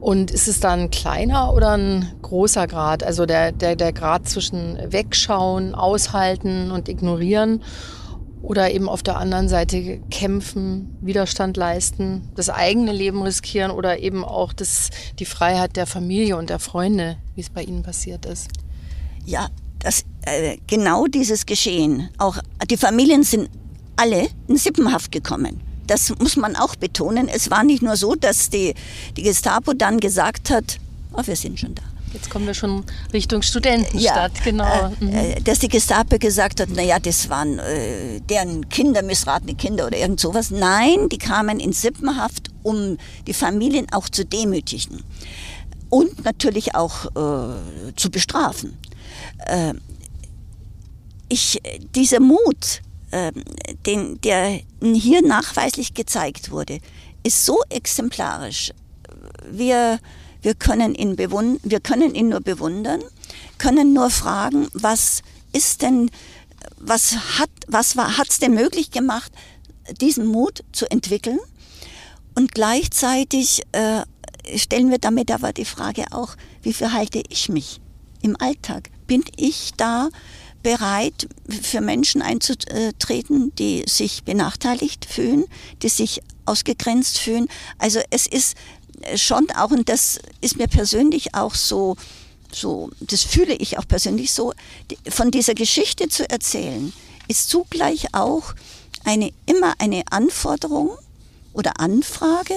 Und 0.00 0.30
ist 0.32 0.48
es 0.48 0.58
da 0.58 0.72
ein 0.72 0.90
kleiner 0.90 1.54
oder 1.54 1.76
ein 1.76 2.12
großer 2.22 2.66
Grad? 2.66 3.04
Also 3.04 3.24
der, 3.24 3.52
der, 3.52 3.76
der 3.76 3.92
Grad 3.92 4.28
zwischen 4.28 4.76
Wegschauen, 4.90 5.74
Aushalten 5.74 6.72
und 6.72 6.88
Ignorieren 6.88 7.62
oder 8.42 8.72
eben 8.72 8.88
auf 8.88 9.02
der 9.02 9.16
anderen 9.18 9.48
Seite 9.48 10.00
kämpfen, 10.10 10.96
Widerstand 11.00 11.56
leisten, 11.56 12.28
das 12.34 12.50
eigene 12.50 12.92
Leben 12.92 13.22
riskieren 13.22 13.70
oder 13.70 14.00
eben 14.00 14.24
auch 14.24 14.52
das, 14.52 14.90
die 15.18 15.24
Freiheit 15.24 15.76
der 15.76 15.86
Familie 15.86 16.36
und 16.36 16.50
der 16.50 16.58
Freunde, 16.58 17.16
wie 17.34 17.40
es 17.40 17.50
bei 17.50 17.62
Ihnen 17.62 17.82
passiert 17.82 18.26
ist. 18.26 18.48
Ja, 19.24 19.48
das, 19.78 20.04
äh, 20.22 20.58
genau 20.66 21.06
dieses 21.06 21.46
Geschehen. 21.46 22.08
Auch 22.18 22.38
die 22.68 22.76
Familien 22.76 23.22
sind 23.22 23.48
alle 23.96 24.28
in 24.48 24.56
Sippenhaft 24.56 25.12
gekommen. 25.12 25.60
Das 25.86 26.12
muss 26.18 26.36
man 26.36 26.56
auch 26.56 26.74
betonen. 26.76 27.28
Es 27.28 27.50
war 27.50 27.64
nicht 27.64 27.82
nur 27.82 27.96
so, 27.96 28.14
dass 28.14 28.50
die, 28.50 28.74
die 29.16 29.22
Gestapo 29.22 29.72
dann 29.72 30.00
gesagt 30.00 30.50
hat, 30.50 30.78
oh, 31.12 31.22
wir 31.24 31.36
sind 31.36 31.60
schon 31.60 31.74
da. 31.74 31.82
Jetzt 32.12 32.30
kommen 32.30 32.46
wir 32.46 32.54
schon 32.54 32.84
Richtung 33.12 33.42
Studentenstadt, 33.42 34.32
ja, 34.38 34.44
genau. 34.44 34.92
Äh, 35.00 35.04
mhm. 35.04 35.12
Äh, 35.12 35.40
dass 35.40 35.60
die 35.60 35.68
Gestapo 35.68 36.18
gesagt 36.18 36.60
hat, 36.60 36.68
naja, 36.70 36.98
das 36.98 37.28
waren 37.28 37.58
äh, 37.58 38.20
deren 38.20 38.68
Kinder, 38.68 39.02
missratene 39.02 39.54
Kinder 39.54 39.86
oder 39.86 39.98
irgend 39.98 40.20
sowas. 40.20 40.50
Nein, 40.50 41.08
die 41.10 41.18
kamen 41.18 41.58
in 41.58 41.72
Sippenhaft, 41.72 42.50
um 42.62 42.98
die 43.26 43.32
Familien 43.32 43.86
auch 43.92 44.08
zu 44.08 44.24
demütigen 44.24 45.02
und 45.92 46.24
natürlich 46.24 46.74
auch 46.74 47.04
äh, 47.06 47.94
zu 47.96 48.10
bestrafen. 48.10 48.78
Äh, 49.46 49.74
ich, 51.28 51.60
dieser 51.94 52.20
Mut, 52.20 52.82
ähm, 53.10 53.34
den, 53.86 54.20
der 54.22 54.60
hier 54.82 55.22
nachweislich 55.22 55.92
gezeigt 55.92 56.50
wurde, 56.50 56.78
ist 57.22 57.44
so 57.44 57.60
exemplarisch. 57.68 58.72
Wir, 59.50 59.98
wir, 60.42 60.54
können 60.54 60.94
ihn 60.94 61.16
bewund 61.16 61.60
wir 61.62 61.80
können 61.80 62.14
ihn 62.14 62.28
nur 62.28 62.40
bewundern, 62.40 63.02
können 63.58 63.92
nur 63.92 64.10
fragen, 64.10 64.68
was 64.72 65.22
ist 65.52 65.82
denn, 65.82 66.10
was 66.76 67.38
hat, 67.38 67.50
was 67.68 67.96
war, 67.96 68.18
hat's 68.18 68.38
denn 68.38 68.54
möglich 68.54 68.90
gemacht, 68.90 69.32
diesen 70.00 70.26
Mut 70.26 70.64
zu 70.72 70.90
entwickeln? 70.90 71.38
Und 72.34 72.52
gleichzeitig 72.52 73.62
äh, 73.72 74.02
stellen 74.56 74.90
wir 74.90 74.98
damit 74.98 75.30
aber 75.30 75.52
die 75.52 75.64
Frage 75.64 76.06
auch, 76.10 76.36
wie 76.62 76.72
verhalte 76.72 77.22
ich 77.28 77.48
mich 77.48 77.80
im 78.22 78.36
Alltag? 78.40 78.90
Bin 79.06 79.22
ich 79.36 79.72
da 79.76 80.08
bereit, 80.62 81.28
für 81.48 81.80
Menschen 81.80 82.22
einzutreten, 82.22 83.52
die 83.56 83.84
sich 83.86 84.22
benachteiligt 84.24 85.04
fühlen, 85.04 85.44
die 85.82 85.88
sich 85.88 86.22
ausgegrenzt 86.46 87.18
fühlen? 87.18 87.48
Also 87.78 88.00
es 88.10 88.26
ist 88.26 88.56
schon 89.16 89.46
auch, 89.56 89.70
und 89.70 89.88
das 89.88 90.20
ist 90.40 90.56
mir 90.56 90.68
persönlich 90.68 91.34
auch 91.34 91.54
so, 91.54 91.96
so, 92.50 92.90
das 93.00 93.22
fühle 93.22 93.54
ich 93.54 93.78
auch 93.78 93.86
persönlich 93.88 94.32
so, 94.32 94.52
von 95.08 95.30
dieser 95.30 95.54
Geschichte 95.54 96.08
zu 96.08 96.28
erzählen, 96.28 96.92
ist 97.28 97.48
zugleich 97.48 98.14
auch 98.14 98.54
eine, 99.04 99.32
immer 99.46 99.74
eine 99.78 100.02
Anforderung 100.10 100.90
oder 101.52 101.80
Anfrage 101.80 102.54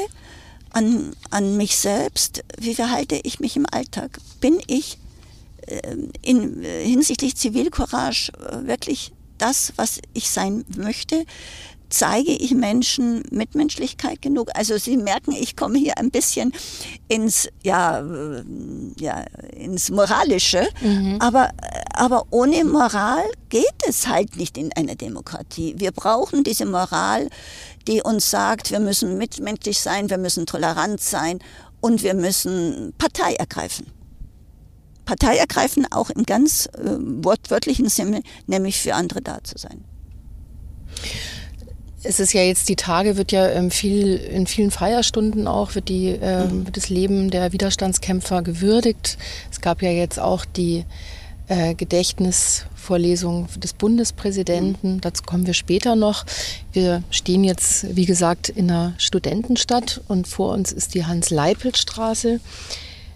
an, 0.71 1.15
an 1.29 1.57
mich 1.57 1.77
selbst, 1.77 2.43
wie 2.57 2.75
verhalte 2.75 3.19
ich 3.23 3.39
mich 3.39 3.55
im 3.55 3.65
Alltag? 3.71 4.19
Bin 4.41 4.61
ich 4.67 4.97
äh, 5.67 5.95
in, 6.21 6.61
hinsichtlich 6.63 7.37
Zivilcourage 7.37 8.31
äh, 8.33 8.67
wirklich 8.67 9.13
das, 9.37 9.73
was 9.77 9.99
ich 10.13 10.29
sein 10.29 10.65
möchte? 10.75 11.25
Zeige 11.97 12.31
ich 12.31 12.53
Menschen 12.53 13.23
Mitmenschlichkeit 13.31 14.21
genug? 14.21 14.49
Also 14.53 14.77
Sie 14.77 14.97
merken, 14.97 15.31
ich 15.31 15.55
komme 15.55 15.77
hier 15.77 15.97
ein 15.97 16.11
bisschen 16.11 16.53
ins, 17.07 17.47
ja, 17.63 18.03
ja, 18.99 19.23
ins 19.53 19.89
Moralische, 19.89 20.67
mhm. 20.81 21.17
aber, 21.19 21.51
aber 21.93 22.25
ohne 22.31 22.65
Moral 22.65 23.23
geht 23.49 23.81
es 23.87 24.07
halt 24.07 24.35
nicht 24.35 24.57
in 24.57 24.73
einer 24.73 24.95
Demokratie. 24.95 25.75
Wir 25.77 25.91
brauchen 25.91 26.43
diese 26.43 26.65
Moral, 26.65 27.29
die 27.87 28.01
uns 28.01 28.29
sagt, 28.29 28.71
wir 28.71 28.81
müssen 28.81 29.17
mitmenschlich 29.17 29.79
sein, 29.79 30.09
wir 30.09 30.17
müssen 30.17 30.45
tolerant 30.45 30.99
sein 30.99 31.39
und 31.79 32.03
wir 32.03 32.13
müssen 32.13 32.93
Partei 32.97 33.35
ergreifen. 33.35 33.87
Partei 35.05 35.37
ergreifen 35.37 35.87
auch 35.91 36.09
im 36.09 36.23
ganz 36.23 36.65
äh, 36.65 36.97
wortwörtlichen 36.99 37.89
Sinne, 37.89 38.21
nämlich 38.47 38.79
für 38.81 38.95
andere 38.95 39.21
da 39.21 39.41
zu 39.43 39.57
sein. 39.57 39.85
Es 42.07 42.19
ist 42.19 42.33
ja 42.33 42.41
jetzt 42.41 42.69
die 42.69 42.75
Tage, 42.75 43.17
wird 43.17 43.31
ja 43.31 43.47
ähm, 43.49 43.71
viel, 43.71 44.15
in 44.15 44.47
vielen 44.47 44.71
Feierstunden 44.71 45.47
auch, 45.47 45.75
wird, 45.75 45.89
die, 45.89 46.09
äh, 46.09 46.45
wird 46.49 46.77
das 46.77 46.89
Leben 46.89 47.31
der 47.31 47.51
Widerstandskämpfer 47.51 48.41
gewürdigt. 48.41 49.17
Es 49.51 49.61
gab 49.61 49.81
ja 49.81 49.89
jetzt 49.89 50.19
auch 50.19 50.45
die 50.45 50.85
äh, 51.47 51.75
Gedächtnisvorlesung 51.75 53.47
des 53.57 53.73
Bundespräsidenten. 53.73 54.95
Mhm. 54.95 55.01
Dazu 55.01 55.23
kommen 55.23 55.45
wir 55.45 55.53
später 55.53 55.95
noch. 55.95 56.25
Wir 56.73 57.03
stehen 57.09 57.43
jetzt, 57.43 57.95
wie 57.95 58.05
gesagt, 58.05 58.49
in 58.49 58.69
einer 58.69 58.93
Studentenstadt 58.97 60.01
und 60.07 60.27
vor 60.27 60.53
uns 60.53 60.71
ist 60.71 60.93
die 60.93 61.05
Hans-Leipelt-Straße. 61.05 62.39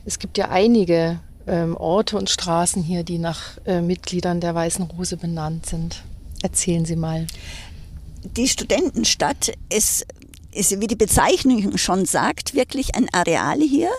Es 0.06 0.20
gibt 0.20 0.38
ja 0.38 0.50
einige 0.50 1.20
ähm, 1.48 1.76
Orte 1.76 2.18
und 2.18 2.30
Straßen 2.30 2.84
hier, 2.84 3.04
die 3.04 3.18
nach 3.18 3.58
äh, 3.66 3.82
Mitgliedern 3.82 4.42
der 4.42 4.56
Weißen 4.56 4.86
Rose 4.86 5.18
benannt 5.18 5.66
sind. 5.66 6.04
Erzählen 6.42 6.86
Sie 6.86 6.96
mal 6.96 7.28
die 8.24 8.47
Studentenstadt 8.47 9.53
ist, 9.72 10.05
ist, 10.51 10.80
wie 10.80 10.88
die 10.88 10.95
Bezeichnung 10.95 11.78
schon 11.78 12.05
sagt, 12.05 12.53
wirklich 12.53 12.95
ein 12.95 13.07
Areal 13.13 13.59
hier, 13.59 13.91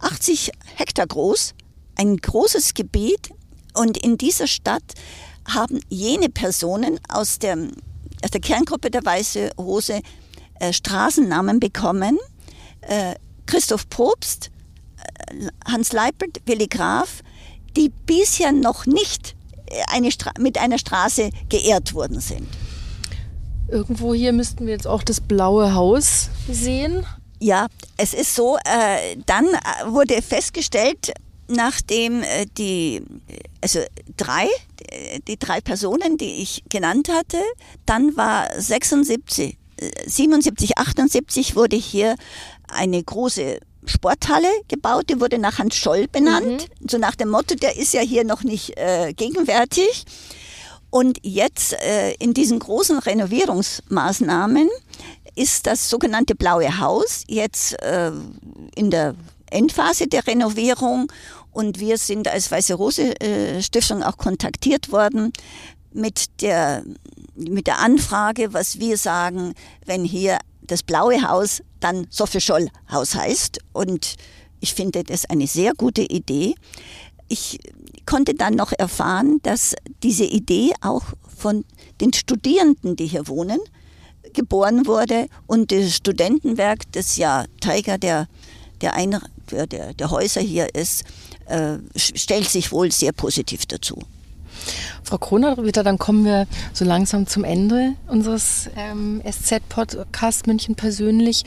80 0.00 0.52
Hektar 0.76 1.06
groß, 1.06 1.54
ein 1.96 2.16
großes 2.16 2.74
Gebiet. 2.74 3.30
Und 3.74 3.96
in 3.96 4.18
dieser 4.18 4.46
Stadt 4.46 4.82
haben 5.46 5.80
jene 5.88 6.28
Personen 6.28 6.98
aus 7.08 7.38
der, 7.38 7.56
aus 8.22 8.30
der 8.30 8.40
Kerngruppe 8.40 8.90
der 8.90 9.04
Weiße 9.04 9.52
Rose 9.58 10.00
äh, 10.60 10.72
Straßennamen 10.72 11.60
bekommen. 11.60 12.18
Äh, 12.82 13.14
Christoph 13.46 13.88
Probst, 13.88 14.50
äh, 15.28 15.48
Hans 15.64 15.92
Leipelt, 15.92 16.40
Willi 16.46 16.66
Graf, 16.66 17.22
die 17.76 17.90
bisher 18.06 18.52
noch 18.52 18.86
nicht 18.86 19.34
äh, 19.66 19.82
eine 19.88 20.10
mit 20.38 20.58
einer 20.58 20.78
Straße 20.78 21.30
geehrt 21.48 21.94
worden 21.94 22.20
sind. 22.20 22.48
Irgendwo 23.72 24.12
hier 24.12 24.34
müssten 24.34 24.66
wir 24.66 24.74
jetzt 24.74 24.86
auch 24.86 25.02
das 25.02 25.22
blaue 25.22 25.74
Haus 25.74 26.28
sehen. 26.46 27.06
Ja, 27.40 27.68
es 27.96 28.12
ist 28.12 28.34
so, 28.34 28.58
äh, 28.58 29.16
dann 29.24 29.46
äh, 29.46 29.86
wurde 29.86 30.20
festgestellt, 30.20 31.14
nachdem 31.48 32.22
äh, 32.22 32.44
die, 32.58 33.02
also 33.62 33.80
drei, 34.18 34.46
die 35.26 35.38
drei 35.38 35.62
Personen, 35.62 36.18
die 36.18 36.42
ich 36.42 36.64
genannt 36.68 37.08
hatte, 37.08 37.38
dann 37.86 38.14
war 38.14 38.48
76, 38.60 39.56
77, 40.06 40.76
78 40.76 41.56
wurde 41.56 41.76
hier 41.76 42.16
eine 42.68 43.02
große 43.02 43.58
Sporthalle 43.86 44.48
gebaut, 44.68 45.06
die 45.08 45.18
wurde 45.18 45.38
nach 45.38 45.58
Hans 45.58 45.76
Scholl 45.76 46.08
benannt, 46.08 46.68
mhm. 46.80 46.88
so 46.88 46.98
nach 46.98 47.16
dem 47.16 47.30
Motto, 47.30 47.54
der 47.54 47.76
ist 47.76 47.94
ja 47.94 48.02
hier 48.02 48.24
noch 48.24 48.44
nicht 48.44 48.76
äh, 48.76 49.14
gegenwärtig. 49.14 50.04
Und 50.92 51.20
jetzt 51.22 51.72
äh, 51.72 52.12
in 52.18 52.34
diesen 52.34 52.58
großen 52.58 52.98
Renovierungsmaßnahmen 52.98 54.68
ist 55.34 55.66
das 55.66 55.88
sogenannte 55.88 56.34
Blaue 56.34 56.80
Haus 56.80 57.24
jetzt 57.28 57.80
äh, 57.82 58.12
in 58.74 58.90
der 58.90 59.14
Endphase 59.50 60.06
der 60.06 60.26
Renovierung 60.26 61.10
und 61.50 61.80
wir 61.80 61.96
sind 61.96 62.28
als 62.28 62.50
Weiße 62.50 62.74
Rose 62.74 63.18
äh, 63.22 63.62
Stiftung 63.62 64.02
auch 64.02 64.18
kontaktiert 64.18 64.92
worden 64.92 65.32
mit 65.94 66.42
der, 66.42 66.84
mit 67.36 67.68
der 67.68 67.78
Anfrage, 67.78 68.52
was 68.52 68.78
wir 68.78 68.98
sagen, 68.98 69.54
wenn 69.86 70.04
hier 70.04 70.36
das 70.60 70.82
Blaue 70.82 71.26
Haus 71.26 71.62
dann 71.80 72.06
Sophie 72.10 72.42
Scholl 72.42 72.68
Haus 72.90 73.14
heißt. 73.14 73.60
Und 73.72 74.16
ich 74.60 74.74
finde 74.74 75.04
das 75.04 75.24
eine 75.24 75.46
sehr 75.46 75.72
gute 75.72 76.02
Idee. 76.02 76.54
Ich 77.28 77.58
konnte 78.06 78.34
dann 78.34 78.54
noch 78.54 78.72
erfahren, 78.72 79.40
dass 79.42 79.74
diese 80.02 80.24
Idee 80.24 80.72
auch 80.80 81.04
von 81.36 81.64
den 82.00 82.12
Studierenden, 82.12 82.96
die 82.96 83.06
hier 83.06 83.28
wohnen, 83.28 83.60
geboren 84.32 84.86
wurde 84.86 85.28
und 85.46 85.72
das 85.72 85.94
Studentenwerk, 85.94 86.80
das 86.92 87.16
ja 87.16 87.44
Träger 87.60 87.98
der, 87.98 88.28
der, 88.80 88.94
Ein 88.94 89.18
der, 89.50 89.94
der 89.94 90.10
Häuser 90.10 90.40
hier 90.40 90.74
ist, 90.74 91.04
äh, 91.46 91.78
stellt 91.96 92.48
sich 92.48 92.72
wohl 92.72 92.90
sehr 92.90 93.12
positiv 93.12 93.66
dazu. 93.66 93.98
Frau 95.02 95.18
Kroner-Witter, 95.18 95.82
dann 95.82 95.98
kommen 95.98 96.24
wir 96.24 96.46
so 96.72 96.84
langsam 96.84 97.26
zum 97.26 97.44
Ende 97.44 97.94
unseres 98.06 98.70
ähm, 98.76 99.20
SZ-Podcast 99.28 100.46
München 100.46 100.74
persönlich. 100.74 101.44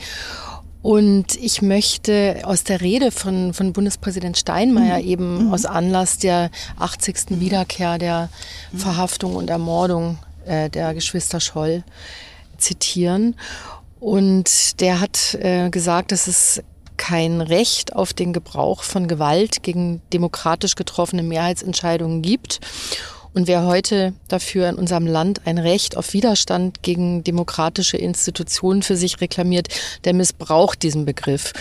Und 0.86 1.34
ich 1.34 1.62
möchte 1.62 2.42
aus 2.44 2.62
der 2.62 2.80
Rede 2.80 3.10
von, 3.10 3.52
von 3.52 3.72
Bundespräsident 3.72 4.38
Steinmeier 4.38 5.00
mhm. 5.00 5.08
eben 5.08 5.46
mhm. 5.46 5.52
aus 5.52 5.64
Anlass 5.64 6.18
der 6.18 6.52
80. 6.78 7.40
Wiederkehr 7.40 7.98
der 7.98 8.28
mhm. 8.70 8.78
Verhaftung 8.78 9.34
und 9.34 9.50
Ermordung 9.50 10.16
äh, 10.44 10.70
der 10.70 10.94
Geschwister 10.94 11.40
Scholl 11.40 11.82
zitieren. 12.56 13.34
Und 13.98 14.80
der 14.80 15.00
hat 15.00 15.34
äh, 15.34 15.70
gesagt, 15.70 16.12
dass 16.12 16.28
es 16.28 16.62
kein 16.96 17.40
Recht 17.40 17.96
auf 17.96 18.12
den 18.12 18.32
Gebrauch 18.32 18.84
von 18.84 19.08
Gewalt 19.08 19.64
gegen 19.64 20.02
demokratisch 20.12 20.76
getroffene 20.76 21.24
Mehrheitsentscheidungen 21.24 22.22
gibt. 22.22 22.60
Und 23.36 23.48
wer 23.48 23.66
heute 23.66 24.14
dafür 24.28 24.66
in 24.70 24.76
unserem 24.76 25.06
Land 25.06 25.42
ein 25.46 25.58
Recht 25.58 25.98
auf 25.98 26.14
Widerstand 26.14 26.82
gegen 26.82 27.22
demokratische 27.22 27.98
Institutionen 27.98 28.80
für 28.82 28.96
sich 28.96 29.20
reklamiert, 29.20 29.68
der 30.04 30.14
missbraucht 30.14 30.82
diesen 30.82 31.04
Begriff. 31.04 31.52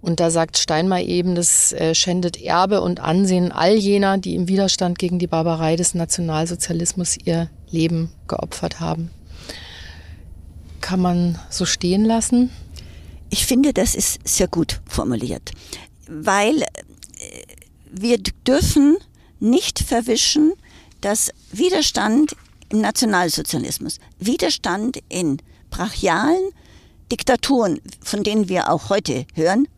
Und 0.00 0.18
da 0.18 0.32
sagt 0.32 0.58
Steinmeier 0.58 1.06
eben, 1.06 1.36
das 1.36 1.72
äh, 1.72 1.94
schändet 1.94 2.42
Erbe 2.42 2.80
und 2.80 2.98
Ansehen 2.98 3.52
all 3.52 3.76
jener, 3.76 4.18
die 4.18 4.34
im 4.34 4.48
Widerstand 4.48 4.98
gegen 4.98 5.20
die 5.20 5.28
Barbarei 5.28 5.76
des 5.76 5.94
Nationalsozialismus 5.94 7.16
ihr 7.24 7.48
Leben 7.70 8.10
geopfert 8.26 8.80
haben. 8.80 9.12
Kann 10.80 10.98
man 10.98 11.38
so 11.48 11.64
stehen 11.64 12.04
lassen? 12.04 12.50
Ich 13.30 13.46
finde, 13.46 13.72
das 13.72 13.94
ist 13.94 14.18
sehr 14.26 14.48
gut 14.48 14.80
formuliert, 14.84 15.52
weil 16.08 16.62
äh, 16.62 16.66
wir 17.92 18.18
dürfen 18.18 18.96
nicht 19.38 19.78
verwischen, 19.78 20.54
dass 21.04 21.30
Widerstand 21.52 22.34
im 22.70 22.80
Nationalsozialismus, 22.80 23.98
Widerstand 24.18 24.98
in 25.10 25.36
brachialen 25.68 26.50
Diktaturen, 27.12 27.78
von 28.02 28.22
denen 28.24 28.48
wir 28.48 28.70
auch 28.70 28.88
heute 28.88 29.26
hören, 29.34 29.68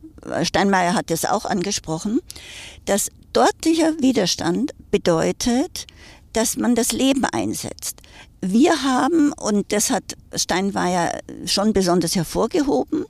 Steinmeier 0.45 0.95
hat 0.95 1.11
das 1.11 1.25
auch 1.25 1.45
angesprochen, 1.45 2.21
dass 2.85 3.11
dortlicher 3.33 3.99
Widerstand 4.01 4.73
bedeutet, 4.93 5.87
dass 6.33 6.57
man 6.57 6.77
das 6.77 6.93
Leben 6.93 7.25
einsetzt. 7.25 8.03
Wir 8.41 8.85
haben, 8.85 9.33
und 9.33 9.73
das 9.73 9.91
hat 9.91 10.17
Steinmeier 10.33 11.19
schon 11.45 11.73
besonders 11.73 12.15
hervorgehoben, 12.15 13.05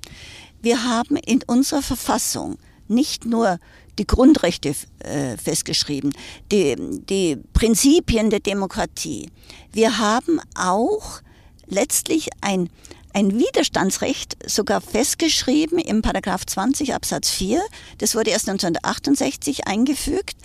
wir 0.62 0.84
haben 0.84 1.16
in 1.16 1.42
unserer 1.46 1.82
Verfassung 1.82 2.56
nicht 2.88 3.26
nur 3.26 3.58
die 3.98 4.06
Grundrechte 4.06 4.74
äh, 5.00 5.36
festgeschrieben, 5.36 6.12
die, 6.52 6.76
die 6.78 7.36
Prinzipien 7.52 8.30
der 8.30 8.40
Demokratie. 8.40 9.30
Wir 9.72 9.98
haben 9.98 10.40
auch 10.54 11.20
letztlich 11.66 12.28
ein, 12.40 12.70
ein 13.12 13.38
Widerstandsrecht 13.38 14.36
sogar 14.46 14.80
festgeschrieben 14.80 15.78
im 15.78 16.02
Paragraph 16.02 16.46
20 16.46 16.94
Absatz 16.94 17.30
4. 17.30 17.60
Das 17.98 18.14
wurde 18.14 18.30
erst 18.30 18.48
1968 18.48 19.66
eingefügt. 19.66 20.36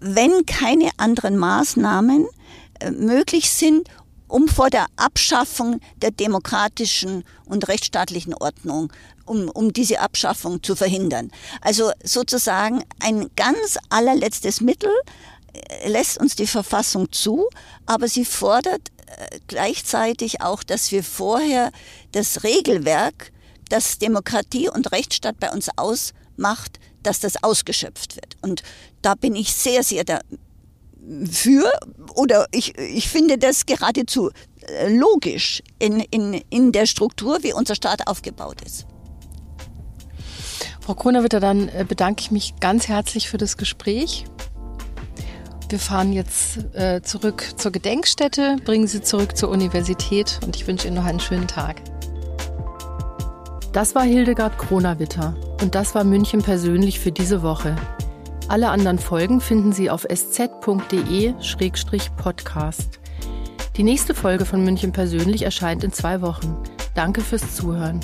Wenn 0.00 0.46
keine 0.46 0.90
anderen 0.98 1.36
Maßnahmen 1.36 2.26
äh, 2.80 2.90
möglich 2.90 3.50
sind, 3.50 3.88
um 4.28 4.48
vor 4.48 4.70
der 4.70 4.86
Abschaffung 4.96 5.80
der 5.96 6.10
demokratischen 6.10 7.24
und 7.44 7.68
rechtsstaatlichen 7.68 8.34
Ordnung, 8.34 8.92
um, 9.24 9.48
um 9.48 9.72
diese 9.72 10.00
Abschaffung 10.00 10.62
zu 10.62 10.76
verhindern. 10.76 11.30
Also 11.60 11.92
sozusagen 12.02 12.82
ein 13.00 13.30
ganz 13.36 13.78
allerletztes 13.88 14.60
Mittel 14.60 14.90
äh, 15.52 15.88
lässt 15.88 16.18
uns 16.18 16.36
die 16.36 16.46
Verfassung 16.46 17.12
zu, 17.12 17.48
aber 17.86 18.08
sie 18.08 18.24
fordert 18.24 18.90
äh, 19.06 19.38
gleichzeitig 19.46 20.40
auch, 20.40 20.62
dass 20.62 20.90
wir 20.92 21.04
vorher 21.04 21.70
das 22.12 22.42
Regelwerk, 22.42 23.32
das 23.68 23.98
Demokratie 23.98 24.68
und 24.68 24.92
Rechtsstaat 24.92 25.38
bei 25.38 25.50
uns 25.50 25.68
ausmacht, 25.76 26.78
dass 27.02 27.20
das 27.20 27.42
ausgeschöpft 27.42 28.16
wird. 28.16 28.36
Und 28.42 28.62
da 29.02 29.14
bin 29.14 29.36
ich 29.36 29.54
sehr, 29.54 29.82
sehr 29.82 30.04
für 31.30 31.70
oder 32.14 32.46
ich, 32.52 32.76
ich 32.78 33.08
finde 33.08 33.38
das 33.38 33.66
geradezu 33.66 34.30
äh, 34.68 34.88
logisch 34.92 35.62
in, 35.78 36.00
in, 36.00 36.34
in 36.50 36.72
der 36.72 36.86
Struktur, 36.86 37.42
wie 37.42 37.52
unser 37.52 37.74
Staat 37.74 38.06
aufgebaut 38.08 38.60
ist. 38.62 38.86
Frau 40.80 40.94
Kronawitter, 40.94 41.40
dann 41.40 41.68
äh, 41.68 41.84
bedanke 41.86 42.20
ich 42.20 42.30
mich 42.30 42.54
ganz 42.60 42.88
herzlich 42.88 43.28
für 43.28 43.38
das 43.38 43.56
Gespräch. 43.56 44.24
Wir 45.68 45.80
fahren 45.80 46.12
jetzt 46.12 46.58
äh, 46.74 47.02
zurück 47.02 47.44
zur 47.56 47.72
Gedenkstätte, 47.72 48.56
bringen 48.64 48.86
Sie 48.86 49.02
zurück 49.02 49.36
zur 49.36 49.48
Universität 49.48 50.38
und 50.44 50.54
ich 50.54 50.66
wünsche 50.66 50.86
Ihnen 50.86 50.96
noch 50.96 51.04
einen 51.04 51.18
schönen 51.18 51.48
Tag. 51.48 51.82
Das 53.72 53.94
war 53.94 54.04
Hildegard 54.04 54.58
Kronawitter 54.58 55.36
und 55.60 55.74
das 55.74 55.94
war 55.94 56.04
München 56.04 56.40
persönlich 56.40 57.00
für 57.00 57.10
diese 57.10 57.42
Woche. 57.42 57.76
Alle 58.48 58.70
anderen 58.70 59.00
Folgen 59.00 59.40
finden 59.40 59.72
Sie 59.72 59.90
auf 59.90 60.06
sz.de-podcast. 60.08 63.00
Die 63.76 63.82
nächste 63.82 64.14
Folge 64.14 64.44
von 64.44 64.62
München 64.62 64.92
persönlich 64.92 65.42
erscheint 65.42 65.82
in 65.82 65.92
zwei 65.92 66.22
Wochen. 66.22 66.56
Danke 66.94 67.22
fürs 67.22 67.56
Zuhören. 67.56 67.98